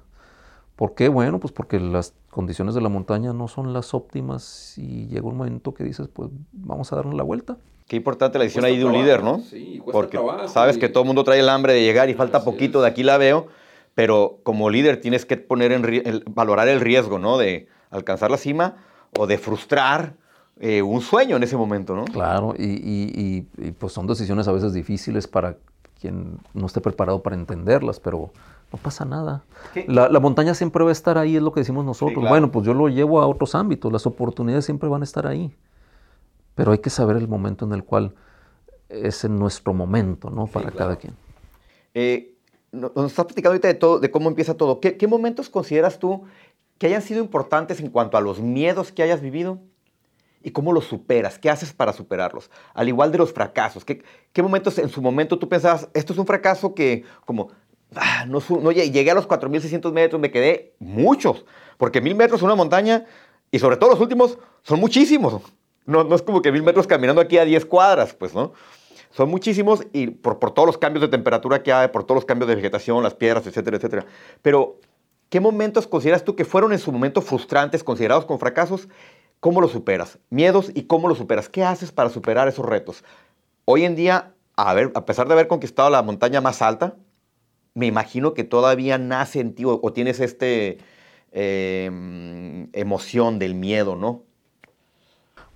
¿Por 0.75 0.93
qué? 0.93 1.07
Bueno, 1.07 1.39
pues 1.39 1.53
porque 1.53 1.79
las 1.79 2.13
condiciones 2.29 2.75
de 2.75 2.81
la 2.81 2.89
montaña 2.89 3.31
no 3.31 3.47
son 3.47 3.71
las 3.73 3.93
óptimas 3.93 4.77
y 4.77 5.07
llega 5.07 5.25
un 5.27 5.37
momento 5.37 5.73
que 5.73 5.83
dices, 5.83 6.09
pues 6.11 6.29
vamos 6.51 6.91
a 6.91 6.97
darnos 6.97 7.15
la 7.15 7.23
vuelta. 7.23 7.57
Qué 7.87 7.95
importante 7.95 8.37
la 8.37 8.43
decisión 8.43 8.65
ahí 8.65 8.77
de 8.77 8.85
un 8.85 8.93
líder, 8.93 9.23
¿no? 9.23 9.39
Sí, 9.39 9.81
porque 9.91 10.19
sabes 10.47 10.77
que 10.77 10.89
todo 10.89 11.03
el 11.03 11.07
mundo 11.07 11.23
trae 11.23 11.39
el 11.39 11.49
hambre 11.49 11.73
de 11.73 11.81
llegar 11.81 12.09
y 12.09 12.13
falta 12.13 12.43
poquito, 12.43 12.81
de 12.81 12.87
aquí 12.87 13.03
la 13.03 13.17
veo, 13.17 13.47
pero 13.93 14.39
como 14.43 14.69
líder 14.69 14.99
tienes 14.99 15.25
que 15.25 15.37
poner 15.37 15.71
en 15.71 16.23
valorar 16.31 16.67
el 16.67 16.81
riesgo, 16.81 17.19
¿no? 17.19 17.37
De 17.37 17.67
alcanzar 17.91 18.31
la 18.31 18.37
cima 18.37 18.75
o 19.17 19.27
de 19.27 19.37
frustrar 19.37 20.15
eh, 20.59 20.81
un 20.81 21.01
sueño 21.01 21.35
en 21.35 21.43
ese 21.43 21.57
momento, 21.57 21.95
¿no? 21.95 22.05
Claro, 22.05 22.53
y, 22.57 23.41
pues 23.77 23.93
son 23.93 24.07
decisiones 24.07 24.47
a 24.47 24.51
veces 24.51 24.73
difíciles 24.73 25.27
para 25.27 25.57
quien 25.99 26.39
no 26.53 26.65
esté 26.65 26.81
preparado 26.81 27.21
para 27.21 27.35
entenderlas, 27.35 27.99
pero 27.99 28.31
no 28.75 28.81
pasa 28.81 29.05
nada. 29.05 29.45
La, 29.87 30.19
montaña 30.19 30.53
siempre 30.53 30.83
va 30.83 30.89
a 30.89 30.91
estar 30.91 31.17
ahí, 31.17 31.37
es 31.37 31.41
lo 31.41 31.53
que 31.53 31.61
decimos 31.61 31.85
nosotros. 31.85 32.27
Bueno, 32.27 32.51
pues 32.51 32.65
yo 32.65 32.73
lo 32.73 32.89
llevo 32.89 33.21
a 33.21 33.27
otros 33.27 33.55
ámbitos, 33.55 33.89
las 33.89 34.05
oportunidades 34.05 34.65
siempre 34.65 34.89
van 34.89 35.01
a 35.01 35.05
estar 35.05 35.25
ahí. 35.25 35.55
Pero 36.55 36.73
hay 36.73 36.79
que 36.79 36.89
saber 36.89 37.15
el 37.15 37.29
momento 37.29 37.65
en 37.65 37.71
el 37.71 37.85
cual 37.85 38.15
es 38.89 39.23
en 39.23 39.39
nuestro 39.39 39.73
momento, 39.73 40.29
¿no? 40.29 40.47
Para 40.47 40.71
cada 40.71 40.97
quien. 40.97 41.15
Eh, 41.93 42.35
nos 42.73 42.91
estás 43.05 43.25
platicando 43.25 43.51
ahorita 43.51 43.69
de, 43.69 43.75
todo, 43.75 43.99
de 43.99 44.11
cómo 44.11 44.27
empieza 44.27 44.55
todo. 44.55 44.81
¿Qué, 44.81 44.97
¿Qué 44.97 45.07
momentos 45.07 45.49
consideras 45.49 45.97
tú 45.97 46.23
que 46.77 46.87
hayan 46.87 47.01
sido 47.01 47.21
importantes 47.21 47.79
en 47.79 47.89
cuanto 47.89 48.17
a 48.17 48.21
los 48.21 48.41
miedos 48.41 48.91
que 48.91 49.03
hayas 49.03 49.21
vivido? 49.21 49.59
¿Y 50.43 50.51
cómo 50.51 50.73
los 50.73 50.85
superas? 50.85 51.39
¿Qué 51.39 51.49
haces 51.49 51.73
para 51.73 51.93
superarlos? 51.93 52.51
Al 52.73 52.87
igual 52.87 53.11
de 53.11 53.17
los 53.17 53.33
fracasos. 53.33 53.83
¿Qué, 53.83 54.03
qué 54.31 54.43
momentos 54.43 54.77
en 54.77 54.89
su 54.89 55.01
momento 55.01 55.39
tú 55.39 55.49
pensabas, 55.49 55.89
esto 55.93 56.13
es 56.13 56.19
un 56.19 56.27
fracaso 56.27 56.75
que 56.75 57.03
como, 57.25 57.49
ah, 57.95 58.25
no, 58.27 58.39
no, 58.61 58.71
llegué 58.71 59.11
a 59.11 59.15
los 59.15 59.27
4.600 59.27 59.91
metros, 59.91 60.19
me 60.19 60.31
quedé 60.31 60.73
muchos, 60.79 61.45
porque 61.77 62.01
mil 62.01 62.15
metros 62.15 62.41
en 62.41 62.45
una 62.45 62.55
montaña, 62.55 63.05
y 63.51 63.59
sobre 63.59 63.77
todo 63.77 63.91
los 63.91 63.99
últimos, 63.99 64.37
son 64.63 64.79
muchísimos. 64.79 65.41
No, 65.85 66.03
no 66.03 66.15
es 66.15 66.21
como 66.21 66.41
que 66.41 66.51
mil 66.51 66.63
metros 66.63 66.87
caminando 66.87 67.21
aquí 67.21 67.37
a 67.37 67.45
10 67.45 67.65
cuadras, 67.65 68.13
pues, 68.13 68.33
¿no? 68.33 68.53
Son 69.15 69.29
muchísimos 69.29 69.87
y 69.93 70.07
por, 70.07 70.37
todos 70.53 70.65
los 70.65 70.77
cambios 70.77 71.01
de 71.01 71.07
temperatura 71.07 71.63
que 71.63 71.71
hay, 71.71 71.87
por 71.87 72.03
todos 72.03 72.17
los 72.17 72.25
cambios 72.25 72.49
de 72.49 72.55
vegetación, 72.55 73.01
las 73.01 73.13
piedras, 73.13 73.47
etcétera, 73.47 73.77
etcétera. 73.77 74.05
Pero, 74.41 74.81
¿qué 75.29 75.39
momentos 75.39 75.87
consideras 75.87 76.25
tú 76.25 76.35
que 76.35 76.43
fueron 76.43 76.73
en 76.73 76.79
su 76.79 76.91
momento 76.91 77.21
frustrantes, 77.21 77.81
considerados 77.81 78.25
con 78.25 78.39
fracasos? 78.39 78.89
¿Cómo 79.39 79.61
los 79.61 79.71
superas? 79.71 80.17
Miedos 80.29 80.69
y 80.73 80.83
cómo 80.83 81.07
los 81.07 81.17
superas. 81.17 81.47
¿Qué 81.47 81.63
haces 81.63 81.93
para 81.93 82.09
superar 82.09 82.49
esos 82.49 82.65
retos? 82.65 83.05
Hoy 83.63 83.85
en 83.85 83.95
día, 83.95 84.33
a 84.57 85.05
pesar 85.05 85.27
de 85.27 85.33
haber 85.33 85.47
conquistado 85.47 85.89
la 85.89 86.01
montaña 86.01 86.41
más 86.41 86.61
alta, 86.61 86.95
me 87.75 87.85
imagino 87.85 88.33
que 88.33 88.43
todavía 88.43 88.97
nace 88.97 89.39
en 89.41 89.53
ti 89.53 89.63
o, 89.65 89.79
tienes 89.93 90.19
este 90.19 90.79
em, 91.31 92.69
emoción 92.73 93.37
del 93.37 93.53
miedo, 93.53 93.95
¿no? 93.95 94.23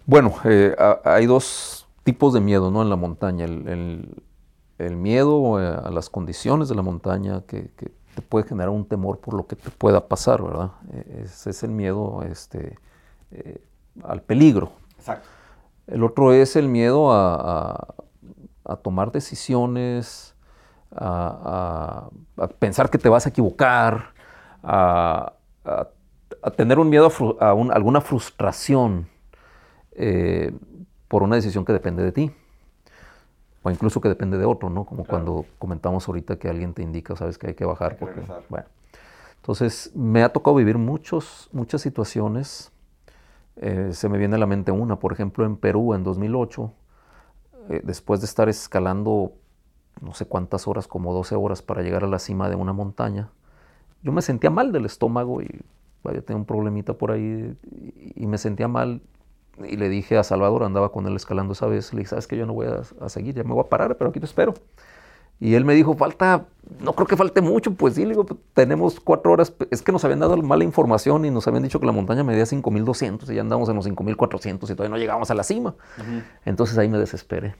Bueno, 0.05 0.35
eh, 0.43 0.75
hay 1.03 1.25
dos 1.25 1.87
tipos 2.03 2.33
de 2.33 2.41
miedo 2.41 2.71
¿no? 2.71 2.81
en 2.81 2.89
la 2.89 2.95
montaña. 2.95 3.45
El, 3.45 4.95
miedo 4.95 5.61
eh, 5.61 5.81
a 5.83 5.91
las 5.91 6.09
condiciones 6.09 6.69
de 6.69 6.75
la 6.75 6.81
montaña 6.81 7.43
que, 7.45 7.69
te 8.15 8.21
puede 8.23 8.47
generar 8.47 8.69
un 8.69 8.85
temor 8.85 9.19
por 9.19 9.33
lo 9.35 9.45
que 9.45 9.55
te 9.55 9.69
pueda 9.69 10.07
pasar, 10.07 10.41
¿verdad? 10.41 10.71
E, 10.91 11.21
ese 11.23 11.51
es 11.51 11.63
el 11.63 11.71
miedo 11.71 12.23
este, 12.23 12.77
eh, 13.31 13.61
al 14.03 14.21
peligro. 14.21 14.71
Exacto. 14.97 15.27
El 15.85 16.03
otro 16.03 16.33
es 16.33 16.55
el 16.55 16.67
miedo 16.67 17.11
a, 17.11 17.95
tomar 18.83 19.11
decisiones, 19.11 20.35
a, 20.91 22.09
pensar 22.59 22.89
que 22.89 22.97
te 22.97 23.09
vas 23.09 23.25
a 23.25 23.29
equivocar, 23.29 24.13
a, 24.63 25.33
tener 26.55 26.79
un 26.79 26.89
miedo 26.89 27.11
a, 27.39 27.49
alguna 27.49 28.01
frustración 28.01 29.07
eh, 29.91 30.51
por 31.07 31.23
una 31.23 31.35
decisión 31.35 31.65
que 31.65 31.73
depende 31.73 32.03
de 32.03 32.11
ti. 32.11 32.31
O 33.61 33.69
incluso 33.69 33.99
que 33.99 34.07
depende 34.07 34.37
de 34.37 34.45
otro, 34.45 34.69
¿no? 34.69 34.85
Como 34.85 35.03
cuando 35.03 35.45
comentamos 35.57 36.07
ahorita 36.07 36.37
que 36.37 36.47
alguien 36.47 36.73
te 36.73 36.81
indica, 36.81 37.15
sabes 37.17 37.37
que 37.37 37.47
hay 37.47 37.53
que 37.55 37.65
bajar. 37.65 37.97
porque, 37.97 38.21
bueno. 38.47 38.65
Entonces, 39.35 39.91
me 39.95 40.23
ha 40.23 40.29
tocado 40.29 40.55
vivir 40.55 40.77
muchos, 40.77 41.49
muchas 41.51 41.81
situaciones 41.81 42.71
eh, 43.61 43.89
se 43.91 44.07
me 44.07 44.17
viene 44.17 44.35
a 44.35 44.39
la 44.39 44.45
mente 44.45 44.71
una, 44.71 44.99
por 44.99 45.11
ejemplo, 45.11 45.45
en 45.45 45.57
Perú 45.57 45.93
en 45.93 46.03
2008, 46.03 46.71
eh, 47.69 47.81
después 47.83 48.21
de 48.21 48.25
estar 48.25 48.47
escalando 48.47 49.33
no 50.01 50.13
sé 50.13 50.25
cuántas 50.25 50.67
horas, 50.67 50.87
como 50.87 51.13
12 51.13 51.35
horas 51.35 51.61
para 51.61 51.81
llegar 51.81 52.03
a 52.03 52.07
la 52.07 52.19
cima 52.19 52.49
de 52.49 52.55
una 52.55 52.73
montaña, 52.73 53.29
yo 54.01 54.11
me 54.11 54.21
sentía 54.21 54.49
mal 54.49 54.71
del 54.71 54.85
estómago 54.85 55.41
y 55.41 55.61
vaya, 56.03 56.21
tenía 56.21 56.37
un 56.37 56.45
problemita 56.45 56.93
por 56.93 57.11
ahí 57.11 57.55
y, 58.15 58.25
me 58.27 58.37
sentía 58.37 58.67
mal. 58.67 59.01
Y 59.67 59.75
le 59.75 59.89
dije 59.89 60.17
a 60.17 60.23
Salvador, 60.23 60.63
andaba 60.63 60.91
con 60.91 61.05
él 61.05 61.15
escalando 61.17 61.51
esa 61.51 61.65
vez, 61.65 61.93
le 61.93 61.99
dije, 61.99 62.11
sabes 62.11 62.27
que 62.27 62.37
yo 62.37 62.45
no 62.45 62.53
voy 62.53 62.67
a, 62.67 62.81
a 63.03 63.09
seguir, 63.09 63.35
ya 63.35 63.43
me 63.43 63.53
voy 63.53 63.65
a 63.65 63.69
parar, 63.69 63.97
pero 63.97 64.09
aquí 64.09 64.19
te 64.19 64.25
espero. 64.25 64.53
Y 65.41 65.55
él 65.55 65.63
me 65.63 65.73
dijo, 65.73 65.95
falta, 65.95 66.47
no 66.81 66.93
creo 66.93 67.07
que 67.07 67.15
falte 67.15 67.41
mucho, 67.41 67.73
pues 67.73 67.95
sí, 67.95 68.03
le 68.03 68.09
digo, 68.09 68.25
tenemos 68.53 68.99
cuatro 68.99 69.31
horas, 69.31 69.53
es 69.71 69.81
que 69.81 69.93
nos 69.93 70.03
habían 70.03 70.19
dado 70.19 70.35
mala 70.37 70.65
información 70.65 71.23
y 71.23 71.31
nos 71.31 71.47
habían 71.47 71.63
dicho 71.63 71.79
que 71.79 71.85
la 71.85 71.93
montaña 71.93 72.25
medía 72.25 72.43
5.200 72.43 73.31
y 73.31 73.35
ya 73.35 73.41
andamos 73.41 73.69
en 73.69 73.75
los 73.75 73.87
5.400 73.87 74.63
y 74.63 74.75
todavía 74.75 74.89
no 74.89 74.97
llegamos 74.97 75.31
a 75.31 75.35
la 75.35 75.43
cima. 75.43 75.75
Entonces 76.43 76.77
ahí 76.77 76.89
me 76.89 76.97
desesperé, 76.97 77.55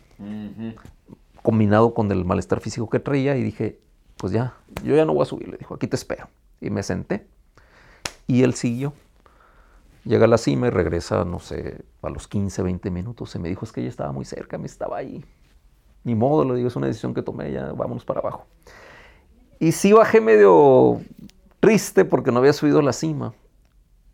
combinado 1.49 1.93
con 1.93 2.12
el 2.12 2.25
malestar 2.25 2.59
físico 2.59 2.89
que 2.89 2.99
traía 2.99 3.35
y 3.35 3.43
dije, 3.43 3.79
pues 4.17 4.31
ya, 4.33 4.53
yo 4.83 4.95
ya 4.95 5.05
no 5.05 5.13
voy 5.13 5.23
a 5.23 5.25
subir, 5.25 5.47
le 5.47 5.57
dijo, 5.57 5.73
aquí 5.73 5.88
te 5.88 5.95
espero. 5.95 6.27
Y 6.62 6.69
me 6.69 6.83
senté 6.83 7.25
y 8.27 8.43
él 8.43 8.53
siguió. 8.53 8.93
Llega 10.05 10.25
a 10.25 10.27
la 10.27 10.38
cima 10.38 10.67
y 10.67 10.69
regresa, 10.69 11.25
no 11.25 11.39
sé, 11.39 11.83
a 12.01 12.09
los 12.09 12.27
15, 12.27 12.62
20 12.62 12.91
minutos. 12.91 13.31
Se 13.31 13.39
me 13.39 13.49
dijo, 13.49 13.65
es 13.65 13.71
que 13.71 13.81
ella 13.81 13.89
estaba 13.89 14.12
muy 14.12 14.25
cerca, 14.25 14.57
me 14.57 14.67
estaba 14.67 14.97
ahí 14.97 15.25
ni 16.03 16.15
modo, 16.15 16.45
lo 16.45 16.55
digo, 16.55 16.67
es 16.67 16.75
una 16.75 16.88
decisión 16.88 17.13
que 17.13 17.21
tomé, 17.21 17.51
ya 17.51 17.71
vámonos 17.73 18.05
para 18.05 18.19
abajo. 18.19 18.45
Y 19.59 19.71
sí 19.73 19.91
bajé 19.91 20.21
medio 20.21 21.01
triste 21.59 22.05
porque 22.05 22.31
no 22.31 22.39
había 22.39 22.53
subido 22.53 22.79
a 22.79 22.83
la 22.83 22.93
cima, 22.93 23.33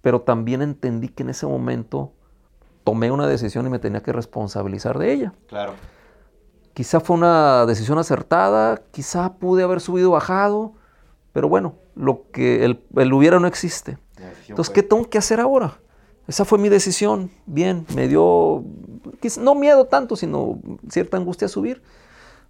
pero 0.02 0.22
también 0.22 0.62
entendí 0.62 1.10
que 1.10 1.24
en 1.24 1.30
ese 1.30 1.46
momento 1.46 2.12
tomé 2.84 3.12
una 3.12 3.28
decisión 3.28 3.66
y 3.68 3.70
me 3.70 3.80
tenía 3.80 4.02
que 4.02 4.12
responsabilizar 4.12 4.98
de 4.98 5.14
ella. 5.14 5.34
Claro. 5.48 5.74
Quizá 6.76 7.00
fue 7.00 7.16
una 7.16 7.66
decisión 7.66 7.98
acertada, 7.98 8.82
quizá 8.92 9.36
pude 9.36 9.64
haber 9.64 9.80
subido 9.80 10.12
bajado, 10.12 10.74
pero 11.32 11.48
bueno, 11.48 11.76
lo 11.96 12.30
que 12.34 12.66
el, 12.66 12.84
el 12.98 13.14
hubiera 13.14 13.40
no 13.40 13.48
existe. 13.48 13.98
Entonces, 14.50 14.74
¿qué 14.74 14.84
tengo 14.84 15.10
que 15.10 15.18
hacer 15.18 15.40
ahora? 15.40 15.80
Esa 16.28 16.44
fue 16.44 16.60
mi 16.60 16.68
decisión. 16.68 17.32
Bien, 17.46 17.86
me 17.96 18.10
dio, 18.10 18.66
no 19.40 19.56
miedo 19.56 19.86
tanto, 19.86 20.18
sino 20.18 20.60
cierta 20.90 21.16
angustia 21.16 21.46
a 21.46 21.50
subir. 21.50 21.82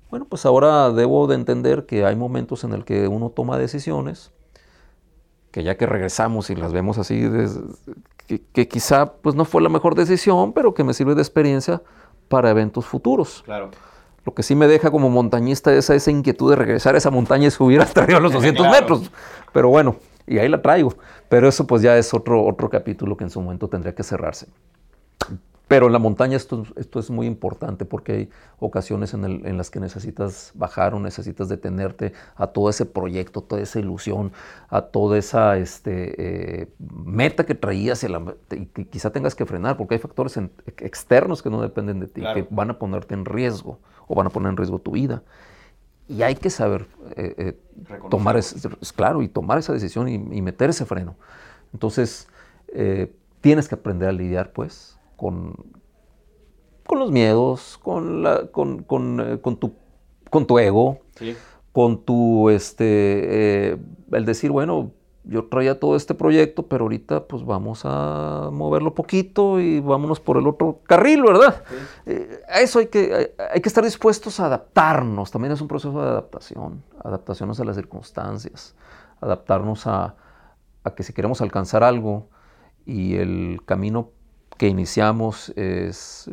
Bueno, 0.09 0.25
pues 0.25 0.43
ahora 0.47 0.89
debo 0.89 1.27
de 1.27 1.35
entender 1.35 1.85
que 1.85 2.03
hay 2.03 2.15
momentos 2.15 2.63
en 2.63 2.73
el 2.73 2.83
que 2.83 3.07
uno 3.07 3.29
toma 3.29 3.59
decisiones, 3.59 4.31
que 5.51 5.61
ya 5.63 5.77
que 5.77 5.85
regresamos 5.85 6.49
y 6.49 6.55
las 6.55 6.73
vemos 6.73 6.97
así, 6.97 7.29
que, 8.53 8.67
quizá 8.67 9.13
pues 9.13 9.35
no 9.35 9.45
fue 9.45 9.61
la 9.61 9.69
mejor 9.69 9.93
decisión, 9.93 10.51
pero 10.53 10.73
que 10.73 10.83
me 10.83 10.95
sirve 10.95 11.13
de 11.13 11.21
experiencia 11.21 11.83
para 12.27 12.49
eventos 12.49 12.87
futuros. 12.87 13.43
Claro. 13.45 13.69
Lo 14.25 14.33
que 14.33 14.41
sí 14.41 14.55
me 14.55 14.67
deja 14.67 14.89
como 14.89 15.09
montañista 15.09 15.71
es 15.71 15.89
esa, 15.89 16.11
inquietud 16.11 16.49
de 16.49 16.55
regresar 16.55 16.95
a 16.95 16.97
esa 16.97 17.11
montaña 17.11 17.47
y 17.47 17.51
subir 17.51 17.79
hasta 17.79 18.01
arriba 18.01 18.17
a 18.17 18.21
los 18.21 18.33
200 18.33 18.69
metros. 18.69 19.11
Pero 19.53 19.69
bueno, 19.69 19.97
y 20.25 20.39
ahí 20.39 20.49
la 20.49 20.61
traigo. 20.61 20.95
Pero 21.29 21.47
eso 21.47 21.67
pues 21.67 21.83
ya 21.83 21.95
es 21.97 22.13
otro, 22.13 22.43
otro 22.43 22.69
capítulo 22.69 23.15
que 23.15 23.23
en 23.23 23.29
su 23.29 23.39
momento 23.39 23.67
tendría 23.67 23.93
que 23.93 24.03
cerrarse. 24.03 24.47
Pero 25.67 25.87
en 25.87 25.93
la 25.93 25.99
montaña 25.99 26.37
esto, 26.37 26.63
esto 26.75 26.99
es 26.99 27.09
muy 27.09 27.25
importante 27.25 27.85
porque 27.85 28.11
hay 28.11 28.29
ocasiones 28.59 29.15
en, 29.15 29.25
el, 29.25 29.45
en, 29.47 29.57
las 29.57 29.71
que 29.71 29.79
necesitas 29.79 30.51
bajar 30.53 30.93
o 30.93 30.99
necesitas 30.99 31.49
detenerte 31.49 32.13
a 32.35 32.47
todo 32.47 32.69
ese 32.69 32.85
proyecto, 32.85 33.41
toda 33.41 33.61
esa 33.61 33.79
ilusión, 33.79 34.31
a 34.69 34.81
toda 34.81 35.17
esa 35.17 35.57
este, 35.57 36.61
eh, 36.61 36.67
meta 36.87 37.47
que 37.47 37.55
traías 37.55 38.03
y, 38.03 38.07
la, 38.07 38.35
que 38.47 38.87
quizá 38.87 39.09
tengas 39.09 39.33
que 39.33 39.47
frenar 39.47 39.75
porque 39.75 39.95
hay 39.95 39.99
factores 39.99 40.39
externos 40.77 41.41
que 41.41 41.49
no 41.49 41.61
dependen 41.63 41.99
de 41.99 42.07
ti, 42.07 42.21
que 42.21 42.47
van 42.51 42.69
a 42.69 42.77
ponerte 42.77 43.15
en 43.15 43.25
riesgo 43.25 43.79
o 44.07 44.15
van 44.15 44.27
a 44.27 44.29
poner 44.29 44.49
en 44.49 44.57
riesgo 44.57 44.79
tu 44.79 44.91
vida. 44.91 45.23
Y 46.07 46.21
hay 46.21 46.35
que 46.35 46.49
saber 46.49 46.87
eh, 47.15 47.33
eh, 47.37 47.59
tomar, 48.09 48.37
ese, 48.37 48.69
claro, 48.95 49.23
y 49.23 49.27
tomar 49.27 49.57
esa 49.57 49.73
decisión 49.73 50.07
y, 50.07 50.41
meter 50.41 50.69
ese 50.69 50.85
freno. 50.85 51.15
Entonces, 51.73 52.27
eh, 52.67 53.11
tienes 53.41 53.67
que 53.67 53.75
aprender 53.75 54.09
a 54.09 54.11
lidiar, 54.11 54.51
pues, 54.53 54.99
con, 55.15 55.55
con 56.85 56.99
los 56.99 57.11
miedos, 57.11 57.79
con, 57.81 58.21
la, 58.21 58.47
con, 58.51 58.83
con, 58.83 59.39
con 59.41 59.57
tu, 59.57 59.73
con 60.29 60.45
tu 60.45 60.59
ego, 60.59 60.99
con 61.71 62.03
tu, 62.05 62.49
este, 62.49 63.71
el 63.71 64.25
decir, 64.25 64.51
bueno, 64.51 64.91
yo 65.27 65.45
traía 65.45 65.79
todo 65.79 65.95
este 65.95 66.13
proyecto, 66.13 66.67
pero 66.67 66.85
ahorita 66.85 67.25
pues 67.27 67.43
vamos 67.43 67.81
a 67.83 68.49
moverlo 68.51 68.93
poquito 68.93 69.59
y 69.59 69.79
vámonos 69.79 70.19
por 70.19 70.37
el 70.37 70.47
otro 70.47 70.81
carril, 70.85 71.23
¿verdad? 71.23 71.63
Eh, 72.05 72.41
a 72.47 72.61
eso 72.61 72.79
hay 72.79 72.87
que, 72.87 73.33
hay, 73.51 73.61
que 73.61 73.69
estar 73.69 73.83
dispuestos 73.83 74.39
a 74.39 74.45
adaptarnos, 74.45 75.31
también 75.31 75.51
es 75.51 75.61
un 75.61 75.67
proceso 75.67 75.99
de 76.01 76.09
adaptación, 76.09 76.83
adaptaciones 77.03 77.59
a 77.59 77.65
las 77.65 77.75
circunstancias, 77.75 78.75
adaptarnos 79.19 79.87
a, 79.87 80.15
a 80.83 80.91
que 80.93 81.03
si 81.03 81.13
queremos 81.13 81.41
alcanzar 81.41 81.83
algo 81.83 82.29
y 82.85 83.15
el 83.15 83.61
camino 83.65 84.11
que 84.57 84.67
iniciamos 84.67 85.49
es, 85.55 86.29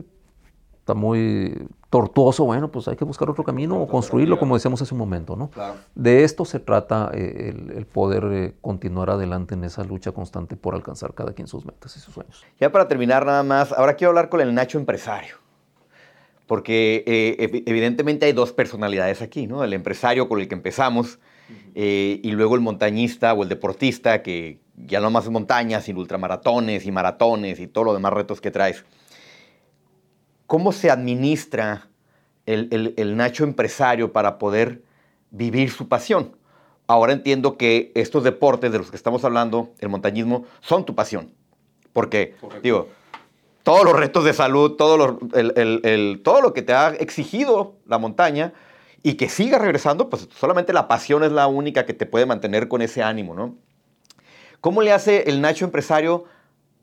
está 0.75 0.95
muy 0.95 1.69
tortuoso, 1.93 2.47
bueno, 2.47 2.71
pues 2.71 2.89
hay 2.89 2.97
que 2.97 3.05
buscar 3.05 3.29
otro 3.29 3.45
camino 3.45 3.79
o 3.79 3.87
construirlo, 3.87 4.39
como 4.39 4.55
decíamos 4.55 4.81
hace 4.81 4.95
un 4.95 4.99
momento, 4.99 5.37
¿no? 5.37 5.51
De 5.95 6.25
esto 6.25 6.47
se 6.47 6.59
trata 6.59 7.11
eh, 7.13 7.55
el, 7.77 7.85
poder 7.85 8.25
eh, 8.33 8.55
continuar 8.63 9.11
adelante 9.11 9.53
en 9.53 9.63
esa 9.63 9.85
lucha 9.85 10.11
constante 10.11 10.57
por 10.57 10.75
alcanzar 10.75 11.13
cada 11.13 11.35
quien 11.35 11.49
sus 11.49 11.67
metas 11.67 11.95
y 11.99 12.01
sus 12.01 12.15
sueños. 12.15 12.47
Ya 12.59 12.73
para 12.73 12.89
terminar 12.89 13.27
nada 13.27 13.43
más, 13.43 13.73
ahora 13.73 13.95
quiero 13.97 14.09
hablar 14.09 14.31
con 14.31 14.41
el 14.41 14.55
Nacho 14.55 14.79
empresario, 14.79 15.35
porque 16.47 17.05
eh, 17.07 17.63
evidentemente 17.67 18.25
hay 18.25 18.33
dos 18.33 18.55
personalidades 18.55 19.21
aquí, 19.21 19.47
¿no? 19.47 19.63
El 19.63 19.75
empresario 19.75 20.31
con 20.31 20.41
el 20.41 20.49
que 20.49 20.55
empezamos 20.55 21.19
y 21.75 22.31
luego 22.31 22.55
el 22.55 22.63
montañista 22.63 23.35
o 23.35 23.43
el 23.43 23.51
deportista 23.51 24.23
que 24.23 24.61
ya 24.77 25.01
no 25.01 25.11
más 25.11 25.29
montañas, 25.29 25.85
sino 25.85 26.01
ultramaratones 26.01 26.87
y 26.87 26.91
maratones 26.91 27.61
y 27.61 27.67
todo 27.67 27.85
lo 27.85 27.93
demás 27.93 28.15
retos 28.15 28.41
que 28.41 28.51
traes. 28.51 28.83
¿Cómo 30.53 30.73
se 30.73 30.91
administra 30.91 31.89
el, 32.45 33.17
Nacho 33.17 33.45
empresario 33.45 34.13
para 34.13 34.39
poder 34.39 34.83
vivir 35.31 35.71
su 35.71 35.89
pasión? 35.89 36.37
ahora 36.87 37.15
entiendo 37.15 37.57
que 37.57 37.91
estos 37.95 38.23
deportes 38.23 38.71
de 38.71 38.77
los 38.77 38.91
que 38.91 38.97
estamos 38.97 39.25
hablando, 39.25 39.71
el 39.79 39.89
montañismo, 39.89 40.45
son 40.61 40.85
tu 40.85 40.95
pasión. 40.95 41.33
Porque, 41.95 42.35
digo, 42.63 42.89
todos 43.63 43.83
los 43.83 43.95
retos 43.95 44.25
de 44.25 44.35
salud, 44.35 44.73
todo, 44.73 45.21
todo 46.23 46.43
lo 46.43 46.53
que 46.53 46.61
te 46.61 46.75
ha 46.75 46.91
exigido 46.91 47.77
la 47.87 47.97
montaña 47.97 48.53
y 49.03 49.15
que 49.15 49.31
siga 49.31 49.59
regresando, 49.59 50.11
pues 50.11 50.29
solamente 50.39 50.75
la 50.75 50.87
pasión 50.87 51.25
es 51.25 51.33
la 51.33 51.47
única 51.47 51.87
que 51.87 51.95
te 51.95 52.05
puede 52.05 52.27
mantener 52.27 52.69
con 52.69 52.83
ese 52.83 53.03
ánimo, 53.03 53.35
¿no? 53.35 53.57
¿Cómo 54.61 54.83
le 54.83 54.93
hace 54.93 55.31
el 55.31 55.41
Nacho 55.41 55.65
empresario 55.65 56.27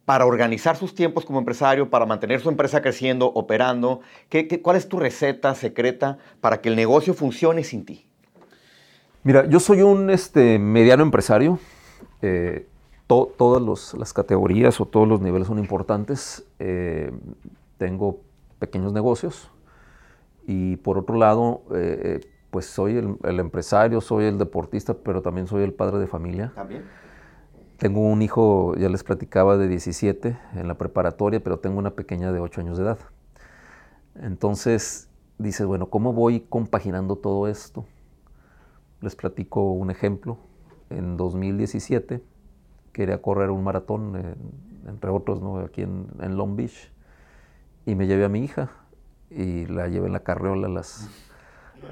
para 0.09 0.25
organizar 0.25 0.75
sus 0.75 0.95
tiempos 0.95 1.23
como 1.23 1.37
empresario, 1.37 1.91
para 1.91 2.03
mantener 2.07 2.41
su 2.41 2.49
empresa 2.49 2.81
creciendo, 2.81 3.27
operando? 3.27 4.01
¿Qué, 4.27 4.59
cuál 4.59 4.75
es 4.75 4.89
tu 4.89 4.97
receta 4.97 5.53
secreta 5.53 6.17
para 6.41 6.61
que 6.61 6.69
el 6.69 6.75
negocio 6.75 7.13
funcione 7.13 7.63
sin 7.63 7.85
ti? 7.85 8.07
Mira, 9.21 9.45
yo 9.45 9.59
soy 9.59 9.83
un 9.83 10.09
este, 10.09 10.57
mediano 10.57 11.03
empresario. 11.03 11.59
Eh, 12.23 12.65
todas 13.05 13.93
las 13.93 14.11
categorías 14.11 14.81
o 14.81 14.87
todos 14.87 15.07
los 15.07 15.21
niveles 15.21 15.47
son 15.47 15.59
importantes. 15.59 16.43
Eh, 16.57 17.11
tengo 17.77 18.21
pequeños 18.57 18.91
negocios 18.91 19.51
y 20.47 20.77
por 20.77 20.97
otro 20.97 21.17
lado, 21.17 21.61
eh, 21.75 22.21
pues 22.49 22.65
soy 22.65 22.97
el, 22.97 23.15
el, 23.25 23.39
empresario, 23.39 24.01
soy 24.01 24.25
el 24.25 24.39
deportista, 24.39 24.95
pero 24.95 25.21
también 25.21 25.45
soy 25.45 25.61
el 25.61 25.71
padre 25.71 25.99
de 25.99 26.07
familia. 26.07 26.51
¿También? 26.55 26.83
Tengo 27.79 28.01
un 28.01 28.21
hijo, 28.21 28.75
ya 28.75 28.89
les 28.89 29.05
platicaba, 29.05 29.55
de 29.55 29.69
17 29.69 30.37
en 30.55 30.67
la 30.67 30.73
preparatoria, 30.77 31.41
pero 31.41 31.59
tengo 31.59 31.79
una 31.79 31.91
pequeña 31.91 32.33
de 32.33 32.41
8 32.41 32.59
años 32.59 32.77
de 32.77 32.83
edad. 32.83 32.99
Entonces, 34.21 35.09
dices, 35.37 35.65
bueno, 35.65 35.89
¿cómo 35.89 36.11
voy 36.11 36.41
compaginando 36.41 37.15
todo 37.15 37.47
esto? 37.47 37.85
Les 38.99 39.15
platico 39.15 39.71
un 39.71 39.91
ejemplo. 39.91 40.37
En 40.89 41.15
2017 41.15 42.21
quería 42.91 43.21
correr 43.21 43.49
un 43.49 43.63
maratón, 43.63 44.35
entre 44.85 45.09
otros, 45.09 45.41
¿no? 45.41 45.59
aquí 45.59 45.83
en, 45.83 46.07
en, 46.19 46.35
Long 46.35 46.57
Beach, 46.57 46.91
y 47.85 47.95
me 47.95 48.07
llevé 48.07 48.25
a 48.25 48.29
mi 48.29 48.43
hija 48.43 48.71
y 49.29 49.67
la 49.67 49.87
llevé 49.87 50.07
en 50.07 50.13
la 50.13 50.23
carriola 50.23 50.67
las, 50.67 51.09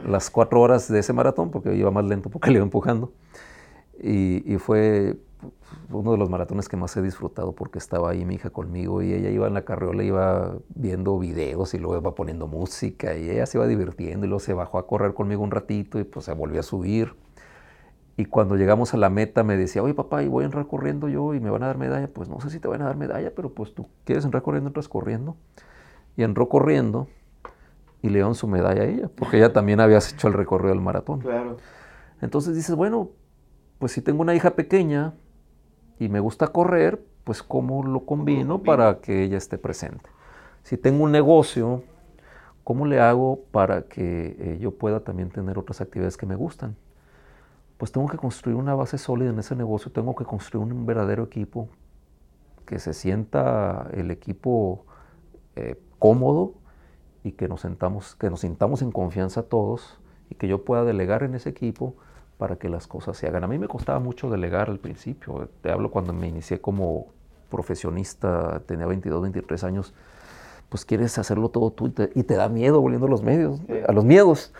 las 0.05 0.29
cuatro 0.29 0.59
horas 0.59 0.89
de 0.89 0.99
ese 0.99 1.13
maratón, 1.13 1.49
porque 1.49 1.73
iba 1.75 1.91
más 1.91 2.03
lento 2.03 2.29
porque 2.29 2.49
le 2.51 2.55
iba 2.55 2.65
empujando. 2.65 3.13
Y, 4.01 4.53
y 4.53 4.57
fue 4.57 5.17
uno 5.91 6.11
de 6.11 6.17
los 6.17 6.29
maratones 6.29 6.67
que 6.67 6.77
más 6.77 6.95
he 6.97 7.01
disfrutado 7.01 7.53
porque 7.53 7.77
estaba 7.77 8.09
ahí 8.09 8.25
mi 8.25 8.35
hija 8.35 8.49
conmigo 8.49 9.01
y 9.01 9.13
ella 9.13 9.29
iba 9.29 9.47
en 9.47 9.53
la 9.53 9.63
carriola, 9.63 10.03
iba 10.03 10.57
viendo 10.69 11.17
videos 11.19 11.73
y 11.73 11.77
luego 11.77 11.97
iba 11.97 12.15
poniendo 12.15 12.47
música 12.47 13.15
y 13.15 13.29
ella 13.29 13.45
se 13.45 13.57
iba 13.57 13.67
divirtiendo 13.67 14.25
y 14.25 14.29
luego 14.29 14.39
se 14.39 14.53
bajó 14.53 14.79
a 14.79 14.87
correr 14.87 15.13
conmigo 15.13 15.43
un 15.43 15.51
ratito 15.51 15.99
y 15.99 16.03
pues 16.03 16.25
se 16.25 16.33
volvió 16.33 16.59
a 16.59 16.63
subir. 16.63 17.15
Y 18.19 18.25
cuando 18.25 18.55
llegamos 18.55 18.95
a 18.95 18.97
la 18.97 19.11
meta 19.11 19.43
me 19.43 19.55
decía, 19.55 19.83
oye 19.83 19.93
papá, 19.93 20.23
¿y 20.23 20.27
voy 20.27 20.43
a 20.43 20.45
entrar 20.45 20.65
corriendo 20.67 21.07
yo 21.07 21.35
y 21.35 21.39
me 21.39 21.51
van 21.51 21.61
a 21.63 21.67
dar 21.67 21.77
medalla? 21.77 22.07
Pues 22.07 22.27
no 22.27 22.41
sé 22.41 22.49
si 22.49 22.59
te 22.59 22.67
van 22.67 22.81
a 22.81 22.85
dar 22.85 22.97
medalla, 22.97 23.33
pero 23.35 23.53
pues 23.53 23.75
tú 23.75 23.87
quieres 24.05 24.25
entrar 24.25 24.41
corriendo, 24.41 24.69
entras 24.69 24.89
corriendo. 24.89 25.37
Y 26.15 26.23
entró 26.23 26.49
corriendo 26.49 27.07
y 28.01 28.07
le 28.07 28.15
dieron 28.15 28.33
su 28.33 28.47
medalla 28.47 28.81
a 28.81 28.85
ella, 28.85 29.09
porque 29.15 29.37
ella 29.37 29.53
también 29.53 29.79
había 29.79 29.97
hecho 29.97 30.27
el 30.27 30.33
recorrido 30.33 30.69
del 30.69 30.81
maratón. 30.81 31.19
Claro. 31.19 31.57
Entonces 32.19 32.55
dices, 32.55 32.75
bueno, 32.75 33.11
pues 33.79 33.91
si 33.91 34.01
tengo 34.01 34.21
una 34.21 34.33
hija 34.33 34.55
pequeña, 34.55 35.13
y 35.99 36.09
me 36.09 36.19
gusta 36.19 36.47
correr, 36.47 37.03
pues 37.23 37.43
cómo 37.43 37.83
lo 37.83 38.01
combino 38.05 38.63
para 38.63 38.99
que 38.99 39.23
ella 39.23 39.37
esté 39.37 39.57
presente. 39.57 40.09
Si 40.63 40.77
tengo 40.77 41.03
un 41.03 41.11
negocio, 41.11 41.83
¿cómo 42.63 42.85
le 42.85 42.99
hago 42.99 43.41
para 43.51 43.83
que 43.83 44.35
eh, 44.39 44.57
yo 44.59 44.71
pueda 44.71 45.01
también 45.01 45.29
tener 45.29 45.57
otras 45.57 45.81
actividades 45.81 46.17
que 46.17 46.25
me 46.25 46.35
gustan? 46.35 46.75
Pues 47.77 47.91
tengo 47.91 48.07
que 48.07 48.17
construir 48.17 48.57
una 48.57 48.75
base 48.75 48.97
sólida 48.97 49.29
en 49.29 49.39
ese 49.39 49.55
negocio, 49.55 49.91
tengo 49.91 50.15
que 50.15 50.25
construir 50.25 50.71
un 50.71 50.85
verdadero 50.85 51.23
equipo, 51.23 51.69
que 52.65 52.79
se 52.79 52.93
sienta 52.93 53.87
el 53.93 54.11
equipo 54.11 54.85
eh, 55.55 55.79
cómodo 55.99 56.53
y 57.23 57.31
que 57.31 57.47
nos, 57.47 57.61
sentamos, 57.61 58.15
que 58.15 58.29
nos 58.29 58.41
sintamos 58.41 58.81
en 58.81 58.91
confianza 58.91 59.43
todos 59.43 59.99
y 60.29 60.35
que 60.35 60.47
yo 60.47 60.65
pueda 60.65 60.83
delegar 60.83 61.23
en 61.23 61.35
ese 61.35 61.49
equipo 61.49 61.95
para 62.37 62.57
que 62.57 62.69
las 62.69 62.87
cosas 62.87 63.17
se 63.17 63.27
hagan. 63.27 63.43
A 63.43 63.47
mí 63.47 63.57
me 63.57 63.67
costaba 63.67 63.99
mucho 63.99 64.29
delegar 64.29 64.69
al 64.69 64.79
principio. 64.79 65.49
Te 65.61 65.71
hablo 65.71 65.91
cuando 65.91 66.13
me 66.13 66.27
inicié 66.27 66.61
como 66.61 67.07
profesionista, 67.49 68.61
tenía 68.65 68.85
22, 68.85 69.21
23 69.23 69.63
años, 69.63 69.93
pues 70.69 70.85
quieres 70.85 71.17
hacerlo 71.17 71.49
todo 71.49 71.71
tú 71.71 71.93
y 72.13 72.23
te, 72.23 72.35
da 72.35 72.49
miedo 72.49 72.81
volviendo 72.81 73.07
a 73.07 73.09
los 73.09 73.23
medios, 73.23 73.61
a 73.87 73.91
los 73.91 74.05
miedos. 74.05 74.53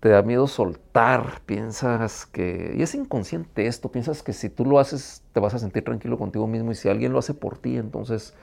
Te 0.00 0.10
da 0.10 0.20
miedo 0.20 0.46
soltar, 0.46 1.40
piensas 1.46 2.26
que, 2.26 2.74
y 2.76 2.82
es 2.82 2.94
inconsciente 2.94 3.66
esto, 3.66 3.90
piensas 3.90 4.22
que 4.22 4.34
si 4.34 4.50
tú 4.50 4.66
lo 4.66 4.78
haces 4.78 5.22
te 5.32 5.40
vas 5.40 5.54
a 5.54 5.58
sentir 5.58 5.82
tranquilo 5.82 6.18
contigo 6.18 6.46
mismo 6.46 6.72
y 6.72 6.74
si 6.74 6.90
alguien 6.90 7.14
lo 7.14 7.18
hace 7.18 7.32
por 7.32 7.56
ti, 7.56 7.78
entonces, 7.78 8.34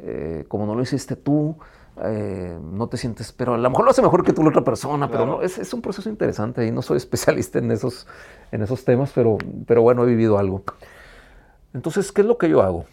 eh, 0.00 0.44
como 0.48 0.66
no 0.66 0.74
lo 0.74 0.82
hiciste 0.82 1.16
tú, 1.16 1.56
eh, 2.04 2.58
no 2.60 2.88
te 2.88 2.96
sientes, 2.96 3.32
pero 3.32 3.54
a 3.54 3.58
lo 3.58 3.70
mejor 3.70 3.84
lo 3.84 3.90
hace 3.90 4.02
mejor 4.02 4.22
que 4.22 4.32
tú 4.32 4.42
la 4.42 4.50
otra 4.50 4.62
persona, 4.62 5.10
pero 5.10 5.26
no, 5.26 5.42
es, 5.42 5.72
un 5.72 5.82
proceso 5.82 6.08
interesante 6.08 6.66
y 6.66 6.70
no 6.70 6.82
soy 6.82 6.96
especialista 6.98 7.58
en 7.58 7.70
esos, 7.70 8.06
en 8.52 8.62
esos 8.62 8.84
temas, 8.84 9.12
pero, 9.14 9.38
pero 9.66 9.82
bueno, 9.82 10.04
he 10.04 10.06
vivido 10.06 10.38
algo. 10.38 10.62
Entonces, 11.74 12.12
¿qué 12.12 12.20
es 12.20 12.26
lo 12.26 12.38
que 12.38 12.48
yo 12.48 12.62
hago? 12.62 12.86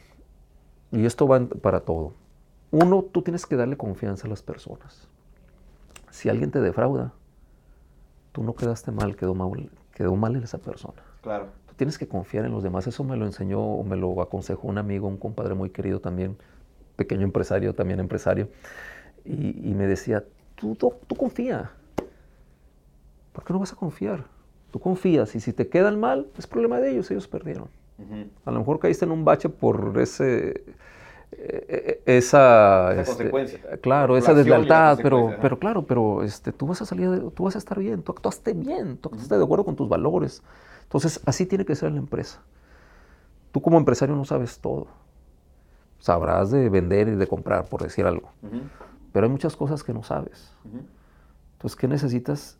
Y 0.91 1.05
esto 1.05 1.27
va 1.27 1.39
para 1.61 1.81
todo. 1.81 2.13
Uno, 2.71 3.03
tú 3.03 3.21
tienes 3.21 3.45
que 3.45 3.55
darle 3.55 3.77
confianza 3.77 4.27
a 4.27 4.29
las 4.29 4.41
personas. 4.41 5.07
Si 6.09 6.29
alguien 6.29 6.51
te 6.51 6.59
defrauda, 6.59 7.13
tú 8.31 8.43
no 8.43 8.55
quedaste 8.55 8.91
mal, 8.91 9.15
quedó 9.15 9.35
mal, 9.35 9.69
quedó 9.93 10.15
mal 10.15 10.35
en 10.35 10.43
esa 10.43 10.57
persona. 10.57 11.01
Claro. 11.21 11.47
Tú 11.67 11.73
tienes 11.75 11.97
que 11.97 12.07
confiar 12.07 12.45
en 12.45 12.51
los 12.51 12.63
demás. 12.63 12.87
Eso 12.87 13.03
me 13.03 13.17
lo 13.17 13.25
enseñó 13.25 13.61
o 13.61 13.83
me 13.83 13.95
lo 13.95 14.21
aconsejó 14.21 14.67
un 14.67 14.77
amigo, 14.77 15.07
un 15.07 15.17
compadre 15.17 15.53
muy 15.53 15.69
querido 15.69 15.99
también, 15.99 16.37
pequeño 16.95 17.23
empresario, 17.23 17.75
también 17.75 17.99
empresario 17.99 18.49
y, 19.25 19.73
me 19.73 19.87
decía, 19.87 20.23
tú, 20.55 20.75
tú, 20.75 21.15
confía. 21.15 21.71
¿Por 23.33 23.43
qué 23.43 23.53
no 23.53 23.59
vas 23.59 23.73
a 23.73 23.75
confiar? 23.75 24.25
Tú 24.71 24.79
confías 24.79 25.35
y 25.35 25.39
si 25.39 25.51
te 25.51 25.67
quedan 25.67 25.99
mal, 25.99 26.27
es 26.37 26.47
problema 26.47 26.79
de 26.79 26.91
ellos, 26.91 27.09
ellos 27.11 27.27
perdieron. 27.27 27.67
A 28.45 28.51
lo 28.51 28.59
mejor 28.59 28.79
caíste 28.79 29.05
en 29.05 29.11
un 29.11 29.25
bache 29.25 29.49
por 29.49 29.93
ese, 29.99 30.63
e, 31.31 32.01
e, 32.05 32.17
esa, 32.17 32.91
esa 32.91 33.01
este, 33.01 33.13
consecuencia. 33.31 33.59
Claro, 33.81 34.17
esa 34.17 34.33
deslealtad, 34.33 34.99
pero, 35.01 35.35
pero 35.41 35.59
claro, 35.59 35.83
pero 35.83 36.23
este, 36.23 36.51
tú 36.51 36.67
vas 36.67 36.81
a 36.81 36.85
salir, 36.85 37.29
tú 37.33 37.43
vas 37.43 37.55
a 37.55 37.57
estar 37.57 37.79
bien, 37.79 38.01
tú 38.03 38.11
actuaste 38.11 38.53
bien, 38.53 38.97
tú 38.97 39.09
actuaste 39.09 39.37
de 39.37 39.43
acuerdo 39.43 39.65
con 39.65 39.75
tus 39.75 39.89
valores. 39.89 40.43
Entonces, 40.83 41.19
así 41.25 41.45
tiene 41.45 41.65
que 41.65 41.75
ser 41.75 41.91
la 41.91 41.99
empresa. 41.99 42.41
Tú 43.51 43.61
como 43.61 43.77
empresario 43.77 44.15
no 44.15 44.25
sabes 44.25 44.59
todo. 44.59 44.87
Sabrás 45.99 46.51
de 46.51 46.69
vender 46.69 47.07
y 47.07 47.15
de 47.15 47.27
comprar, 47.27 47.65
por 47.65 47.81
decir 47.81 48.05
algo. 48.05 48.29
Pero 49.15 49.27
hay 49.27 49.31
muchas 49.31 49.55
cosas 49.55 49.81
que 49.81 49.93
no 49.93 50.03
sabes. 50.03 50.51
Entonces, 51.53 51.77
¿qué 51.77 51.87
necesitas? 51.87 52.57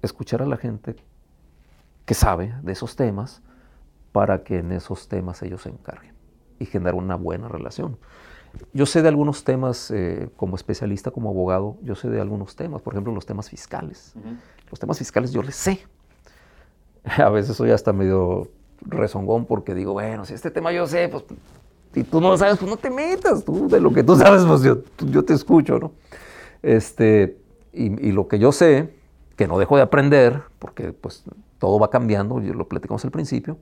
Escuchar 0.00 0.40
a 0.40 0.46
la 0.46 0.56
gente 0.56 0.94
que 2.04 2.14
sabe 2.14 2.54
de 2.62 2.70
esos 2.70 2.94
temas 2.94 3.42
para 4.12 4.44
que 4.44 4.58
en 4.58 4.70
esos 4.70 5.08
temas 5.08 5.42
ellos 5.42 5.62
se 5.62 5.70
encarguen 5.70 6.14
y 6.60 6.66
generar 6.66 6.94
una 6.94 7.16
buena 7.16 7.48
relación. 7.48 7.98
Yo 8.72 8.86
sé 8.86 9.02
de 9.02 9.08
algunos 9.08 9.42
temas, 9.42 9.90
eh, 9.90 10.30
como 10.36 10.54
especialista, 10.54 11.10
como 11.10 11.30
abogado, 11.30 11.76
yo 11.82 11.96
sé 11.96 12.08
de 12.08 12.20
algunos 12.20 12.54
temas, 12.54 12.80
por 12.80 12.94
ejemplo, 12.94 13.12
los 13.12 13.26
temas 13.26 13.50
fiscales. 13.50 14.14
Los 14.70 14.78
temas 14.78 14.96
fiscales 14.96 15.32
yo 15.32 15.42
les 15.42 15.56
sé. 15.56 15.80
A 17.04 17.30
veces 17.30 17.56
soy 17.56 17.72
hasta 17.72 17.92
medio 17.92 18.48
rezongón 18.80 19.44
porque 19.44 19.74
digo, 19.74 19.92
bueno, 19.92 20.24
si 20.24 20.34
este 20.34 20.52
tema 20.52 20.70
yo 20.70 20.86
sé, 20.86 21.08
pues 21.08 21.24
si 21.92 22.04
tú 22.04 22.20
no 22.20 22.30
lo 22.30 22.36
sabes, 22.36 22.58
pues 22.58 22.70
no 22.70 22.76
te 22.76 22.90
metas, 22.90 23.44
tú 23.44 23.68
de 23.68 23.80
lo 23.80 23.92
que 23.92 24.02
tú 24.02 24.16
sabes, 24.18 24.44
pues 24.44 24.62
yo, 24.62 25.24
te 25.24 25.34
escucho, 25.34 25.78
¿no? 25.78 25.92
Este, 26.62 27.38
y, 27.72 28.12
lo 28.12 28.28
que 28.28 28.38
yo 28.38 28.52
sé, 28.52 28.94
que 29.36 29.46
no 29.46 29.58
dejo 29.58 29.76
de 29.76 29.82
aprender, 29.82 30.42
porque 30.58 30.92
pues 30.92 31.24
todo 31.58 31.78
va 31.78 31.90
cambiando, 31.90 32.40
yo 32.40 32.54
lo 32.54 32.68
platicamos 32.68 33.04
al 33.04 33.10
principio, 33.10 33.58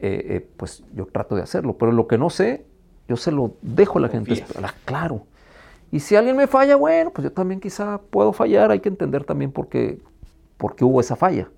eh, 0.00 0.26
eh, 0.28 0.48
pues 0.56 0.82
yo 0.94 1.06
trato 1.06 1.36
de 1.36 1.42
hacerlo, 1.42 1.76
pero 1.78 1.92
lo 1.92 2.06
que 2.06 2.18
no 2.18 2.30
sé, 2.30 2.64
yo 3.08 3.16
se 3.16 3.32
lo 3.32 3.54
dejo 3.62 3.98
a 3.98 4.02
la 4.02 4.08
gente, 4.08 4.44
claro. 4.84 5.26
Y 5.90 6.00
si 6.00 6.16
alguien 6.16 6.36
me 6.36 6.46
falla, 6.46 6.76
bueno, 6.76 7.10
pues 7.10 7.24
yo 7.24 7.32
también 7.32 7.60
quizá 7.60 7.98
puedo 7.98 8.32
fallar, 8.32 8.70
hay 8.70 8.80
que 8.80 8.88
entender 8.88 9.24
también 9.24 9.52
por 9.52 9.68
qué, 9.68 10.00
por 10.56 10.74
qué 10.74 10.84
hubo 10.84 11.00
esa 11.00 11.16
falla. 11.16 11.48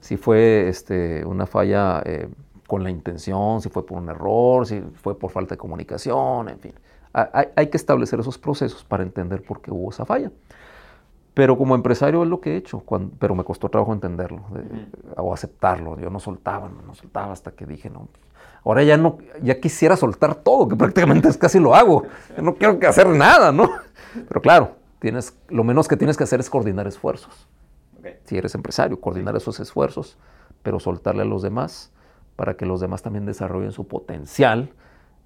Si 0.00 0.18
fue 0.18 0.68
este, 0.68 1.24
una 1.24 1.46
falla 1.46 2.02
eh, 2.04 2.28
con 2.66 2.82
la 2.82 2.90
intención, 2.90 3.60
si 3.60 3.68
fue 3.68 3.84
por 3.84 3.98
un 3.98 4.08
error, 4.08 4.66
si 4.66 4.80
fue 4.80 5.18
por 5.18 5.30
falta 5.30 5.54
de 5.54 5.58
comunicación, 5.58 6.48
en 6.48 6.58
fin. 6.58 6.74
Hay, 7.12 7.68
que 7.68 7.76
establecer 7.76 8.18
esos 8.18 8.38
procesos 8.38 8.82
para 8.82 9.04
entender 9.04 9.42
por 9.42 9.60
qué 9.60 9.70
hubo 9.70 9.90
esa 9.90 10.04
falla. 10.04 10.32
Pero 11.32 11.56
como 11.56 11.76
empresario 11.76 12.24
es 12.24 12.28
lo 12.28 12.40
que 12.40 12.54
he 12.54 12.56
hecho, 12.56 12.82
pero 13.20 13.36
me 13.36 13.44
costó 13.44 13.68
trabajo 13.68 13.92
entenderlo 13.92 14.42
o 15.16 15.32
aceptarlo. 15.32 15.96
Yo 16.00 16.10
no 16.10 16.18
soltaba, 16.18 16.68
no, 16.68 16.94
soltaba 16.94 17.32
hasta 17.32 17.52
que 17.52 17.66
dije, 17.66 17.88
no, 17.88 18.08
ahora 18.64 18.82
ya 18.82 18.96
no, 18.96 19.18
ya 19.42 19.60
quisiera 19.60 19.96
soltar 19.96 20.34
todo, 20.34 20.66
que 20.66 20.74
prácticamente 20.74 21.28
es 21.28 21.36
casi 21.36 21.60
lo 21.60 21.76
hago. 21.76 22.02
no 22.40 22.56
quiero 22.56 22.80
que 22.80 22.86
hacer 22.88 23.08
nada, 23.08 23.52
¿no? 23.52 23.70
Pero 24.28 24.42
claro, 24.42 24.72
tienes, 24.98 25.36
lo 25.48 25.62
menos 25.62 25.86
que 25.86 25.96
tienes 25.96 26.16
que 26.16 26.24
hacer 26.24 26.40
es 26.40 26.50
coordinar 26.50 26.88
esfuerzos. 26.88 27.46
Si 28.24 28.36
eres 28.36 28.56
empresario, 28.56 29.00
coordinar 29.00 29.36
esos 29.36 29.60
esfuerzos, 29.60 30.18
pero 30.64 30.80
soltarle 30.80 31.22
a 31.22 31.26
los 31.26 31.42
demás 31.42 31.92
para 32.36 32.56
que 32.56 32.66
los 32.66 32.80
demás 32.80 33.02
también 33.02 33.26
desarrollen 33.26 33.72
su 33.72 33.86
potencial. 33.86 34.72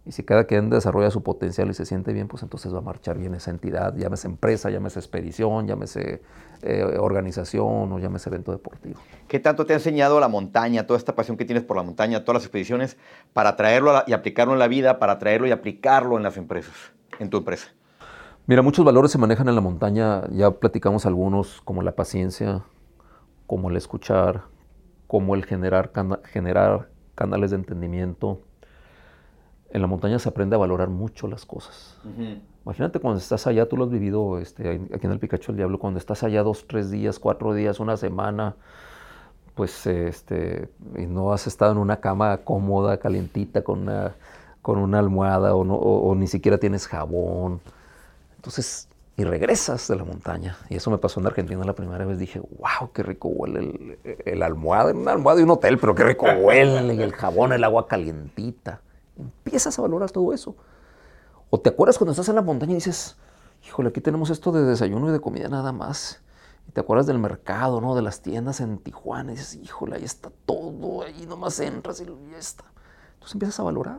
Y 0.07 0.13
si 0.13 0.23
cada 0.23 0.45
quien 0.45 0.71
desarrolla 0.71 1.11
su 1.11 1.23
potencial 1.23 1.69
y 1.69 1.75
se 1.75 1.85
siente 1.85 2.15
bien, 2.15 2.29
pues 2.29 2.43
entonces 2.43 2.73
va 2.73 2.79
a 2.79 2.83
marchar 2.83 3.19
bien 3.19 3.35
esa 3.35 3.51
entidad, 3.51 3.95
llámese 3.95 4.27
empresa, 4.27 4.71
llámese 4.71 4.99
expedición, 5.01 5.67
llámese 5.67 6.23
eh, 6.63 6.97
organización 6.99 7.93
o 7.93 7.99
llámese 7.99 8.31
evento 8.31 8.53
deportivo. 8.53 8.99
¿Qué 9.27 9.39
tanto 9.39 9.67
te 9.67 9.75
ha 9.75 9.77
enseñado 9.77 10.19
la 10.19 10.29
montaña, 10.29 10.87
toda 10.87 10.97
esta 10.97 11.15
pasión 11.15 11.37
que 11.37 11.45
tienes 11.45 11.63
por 11.63 11.77
la 11.77 11.83
montaña, 11.83 12.25
todas 12.25 12.41
las 12.41 12.45
expediciones, 12.45 12.97
para 13.35 13.57
traerlo 13.57 14.03
y 14.07 14.15
aplicarlo 14.15 14.55
en 14.55 14.59
la 14.59 14.69
vida, 14.69 14.99
para 14.99 15.19
traerlo 15.19 15.47
y 15.47 15.51
aplicarlo 15.51 16.17
en 16.17 16.23
las 16.23 16.39
empresas, 16.39 16.75
en 17.19 17.29
tu 17.29 17.37
empresa? 17.37 17.69
Mira, 18.47 18.63
muchos 18.63 18.87
valores 18.87 19.11
se 19.11 19.19
manejan 19.19 19.47
en 19.51 19.57
la 19.57 19.61
montaña, 19.61 20.27
ya 20.31 20.51
platicamos 20.53 21.05
algunos, 21.05 21.61
como 21.61 21.83
la 21.83 21.93
paciencia, 21.93 22.63
como 23.47 23.69
el 23.69 23.77
escuchar, 23.77 24.45
como 25.07 25.35
el 25.35 25.45
generar, 25.45 25.93
generar 26.25 26.89
canales 27.19 27.51
de 27.51 27.57
entendimiento. 27.57 28.41
En 29.71 29.83
la 29.83 29.87
montaña 29.87 30.19
se 30.19 30.29
aprende 30.29 30.55
a 30.55 30.59
valorar 30.59 30.89
mucho 30.89 31.29
las 31.29 31.45
cosas. 31.45 31.99
Imagínate 32.65 33.01
cuando 33.01 33.19
estás 33.19 33.47
allá, 33.47 33.69
tú 33.69 33.77
lo 33.77 33.85
has 33.85 33.91
vivido 33.91 34.39
este, 34.39 34.81
aquí 34.95 35.07
en 35.07 35.13
el 35.13 35.19
Picacho 35.19 35.53
del 35.53 35.57
Diablo, 35.59 35.79
cuando 35.79 35.99
estás 35.99 36.23
allá 36.23 36.43
dos, 36.43 36.67
tres 36.67 36.91
días, 36.91 37.19
cuatro 37.19 37.53
días, 37.53 37.81
una 37.81 37.97
semana, 37.97 38.55
pues 39.55 39.87
este, 39.87 40.71
y 40.97 41.07
no 41.07 41.33
has 41.33 41.47
estado 41.47 41.73
en 41.73 41.79
una 41.79 41.97
cama 41.97 42.39
cómoda, 42.39 42.99
calientita, 42.99 43.63
con 43.63 43.81
una, 43.81 44.15
con 44.63 44.79
una 44.79 45.01
almohada, 45.01 45.55
o, 45.55 45.61
o 45.61 46.15
ni 46.15 46.29
siquiera 46.29 46.57
tienes 46.59 46.87
jabón 46.87 47.61
entonces, 48.39 48.89
y 49.19 49.25
regresas 49.25 49.89
de 49.89 49.97
la 49.97 50.05
montaña. 50.05 50.57
Y 50.71 50.77
eso 50.77 50.93
me 50.93 50.99
pasó 50.99 51.19
en 51.19 51.27
Argentina 51.27 51.65
la 51.65 51.75
primera 51.75 52.07
vez. 52.07 52.21
Dije, 52.21 52.39
wow, 52.39 52.93
qué 52.95 53.03
rico 53.03 53.27
huele 53.27 53.59
el, 54.05 54.21
el 54.25 54.43
almohada, 54.45 54.93
una 54.93 55.11
almohada 55.11 55.39
de 55.39 55.43
un 55.43 55.51
hotel, 55.51 55.77
pero 55.77 55.93
qué 55.97 56.05
rico 56.05 56.27
huele, 56.27 57.03
el 57.03 57.13
jabón, 57.13 57.53
el 57.53 57.65
agua 57.65 57.89
calientita. 57.89 58.81
Empiezas 59.19 59.77
a 59.77 59.83
valorar 59.83 60.13
todo 60.13 60.33
eso. 60.33 60.55
O 61.51 61.59
te 61.59 61.71
acuerdas 61.71 61.99
cuando 61.99 62.13
estás 62.13 62.29
en 62.29 62.37
la 62.37 62.43
montaña 62.43 62.71
y 62.71 62.75
dices, 62.77 63.17
híjole, 63.67 63.89
aquí 63.89 64.01
tenemos 64.01 64.31
esto 64.31 64.53
de 64.53 64.63
desayuno 64.63 65.09
y 65.09 65.13
de 65.13 65.21
comida 65.21 65.49
nada 65.49 65.73
más. 65.73 66.23
Y 66.69 66.71
te 66.71 66.81
acuerdas 66.81 67.09
del 67.09 67.19
mercado, 67.19 67.81
¿no? 67.81 67.97
De 67.97 68.03
las 68.03 68.23
tiendas 68.23 68.61
en 68.61 68.79
Tijuana. 68.79 69.33
Y 69.33 69.35
dices, 69.35 69.57
híjole, 69.57 69.97
ahí 69.97 70.05
está 70.05 70.31
todo, 70.47 71.03
ahí 71.03 71.27
nomás 71.27 71.59
entras 71.59 72.01
y 72.01 72.05
ya 72.05 72.39
está. 72.39 72.67
Entonces 73.15 73.35
empiezas 73.35 73.59
a 73.59 73.65
valorar. 73.65 73.99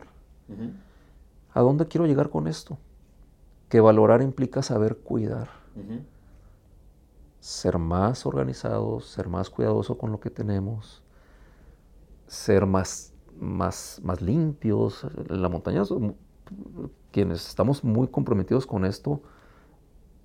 ¿A 1.52 1.60
dónde 1.60 1.86
quiero 1.86 2.06
llegar 2.06 2.30
con 2.30 2.48
esto? 2.48 2.78
Que 3.70 3.80
valorar 3.80 4.20
implica 4.20 4.62
saber 4.62 4.98
cuidar. 4.98 5.48
Ser 7.38 7.78
más 7.78 8.26
organizados, 8.26 9.06
ser 9.06 9.28
más 9.28 9.48
cuidadoso 9.48 9.96
con 9.96 10.10
lo 10.10 10.20
que 10.20 10.28
tenemos, 10.28 11.02
ser 12.26 12.66
más, 12.66 13.14
más, 13.38 14.00
más 14.02 14.20
limpios. 14.20 15.06
En 15.30 15.40
la 15.40 15.48
montaña, 15.48 15.84
quienes 17.12 17.48
estamos 17.48 17.82
muy 17.84 18.08
comprometidos 18.08 18.66
con 18.66 18.84
esto, 18.84 19.22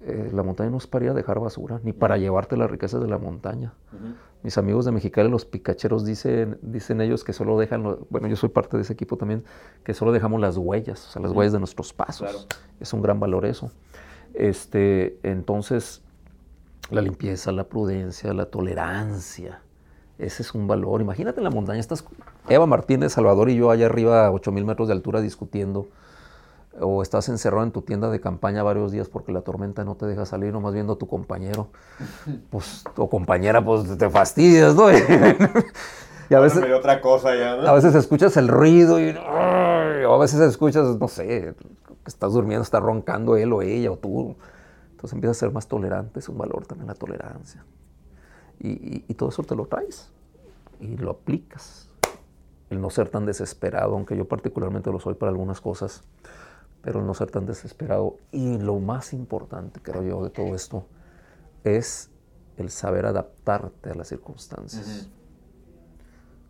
eh, 0.07 0.29
la 0.31 0.43
montaña 0.43 0.69
no 0.69 0.77
es 0.77 0.85
para 0.85 1.05
ir 1.05 1.11
a 1.11 1.13
dejar 1.15 1.39
basura, 1.39 1.79
ni 1.83 1.91
para 1.91 2.17
llevarte 2.17 2.55
las 2.57 2.69
riquezas 2.69 3.01
de 3.01 3.07
la 3.07 3.17
montaña. 3.17 3.73
Mis 4.43 4.57
amigos 4.59 4.85
de 4.85 4.91
Mexicali, 4.91 5.29
los 5.29 5.45
picacheros, 5.45 6.05
dicen, 6.05 6.59
dicen 6.61 7.01
ellos 7.01 7.23
que 7.23 7.33
solo 7.33 7.57
dejan, 7.57 7.97
bueno, 8.11 8.27
yo 8.27 8.35
soy 8.35 8.49
parte 8.49 8.77
de 8.77 8.83
ese 8.83 8.93
equipo 8.93 9.17
también, 9.17 9.43
que 9.83 9.95
solo 9.95 10.11
dejamos 10.11 10.39
las 10.39 10.57
huellas, 10.57 11.07
o 11.07 11.11
sea, 11.11 11.21
las 11.23 11.31
huellas 11.31 11.53
de 11.53 11.59
nuestros 11.59 11.91
pasos. 11.91 12.47
Es 12.79 12.93
un 12.93 13.01
gran 13.01 13.19
valor 13.19 13.45
eso. 13.45 13.71
Este, 14.35 15.17
entonces, 15.23 16.03
la 16.91 17.01
limpieza, 17.01 17.51
la 17.51 17.63
prudencia, 17.63 18.31
la 18.33 18.45
tolerancia, 18.45 19.61
ese 20.19 20.43
es 20.43 20.53
un 20.53 20.67
valor. 20.67 21.01
Imagínate 21.01 21.39
en 21.39 21.45
la 21.45 21.49
montaña, 21.49 21.79
estás 21.79 22.05
Eva 22.47 22.67
Martínez, 22.67 23.13
Salvador 23.13 23.49
y 23.49 23.55
yo 23.55 23.71
allá 23.71 23.87
arriba 23.87 24.27
a 24.27 24.31
8000 24.31 24.65
metros 24.65 24.87
de 24.87 24.93
altura 24.93 25.19
discutiendo 25.21 25.87
o 26.79 27.01
estás 27.01 27.29
encerrado 27.29 27.63
en 27.63 27.71
tu 27.71 27.81
tienda 27.81 28.09
de 28.09 28.19
campaña 28.19 28.63
varios 28.63 28.91
días 28.91 29.07
porque 29.07 29.31
la 29.31 29.41
tormenta 29.41 29.83
no 29.83 29.95
te 29.95 30.05
deja 30.05 30.25
salir, 30.25 30.51
nomás 30.51 30.73
viendo 30.73 30.93
a 30.93 30.97
tu 30.97 31.07
compañero, 31.07 31.69
pues, 32.49 32.83
o 32.95 33.09
compañera, 33.09 33.63
pues 33.63 33.97
te 33.97 34.09
fastidias, 34.09 34.75
¿no? 34.75 34.91
y 36.29 36.33
a 36.33 36.39
veces, 36.39 36.63
otra 36.73 37.01
cosa 37.01 37.35
ya, 37.35 37.53
a 37.53 37.73
veces 37.73 37.95
escuchas 37.95 38.35
el 38.37 38.47
ruido 38.47 38.99
y, 38.99 39.15
o 39.15 40.13
a 40.13 40.17
veces 40.17 40.39
escuchas, 40.41 40.97
no 40.97 41.07
sé, 41.07 41.55
que 41.55 41.95
estás 42.05 42.33
durmiendo, 42.33 42.63
está 42.63 42.79
roncando 42.79 43.37
él 43.37 43.53
o 43.53 43.61
ella 43.61 43.91
o 43.91 43.97
tú. 43.97 44.35
Entonces 44.91 45.13
empiezas 45.13 45.37
a 45.37 45.39
ser 45.41 45.51
más 45.51 45.67
tolerante, 45.67 46.19
es 46.19 46.29
un 46.29 46.37
valor 46.37 46.65
también 46.65 46.87
la 46.87 46.95
tolerancia. 46.95 47.63
Y, 48.59 49.03
y 49.07 49.13
todo 49.15 49.29
eso 49.29 49.43
te 49.43 49.55
lo 49.55 49.65
traes 49.65 50.09
y 50.79 50.97
lo 50.97 51.11
aplicas. 51.11 51.89
El 52.69 52.81
no 52.81 52.89
ser 52.89 53.09
tan 53.09 53.25
desesperado, 53.25 53.93
aunque 53.93 54.17
yo 54.17 54.25
particularmente 54.27 54.91
lo 54.91 54.99
soy 54.99 55.13
para 55.13 55.29
algunas 55.29 55.61
cosas 55.61 56.03
pero 56.85 57.01
no 57.01 57.15
ser 57.15 57.31
tan 57.31 57.47
desesperado. 57.47 58.17
Y 58.31 58.59
lo 58.59 58.79
más 58.79 59.11
importante, 59.11 59.81
creo 59.81 60.03
yo, 60.03 60.23
de 60.23 60.29
todo 60.29 60.53
esto 60.53 60.85
es 61.63 62.11
el 62.57 62.69
saber 62.69 63.07
adaptarte 63.07 63.89
a 63.89 63.95
las 63.95 64.07
circunstancias. 64.07 65.09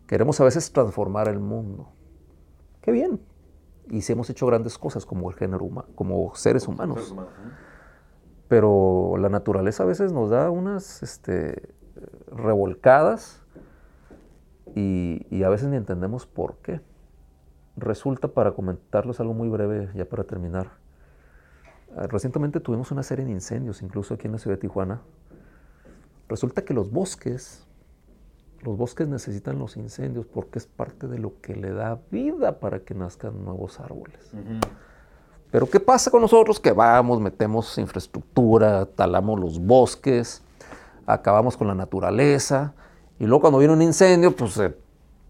Queremos 0.06 0.38
a 0.38 0.44
veces 0.44 0.70
transformar 0.70 1.28
el 1.28 1.40
mundo. 1.40 1.88
Qué 2.82 2.92
bien. 2.92 3.18
Y 3.88 4.02
si 4.02 4.12
hemos 4.12 4.28
hecho 4.28 4.46
grandes 4.46 4.76
cosas 4.76 5.06
como 5.06 5.30
el 5.30 5.36
género 5.36 5.64
humano, 5.64 5.88
como 5.94 6.34
seres 6.34 6.68
humanos. 6.68 7.14
Pero 8.46 9.16
la 9.18 9.30
naturaleza 9.30 9.84
a 9.84 9.86
veces 9.86 10.12
nos 10.12 10.28
da 10.28 10.50
unas 10.50 11.02
este, 11.02 11.74
revolcadas 12.30 13.42
y, 14.74 15.26
y 15.30 15.44
a 15.44 15.48
veces 15.48 15.68
ni 15.68 15.78
entendemos 15.78 16.26
por 16.26 16.56
qué. 16.58 16.82
Resulta, 17.76 18.28
para 18.28 18.52
comentarles 18.52 19.20
algo 19.20 19.34
muy 19.34 19.48
breve, 19.48 19.90
ya 19.94 20.06
para 20.06 20.24
terminar, 20.24 20.70
ah, 21.96 22.06
recientemente 22.06 22.58
tuvimos 22.58 22.90
una 22.90 23.02
serie 23.02 23.24
de 23.24 23.32
incendios, 23.32 23.82
incluso 23.82 24.14
aquí 24.14 24.26
en 24.26 24.32
la 24.32 24.38
ciudad 24.38 24.56
de 24.56 24.60
Tijuana. 24.62 25.02
Resulta 26.28 26.64
que 26.64 26.72
los 26.72 26.90
bosques, 26.90 27.66
los 28.62 28.78
bosques 28.78 29.08
necesitan 29.08 29.58
los 29.58 29.76
incendios 29.76 30.26
porque 30.26 30.58
es 30.58 30.66
parte 30.66 31.06
de 31.06 31.18
lo 31.18 31.40
que 31.40 31.54
le 31.54 31.72
da 31.72 32.00
vida 32.10 32.58
para 32.58 32.80
que 32.80 32.94
nazcan 32.94 33.44
nuevos 33.44 33.78
árboles. 33.78 34.32
Pero 35.50 35.68
¿qué 35.68 35.78
pasa 35.78 36.10
con 36.10 36.22
nosotros? 36.22 36.58
Que 36.58 36.72
vamos, 36.72 37.20
metemos 37.20 37.76
infraestructura, 37.78 38.86
talamos 38.86 39.38
los 39.38 39.60
bosques, 39.60 40.42
acabamos 41.06 41.56
con 41.56 41.68
la 41.68 41.74
naturaleza, 41.74 42.74
y 43.18 43.26
luego 43.26 43.42
cuando 43.42 43.58
viene 43.58 43.74
un 43.74 43.82
incendio, 43.82 44.34
pues 44.34 44.60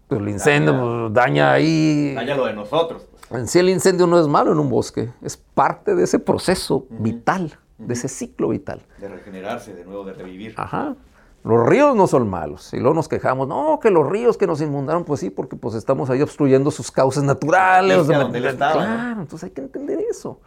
el 0.09 0.29
incendio 0.29 0.73
pues, 0.79 1.13
daña, 1.13 1.51
ahí. 1.51 2.13
Daña 2.13 2.35
lo 2.35 2.45
de 2.45 2.53
nosotros. 2.53 3.07
Pues. 3.11 3.41
En 3.41 3.47
sí 3.47 3.59
el 3.59 3.69
incendio 3.69 4.07
no 4.07 4.19
es 4.19 4.27
malo 4.27 4.51
en 4.51 4.59
un 4.59 4.69
bosque, 4.69 5.11
es 5.21 5.37
parte 5.37 5.95
de 5.95 6.03
ese 6.03 6.19
proceso 6.19 6.85
vital, 6.89 7.57
de 7.77 7.93
ese 7.93 8.07
ciclo 8.07 8.49
vital. 8.49 8.81
De 8.99 9.09
regenerarse, 9.09 9.73
de 9.73 9.83
nuevo, 9.83 10.05
de 10.05 10.13
revivir. 10.13 10.53
Ajá. 10.57 10.95
Los 11.43 11.65
ríos 11.65 11.95
no 11.95 12.07
son 12.07 12.29
malos. 12.29 12.73
Y 12.73 12.77
luego 12.77 12.93
nos 12.93 13.07
quejamos, 13.07 13.47
no, 13.47 13.79
que 13.81 13.89
los 13.89 14.09
ríos 14.09 14.37
que 14.37 14.47
nos 14.47 14.59
inundaron, 14.61 15.05
pues 15.05 15.21
sí, 15.21 15.29
porque 15.29 15.55
pues 15.55 15.75
estamos 15.75 16.09
ahí 16.09 16.21
obstruyendo 16.21 16.71
sus 16.71 16.91
causas 16.91 17.23
naturales. 17.23 18.07
donde 18.07 18.41
claro, 18.55 19.21
entonces 19.21 19.45
hay 19.45 19.51
que 19.51 19.61
entender 19.61 19.99
eso. 20.09 20.39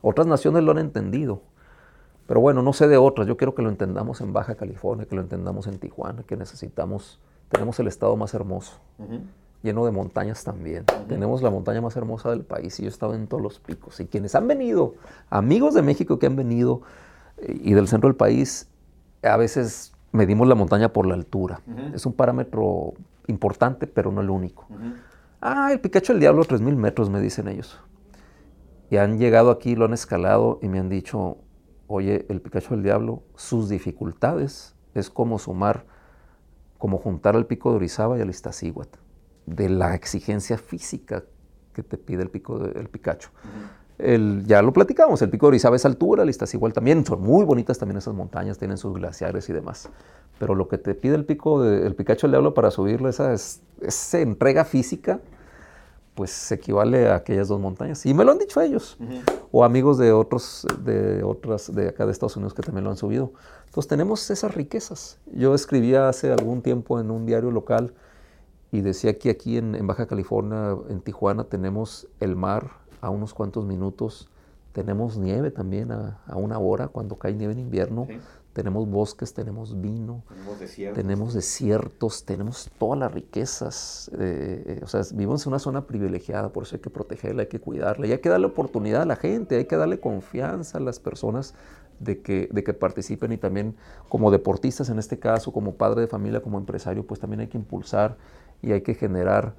Otras 0.00 0.26
naciones 0.26 0.62
lo 0.62 0.72
han 0.72 0.78
entendido. 0.78 1.42
Pero 2.26 2.40
bueno, 2.40 2.62
no 2.62 2.72
sé 2.72 2.88
de 2.88 2.96
otras. 2.96 3.26
Yo 3.26 3.36
quiero 3.36 3.54
que 3.54 3.62
lo 3.62 3.68
entendamos 3.68 4.20
en 4.20 4.32
Baja 4.32 4.54
California, 4.54 5.06
que 5.06 5.14
lo 5.14 5.22
entendamos 5.22 5.66
en 5.66 5.78
Tijuana, 5.78 6.22
que 6.22 6.36
necesitamos 6.36 7.20
tenemos 7.48 7.78
el 7.80 7.86
estado 7.86 8.16
más 8.16 8.34
hermoso, 8.34 8.78
lleno 9.62 9.84
de 9.84 9.90
montañas 9.90 10.44
también. 10.44 10.84
Tenemos 11.08 11.42
la 11.42 11.50
montaña 11.50 11.80
más 11.80 11.96
hermosa 11.96 12.30
del 12.30 12.42
país 12.42 12.78
y 12.78 12.82
yo 12.82 12.88
he 12.88 12.90
estado 12.90 13.14
en 13.14 13.26
todos 13.26 13.42
los 13.42 13.60
picos. 13.60 14.00
Y 14.00 14.06
quienes 14.06 14.34
han 14.34 14.46
venido, 14.46 14.94
amigos 15.30 15.74
de 15.74 15.82
México 15.82 16.18
que 16.18 16.26
han 16.26 16.36
venido 16.36 16.82
eh, 17.38 17.60
y 17.62 17.74
del 17.74 17.88
centro 17.88 18.08
del 18.08 18.16
país, 18.16 18.68
a 19.22 19.36
veces 19.36 19.92
medimos 20.12 20.46
la 20.48 20.54
montaña 20.54 20.92
por 20.92 21.06
la 21.06 21.14
altura. 21.14 21.60
Es 21.92 22.06
un 22.06 22.12
parámetro 22.12 22.94
importante, 23.26 23.86
pero 23.86 24.12
no 24.12 24.20
el 24.20 24.30
único. 24.30 24.66
Ah, 25.40 25.72
el 25.72 25.80
Picacho 25.80 26.12
del 26.12 26.20
Diablo, 26.20 26.44
3.000 26.44 26.76
metros, 26.76 27.10
me 27.10 27.20
dicen 27.20 27.48
ellos. 27.48 27.80
Y 28.90 28.96
han 28.96 29.18
llegado 29.18 29.50
aquí, 29.50 29.76
lo 29.76 29.86
han 29.86 29.92
escalado 29.92 30.58
y 30.62 30.68
me 30.68 30.78
han 30.78 30.88
dicho, 30.88 31.38
oye, 31.86 32.26
el 32.28 32.40
Picacho 32.40 32.74
del 32.74 32.82
Diablo, 32.82 33.22
sus 33.34 33.68
dificultades 33.68 34.74
es 34.94 35.10
como 35.10 35.38
sumar 35.38 35.84
como 36.84 36.98
juntar 36.98 37.34
al 37.34 37.46
pico 37.46 37.70
de 37.70 37.76
Orizaba 37.76 38.18
y 38.18 38.20
al 38.20 38.28
Iztaccíhuatl, 38.28 38.98
de 39.46 39.70
la 39.70 39.94
exigencia 39.94 40.58
física 40.58 41.24
que 41.72 41.82
te 41.82 41.96
pide 41.96 42.22
el 42.22 42.28
pico 42.28 42.58
del 42.58 42.90
Picacho. 42.90 43.30
el, 43.96 44.44
ya 44.44 44.60
lo 44.60 44.70
platicamos, 44.70 45.22
el 45.22 45.30
pico 45.30 45.46
de 45.46 45.52
Orizaba 45.52 45.76
es 45.76 45.86
altura, 45.86 46.24
el 46.24 46.28
Iztaccíhuatl 46.28 46.74
también, 46.74 47.06
son 47.06 47.22
muy 47.22 47.46
bonitas 47.46 47.78
también 47.78 47.96
esas 47.96 48.12
montañas, 48.12 48.58
tienen 48.58 48.76
sus 48.76 48.92
glaciares 48.92 49.48
y 49.48 49.54
demás. 49.54 49.88
Pero 50.38 50.54
lo 50.54 50.68
que 50.68 50.76
te 50.76 50.94
pide 50.94 51.14
el 51.14 51.24
pico 51.24 51.62
del 51.62 51.94
Picacho 51.94 52.26
del 52.26 52.32
Diablo 52.32 52.52
para 52.52 52.70
subirle 52.70 53.08
esa, 53.08 53.32
esa 53.32 54.18
entrega 54.20 54.66
física, 54.66 55.20
pues 56.14 56.30
se 56.30 56.54
equivale 56.54 57.08
a 57.08 57.16
aquellas 57.16 57.48
dos 57.48 57.60
montañas. 57.60 58.06
Y 58.06 58.14
me 58.14 58.24
lo 58.24 58.32
han 58.32 58.38
dicho 58.38 58.60
ellos. 58.60 58.96
o 59.50 59.64
amigos 59.64 59.98
de 59.98 60.12
otros, 60.12 60.66
de 60.84 61.22
otras, 61.22 61.74
de 61.74 61.88
acá 61.88 62.06
de 62.06 62.12
Estados 62.12 62.36
Unidos 62.36 62.54
que 62.54 62.62
también 62.62 62.84
lo 62.84 62.90
han 62.90 62.96
subido. 62.96 63.32
Entonces 63.66 63.88
tenemos 63.88 64.30
esas 64.30 64.54
riquezas. 64.54 65.18
Yo 65.32 65.54
escribía 65.54 66.08
hace 66.08 66.32
algún 66.32 66.62
tiempo 66.62 67.00
en 67.00 67.10
un 67.10 67.26
diario 67.26 67.50
local 67.50 67.94
y 68.70 68.80
decía 68.80 69.18
que 69.18 69.30
aquí 69.30 69.56
en, 69.56 69.74
en 69.74 69.86
Baja 69.86 70.06
California, 70.06 70.76
en 70.88 71.00
Tijuana, 71.00 71.44
tenemos 71.44 72.08
el 72.20 72.36
mar 72.36 72.70
a 73.00 73.10
unos 73.10 73.34
cuantos 73.34 73.64
minutos, 73.64 74.28
tenemos 74.72 75.16
nieve 75.18 75.50
también 75.50 75.92
a, 75.92 76.20
a 76.26 76.36
una 76.36 76.58
hora 76.58 76.88
cuando 76.88 77.16
cae 77.16 77.34
nieve 77.34 77.52
en 77.52 77.60
invierno, 77.60 78.08
tenemos 78.54 78.88
bosques, 78.88 79.34
tenemos 79.34 79.80
vino, 79.80 80.22
tenemos 80.94 81.34
desiertos, 81.34 82.24
tenemos, 82.24 82.70
todas 82.78 82.98
las 83.00 83.12
riquezas. 83.12 84.10
Eh, 84.16 84.78
eh, 84.78 84.80
o 84.82 84.86
sea, 84.86 85.02
vivimos 85.12 85.44
en 85.44 85.50
una 85.50 85.58
zona 85.58 85.88
privilegiada, 85.88 86.50
por 86.52 86.62
eso 86.62 86.76
hay 86.76 86.80
que 86.80 86.88
protegerla, 86.88 87.42
hay 87.42 87.48
que 87.48 87.58
cuidarla. 87.58 88.06
Y 88.06 88.12
hay 88.12 88.18
que 88.18 88.28
darle 88.28 88.46
oportunidad 88.46 89.02
a 89.02 89.06
la 89.06 89.16
gente, 89.16 89.56
hay 89.56 89.64
que 89.64 89.76
darle 89.76 89.98
confianza 89.98 90.78
a 90.78 90.80
las 90.80 91.00
personas 91.00 91.54
de 91.98 92.22
que, 92.22 92.48
de 92.52 92.62
que 92.62 92.72
participen 92.74 93.32
y 93.32 93.38
también 93.38 93.74
como 94.08 94.30
deportistas 94.30 94.88
en 94.88 95.00
este 95.00 95.18
caso, 95.18 95.52
como 95.52 95.74
padre 95.74 96.02
de 96.02 96.06
familia, 96.06 96.40
como 96.40 96.56
empresario, 96.56 97.04
pues 97.04 97.18
también 97.18 97.40
hay 97.40 97.48
que 97.48 97.58
impulsar 97.58 98.16
y 98.62 98.70
hay 98.70 98.82
que 98.82 98.94
generar 98.94 99.54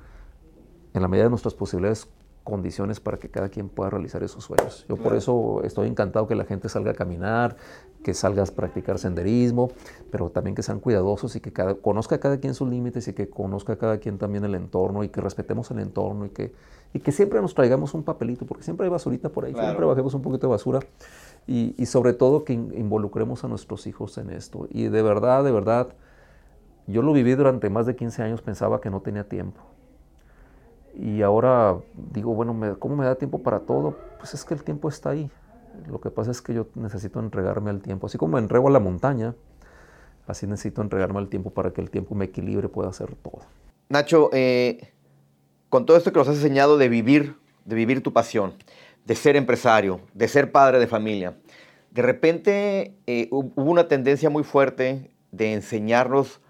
en 0.93 1.01
la 1.01 1.09
medida 1.09 1.25
de 1.25 1.31
nuestras 1.31 1.53
posibilidades 1.53 2.07
condiciones 2.45 2.99
para 2.99 3.17
que 3.17 3.27
cada 3.27 3.49
quien 3.49 3.67
pueda 3.69 3.89
realizar 3.89 4.23
esos 4.23 4.43
sueños. 4.43 4.85
Yo 4.87 4.95
por 4.95 5.15
eso 5.15 5.63
estoy 5.63 5.89
encantado 5.89 6.27
que 6.27 6.35
la 6.35 6.45
gente 6.45 6.69
salga 6.69 6.91
a 6.91 6.93
caminar, 6.93 7.57
que 8.03 8.13
salgas 8.13 8.51
a 8.51 8.55
practicar 8.55 8.99
senderismo, 8.99 9.71
pero 10.11 10.29
también 10.29 10.55
que 10.55 10.61
sean 10.61 10.79
cuidadosos 10.79 11.35
y 11.35 11.39
que 11.39 11.51
cada, 11.51 11.73
conozca 11.73 12.19
cada 12.19 12.39
quien 12.39 12.53
sus 12.53 12.69
límites 12.69 13.07
y 13.07 13.13
que 13.13 13.27
conozca 13.27 13.77
cada 13.77 13.97
quien 13.97 14.19
también 14.19 14.45
el 14.45 14.53
entorno 14.53 15.03
y 15.03 15.09
que 15.09 15.21
respetemos 15.21 15.71
el 15.71 15.79
entorno 15.79 16.27
y 16.27 16.29
que, 16.29 16.53
y 16.93 16.99
que 16.99 17.11
siempre 17.11 17.41
nos 17.41 17.55
traigamos 17.55 17.95
un 17.95 18.03
papelito, 18.03 18.45
porque 18.45 18.63
siempre 18.63 18.85
hay 18.85 18.91
basurita 18.91 19.29
por 19.29 19.45
ahí, 19.45 19.53
siempre 19.53 19.85
bajemos 19.85 20.13
un 20.13 20.21
poquito 20.21 20.45
de 20.45 20.51
basura 20.51 20.79
y, 21.47 21.73
y 21.81 21.87
sobre 21.87 22.13
todo 22.13 22.43
que 22.43 22.53
involucremos 22.53 23.43
a 23.43 23.47
nuestros 23.47 23.87
hijos 23.87 24.19
en 24.19 24.29
esto. 24.29 24.67
Y 24.69 24.83
de 24.83 25.01
verdad, 25.01 25.43
de 25.43 25.51
verdad, 25.51 25.87
yo 26.85 27.01
lo 27.01 27.11
viví 27.11 27.33
durante 27.33 27.71
más 27.71 27.87
de 27.87 27.95
15 27.95 28.21
años, 28.21 28.43
pensaba 28.43 28.81
que 28.81 28.91
no 28.91 29.01
tenía 29.01 29.27
tiempo. 29.27 29.61
Y 30.97 31.21
ahora 31.21 31.77
digo, 32.11 32.33
bueno, 32.33 32.77
¿cómo 32.79 32.95
me 32.95 33.05
da 33.05 33.15
tiempo 33.15 33.43
para 33.43 33.59
todo? 33.59 33.97
Pues 34.17 34.33
es 34.33 34.45
que 34.45 34.53
el 34.53 34.63
tiempo 34.63 34.89
está 34.89 35.11
ahí. 35.11 35.29
Lo 35.89 35.99
que 35.99 36.09
pasa 36.09 36.31
es 36.31 36.41
que 36.41 36.53
yo 36.53 36.67
necesito 36.75 37.19
entregarme 37.19 37.69
al 37.69 37.81
tiempo. 37.81 38.07
Así 38.07 38.17
como 38.17 38.37
entrego 38.37 38.69
a 38.69 38.71
la 38.71 38.79
montaña, 38.79 39.35
así 40.25 40.47
necesito 40.47 40.81
entregarme 40.81 41.19
al 41.19 41.27
tiempo 41.27 41.51
para 41.51 41.71
que 41.71 41.81
el 41.81 41.89
tiempo 41.89 42.15
me 42.15 42.25
equilibre, 42.25 42.69
pueda 42.69 42.89
hacer 42.89 43.13
todo. 43.15 43.41
Nacho, 43.89 44.29
eh, 44.33 44.93
con 45.69 45.85
todo 45.85 45.97
esto 45.97 46.11
que 46.11 46.19
nos 46.19 46.27
has 46.27 46.35
enseñado 46.35 46.77
de 46.77 46.89
vivir, 46.89 47.35
de 47.65 47.75
vivir 47.75 48.01
tu 48.01 48.13
pasión, 48.13 48.53
de 49.05 49.15
ser 49.15 49.35
empresario, 49.35 49.99
de 50.13 50.27
ser 50.27 50.51
padre 50.51 50.79
de 50.79 50.87
familia, 50.87 51.37
de 51.91 52.01
repente 52.01 52.97
eh, 53.07 53.27
hubo 53.31 53.71
una 53.71 53.87
tendencia 53.87 54.29
muy 54.29 54.43
fuerte 54.43 55.11
de 55.31 55.53
enseñarnos 55.53 56.41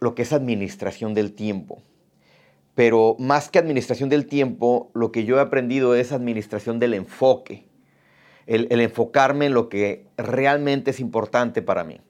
lo 0.00 0.14
que 0.14 0.22
es 0.22 0.32
administración 0.32 1.14
del 1.14 1.32
tiempo. 1.34 1.82
Pero 2.78 3.16
más 3.18 3.50
que 3.50 3.58
administración 3.58 4.08
del 4.08 4.26
tiempo, 4.26 4.92
lo 4.94 5.10
que 5.10 5.24
yo 5.24 5.38
he 5.38 5.40
aprendido 5.40 5.96
es 5.96 6.12
administración 6.12 6.78
del 6.78 6.94
enfoque 6.94 7.66
el, 8.46 8.80
enfocarme 8.80 9.46
en 9.46 9.54
lo 9.54 9.68
que 9.68 10.06
realmente 10.16 10.92
es 10.92 11.00
importante 11.00 11.60
para 11.60 11.82
mí, 11.82 12.00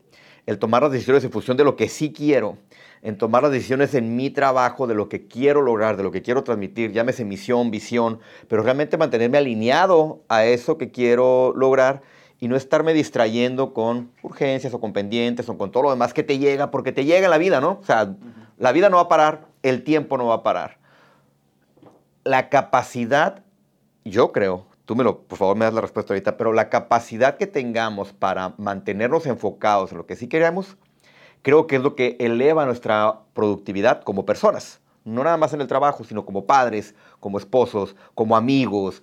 el 0.45 0.59
tomar 0.59 0.83
las 0.83 0.93
decisiones 0.93 1.25
en 1.25 1.33
función 1.33 1.57
de 1.57 1.65
lo 1.65 1.75
que 1.75 1.89
sí 1.89 2.13
quiero, 2.13 2.59
en 3.01 3.17
tomar 3.17 3.43
las 3.45 3.53
decisiones 3.53 3.95
en 3.95 4.15
mi 4.15 4.29
trabajo, 4.29 4.87
de 4.87 4.95
lo 4.95 5.09
que 5.09 5.27
quiero 5.27 5.63
lograr, 5.63 5.97
de 5.97 6.03
lo 6.03 6.11
que 6.11 6.21
quiero 6.21 6.45
transmitir, 6.45 6.93
llámese 6.93 7.25
misión, 7.25 7.71
visión, 7.71 8.21
pero 8.47 8.63
realmente 8.63 8.99
mantenerme 8.99 9.39
alineado 9.39 10.23
a 10.29 10.45
eso 10.45 10.77
que 10.77 10.91
quiero 10.91 11.55
lograr 11.57 12.03
y 12.41 12.47
no 12.49 12.57
estarme 12.57 12.93
distrayendo 12.93 13.75
con 13.75 14.13
urgencias 14.23 14.75
o 14.75 14.81
con 14.81 14.93
pendientes 14.93 15.49
o 15.49 15.57
con 15.57 15.73
todo 15.73 15.85
lo 15.85 15.91
demás 15.91 16.15
que 16.15 16.23
te 16.23 16.39
llega, 16.39 16.71
porque 16.71 16.93
te 16.93 17.07
llega 17.07 17.29
la 17.29 17.39
vida, 17.39 17.61
¿no? 17.61 17.79
O 17.81 17.85
sea, 17.85 18.15
la 18.59 18.73
vida 18.73 18.91
no 18.91 18.99
va 18.99 19.05
a 19.05 19.09
parar, 19.09 19.48
el 19.63 19.85
tiempo 19.85 20.17
no 20.19 20.27
va 20.27 20.37
a 20.37 20.43
parar. 20.43 20.79
La 22.25 22.49
capacidad, 22.49 23.45
yo 24.05 24.33
creo, 24.33 24.67
tú 24.85 24.97
me 24.97 25.05
lo, 25.05 25.23
por 25.23 25.39
favor, 25.39 25.57
me 25.57 25.65
das 25.65 25.75
la 25.75 25.81
respuesta 25.81 26.13
ahorita, 26.13 26.37
pero 26.37 26.53
la 26.53 26.69
capacidad 26.69 27.37
que 27.37 27.47
tengamos 27.47 28.13
para 28.13 28.55
mantenernos 28.59 29.27
enfocados 29.27 29.93
en 29.93 29.99
lo 29.99 30.07
que 30.07 30.17
sí 30.17 30.29
queremos, 30.29 30.77
creo 31.43 31.67
que 31.67 31.77
es 31.77 31.83
lo 31.83 31.95
que 31.95 32.17
eleva 32.21 32.67
nuestra 32.67 33.21
productividad 33.35 34.03
como 34.03 34.27
personas. 34.27 34.81
No 35.05 35.25
nada 35.25 35.37
más 35.37 35.55
en 35.55 35.61
el 35.61 35.67
trabajo, 35.67 36.05
sino 36.05 36.25
como 36.27 36.45
padres, 36.45 36.95
como 37.21 37.39
esposos, 37.39 37.97
como 38.15 38.37
amigos, 38.37 39.03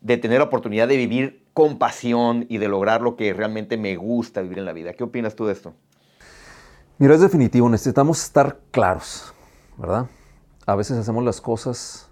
de 0.00 0.16
tener 0.16 0.38
la 0.38 0.44
oportunidad 0.44 0.88
de 0.88 0.96
vivir 0.96 1.44
con 1.52 1.78
pasión 1.78 2.46
y 2.48 2.58
de 2.58 2.68
lograr 2.68 3.02
lo 3.02 3.16
que 3.16 3.32
realmente 3.32 3.76
me 3.76 3.96
gusta 3.96 4.42
vivir 4.42 4.58
en 4.58 4.64
la 4.64 4.72
vida. 4.72 4.92
¿Qué 4.92 5.04
opinas 5.04 5.34
tú 5.34 5.46
de 5.46 5.52
esto? 5.52 5.74
Mira, 6.98 7.14
es 7.14 7.20
definitivo, 7.20 7.68
necesitamos 7.68 8.22
estar 8.22 8.58
claros, 8.70 9.32
¿verdad? 9.78 10.06
A 10.66 10.74
veces 10.74 10.98
hacemos 10.98 11.24
las 11.24 11.40
cosas 11.40 12.08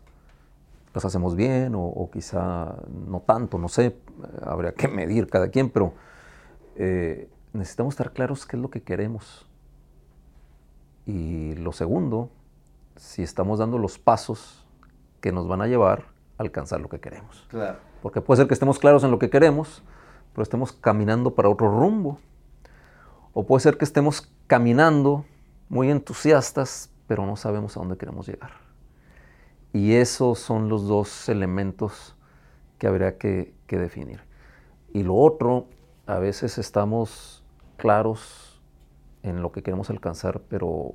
las 0.96 1.04
hacemos 1.04 1.36
bien 1.36 1.74
o, 1.76 2.08
quizá 2.10 2.74
no 3.06 3.20
tanto, 3.20 3.58
no 3.58 3.68
sé, 3.68 3.98
habría 4.42 4.72
que 4.72 4.88
medir 4.88 5.28
cada 5.28 5.50
quien, 5.50 5.68
pero 5.68 5.92
eh, 6.74 7.28
necesitamos 7.52 7.92
estar 7.92 8.12
claros 8.12 8.46
qué 8.46 8.56
es 8.56 8.62
lo 8.62 8.70
que 8.70 8.82
queremos. 8.82 9.46
Y 11.04 11.54
lo 11.56 11.72
segundo, 11.72 12.30
si 12.96 13.22
estamos 13.22 13.58
dando 13.58 13.76
los 13.76 13.98
pasos 13.98 14.64
que 15.20 15.32
nos 15.32 15.46
van 15.46 15.60
a 15.60 15.66
llevar 15.66 16.04
a 16.38 16.42
alcanzar 16.42 16.80
lo 16.80 16.88
que 16.88 16.98
queremos. 16.98 17.44
Claro. 17.50 17.78
Porque 18.00 18.22
puede 18.22 18.38
ser 18.38 18.48
que 18.48 18.54
estemos 18.54 18.78
claros 18.78 19.04
en 19.04 19.10
lo 19.10 19.18
que 19.18 19.28
queremos, 19.28 19.82
pero 20.32 20.42
estemos 20.42 20.72
caminando 20.72 21.34
para 21.34 21.50
otro 21.50 21.68
rumbo. 21.68 22.18
O 23.34 23.44
puede 23.44 23.60
ser 23.60 23.76
que 23.76 23.84
estemos 23.84 24.32
caminando 24.46 25.26
muy 25.68 25.90
entusiastas, 25.90 26.90
pero 27.06 27.26
no 27.26 27.36
sabemos 27.36 27.76
a 27.76 27.80
dónde 27.80 27.96
queremos 27.96 28.26
llegar. 28.26 28.52
Y 29.72 29.94
esos 29.94 30.38
son 30.38 30.68
los 30.68 30.88
dos 30.88 31.28
elementos 31.28 32.16
que 32.78 32.86
habría 32.86 33.18
que, 33.18 33.54
definir. 33.68 34.20
Y 34.92 35.02
lo 35.02 35.14
otro, 35.16 35.66
a 36.06 36.18
veces 36.18 36.58
estamos 36.58 37.44
claros 37.76 38.62
en 39.22 39.42
lo 39.42 39.52
que 39.52 39.62
queremos 39.62 39.90
alcanzar, 39.90 40.40
pero 40.48 40.94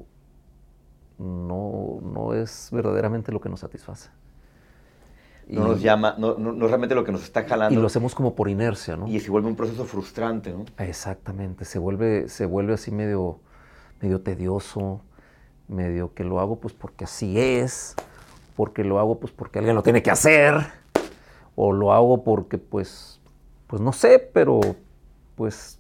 no, 1.20 2.00
no 2.02 2.34
es 2.34 2.70
verdaderamente 2.72 3.32
lo 3.32 3.40
que 3.40 3.50
nos 3.50 3.60
satisface. 3.60 4.10
No 5.48 5.68
nos 5.68 5.82
llama, 5.82 6.16
no, 6.18 6.38
no, 6.38 6.54
es 6.54 6.72
realmente 6.72 6.96
lo 6.96 7.04
que 7.04 7.12
nos 7.12 7.24
está 7.24 7.44
jalando. 7.44 7.78
Y 7.78 7.82
lo 7.82 7.88
hacemos 7.88 8.16
como 8.16 8.36
por 8.36 8.48
inercia, 8.48 8.96
¿no? 8.96 9.08
Y 9.08 9.20
se 9.20 9.30
vuelve 9.30 9.50
un 9.50 9.56
proceso 9.56 9.84
frustrante, 9.84 10.54
¿no? 10.54 10.66
Exactamente, 10.78 11.66
se 11.66 11.78
vuelve, 11.78 12.30
se 12.30 12.46
vuelve 12.46 12.74
así 12.74 12.90
medio, 12.92 13.42
medio 14.02 14.22
tedioso, 14.22 15.02
medio 15.72 16.14
que 16.14 16.24
lo 16.24 16.40
hago 16.40 16.60
pues 16.60 16.74
porque 16.74 17.06
así 17.06 17.40
es, 17.40 17.96
porque 18.56 18.84
lo 18.84 19.00
hago 19.00 19.20
pues 19.20 19.34
porque 19.34 19.60
alguien 19.60 19.76
lo 19.76 19.84
tiene 19.84 20.04
que 20.04 20.12
hacer, 20.12 20.56
o 21.56 21.74
lo 21.74 21.94
hago 21.94 22.24
porque 22.24 22.58
pues, 22.58 23.20
pues 23.68 23.82
no 23.82 23.94
sé, 23.94 24.20
pero 24.20 24.60
pues 25.36 25.80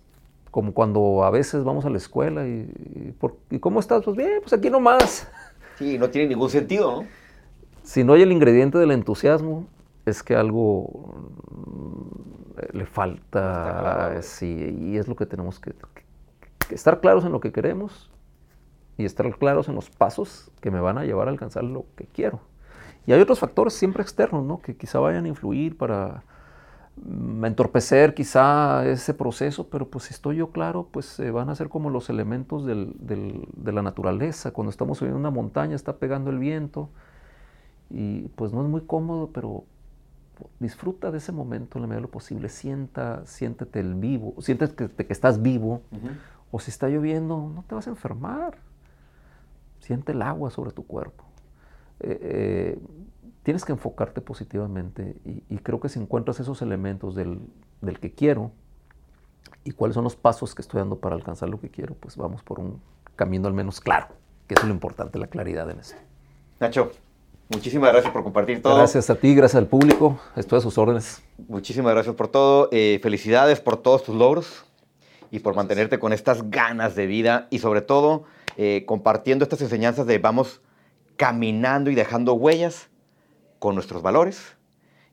como 0.49 0.73
cuando 0.73 1.23
a 1.23 1.29
veces 1.29 1.63
vamos 1.63 1.85
a 1.85 1.89
la 1.89 1.97
escuela 1.97 2.47
y, 2.47 3.13
y, 3.49 3.59
¿cómo 3.59 3.79
estás? 3.79 4.03
Pues 4.03 4.17
bien, 4.17 4.39
pues 4.41 4.53
aquí 4.53 4.69
nomás. 4.69 5.29
Sí, 5.77 5.97
no 5.97 6.09
tiene 6.09 6.29
ningún 6.29 6.49
sentido, 6.49 6.91
¿no? 6.91 7.07
Si 7.83 8.03
no 8.03 8.13
hay 8.13 8.21
el 8.21 8.31
ingrediente 8.31 8.77
del 8.77 8.91
entusiasmo, 8.91 9.65
es 10.05 10.21
que 10.21 10.35
algo 10.35 11.31
mm, 11.49 12.77
le 12.77 12.85
falta, 12.85 14.21
sí, 14.21 14.77
y 14.79 14.97
es 14.97 15.07
lo 15.07 15.15
que 15.15 15.25
tenemos 15.25 15.59
que, 15.59 15.73
que, 16.67 16.75
estar 16.75 16.99
claros 16.99 17.25
en 17.25 17.31
lo 17.31 17.39
que 17.39 17.51
queremos 17.51 18.11
y 19.01 19.05
estar 19.05 19.29
claros 19.37 19.67
en 19.67 19.75
los 19.75 19.89
pasos 19.89 20.51
que 20.61 20.71
me 20.71 20.79
van 20.79 20.97
a 20.97 21.03
llevar 21.03 21.27
a 21.27 21.31
alcanzar 21.31 21.63
lo 21.63 21.85
que 21.95 22.05
quiero. 22.05 22.39
Y 23.05 23.13
hay 23.13 23.21
otros 23.21 23.39
factores 23.39 23.73
siempre 23.73 24.03
externos, 24.03 24.45
¿no? 24.45 24.61
Que 24.61 24.75
quizá 24.75 24.99
vayan 24.99 25.25
a 25.25 25.27
influir 25.27 25.77
para 25.77 26.23
mm, 26.97 27.45
entorpecer 27.45 28.13
quizá 28.13 28.85
ese 28.87 29.13
proceso, 29.13 29.67
pero 29.69 29.87
pues 29.89 30.05
si 30.05 30.13
estoy 30.13 30.37
yo 30.37 30.51
claro, 30.51 30.87
pues 30.91 31.21
van 31.33 31.49
a 31.49 31.55
ser 31.55 31.69
como 31.69 31.89
los 31.89 32.09
elementos 32.09 32.65
del, 32.65 32.93
de 32.99 33.71
la 33.71 33.81
naturaleza. 33.81 34.51
Cuando 34.51 34.69
estamos 34.69 34.99
subiendo 34.99 35.19
una 35.19 35.31
montaña, 35.31 35.75
está 35.75 35.97
pegando 35.97 36.29
el 36.29 36.37
viento 36.39 36.89
y 37.89 38.29
pues 38.35 38.53
no 38.53 38.61
es 38.63 38.69
muy 38.69 38.81
cómodo, 38.81 39.31
pero 39.33 39.65
disfruta 40.59 41.11
de 41.11 41.17
ese 41.17 41.31
momento 41.31 41.77
en 41.77 41.83
la 41.83 41.87
medida 41.87 41.97
de 41.97 42.03
lo 42.03 42.11
posible. 42.11 42.49
Sienta, 42.49 43.25
siéntete 43.25 43.79
el 43.79 43.95
vivo, 43.95 44.35
sientes 44.39 44.71
que, 44.73 44.89
que 44.89 45.13
estás 45.13 45.41
vivo. 45.41 45.81
O 46.51 46.59
si 46.59 46.69
está 46.69 46.89
lloviendo, 46.89 47.51
no 47.53 47.63
te 47.67 47.75
vas 47.75 47.87
a 47.87 47.91
enfermar. 47.91 48.57
Siente 49.81 50.13
el 50.13 50.21
agua 50.21 50.49
sobre 50.49 50.71
tu 50.71 50.87
cuerpo. 50.87 51.25
Eh, 51.99 52.17
eh, 52.21 52.79
tienes 53.43 53.65
que 53.65 53.73
enfocarte 53.73 54.21
positivamente 54.21 55.17
y, 55.25 55.57
creo 55.57 55.79
que 55.79 55.89
si 55.89 55.99
encuentras 55.99 56.39
esos 56.39 56.61
elementos 56.61 57.15
del, 57.15 57.39
que 57.99 58.13
quiero 58.13 58.51
y 59.63 59.71
cuáles 59.71 59.95
son 59.95 60.03
los 60.03 60.15
pasos 60.15 60.55
que 60.55 60.61
estoy 60.61 60.79
dando 60.79 60.99
para 60.99 61.15
alcanzar 61.15 61.49
lo 61.49 61.59
que 61.59 61.69
quiero, 61.69 61.95
pues 61.95 62.15
vamos 62.15 62.43
por 62.43 62.59
un 62.59 62.79
camino 63.15 63.47
al 63.47 63.53
menos 63.53 63.81
claro, 63.81 64.07
que 64.47 64.53
es 64.53 64.63
lo 64.63 64.69
importante, 64.69 65.19
la 65.19 65.27
claridad 65.27 65.69
en 65.69 65.79
esto. 65.79 65.97
Nacho, 66.59 66.91
Muchísimas 67.53 67.91
gracias 67.91 68.13
por 68.13 68.23
compartir 68.23 68.61
todo. 68.61 68.77
Gracias 68.77 69.09
a 69.09 69.15
ti, 69.15 69.35
gracias 69.35 69.59
al 69.59 69.67
público. 69.67 70.17
Estoy 70.37 70.59
a 70.59 70.61
sus 70.61 70.77
órdenes. 70.77 71.21
Muchísimas 71.49 71.93
gracias 71.93 72.15
por 72.15 72.29
todo. 72.29 72.69
Eh, 72.71 72.99
felicidades 73.03 73.59
por 73.59 73.75
todos 73.75 74.05
tus 74.05 74.15
logros 74.15 74.63
y 75.31 75.39
por 75.39 75.53
mantenerte 75.53 75.99
con 75.99 76.13
estas 76.13 76.49
ganas 76.49 76.95
de 76.95 77.07
vida 77.07 77.47
y 77.49 77.59
sobre 77.59 77.81
todo 77.81 78.23
eh, 78.57 78.83
compartiendo 78.85 79.43
estas 79.43 79.61
enseñanzas 79.61 80.05
de 80.07 80.17
vamos 80.17 80.61
caminando 81.17 81.89
y 81.89 81.95
dejando 81.95 82.33
huellas 82.33 82.89
con 83.59 83.75
nuestros 83.75 84.01
valores 84.01 84.57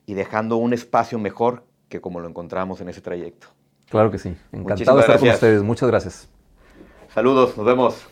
y 0.07 0.15
dejando 0.15 0.57
un 0.57 0.73
espacio 0.73 1.19
mejor 1.19 1.65
que 1.89 2.01
como 2.01 2.21
lo 2.21 2.29
encontramos 2.29 2.81
en 2.81 2.89
ese 2.89 3.01
trayecto. 3.01 3.49
Claro 3.91 4.11
que 4.11 4.19
sí. 4.19 4.37
Encantado 4.53 4.97
de 4.97 5.01
estar 5.03 5.19
con 5.19 5.29
ustedes. 5.29 5.63
Muchas 5.63 5.89
gracias. 5.89 6.29
Saludos, 7.13 7.57
nos 7.57 7.67
vemos. 7.67 8.07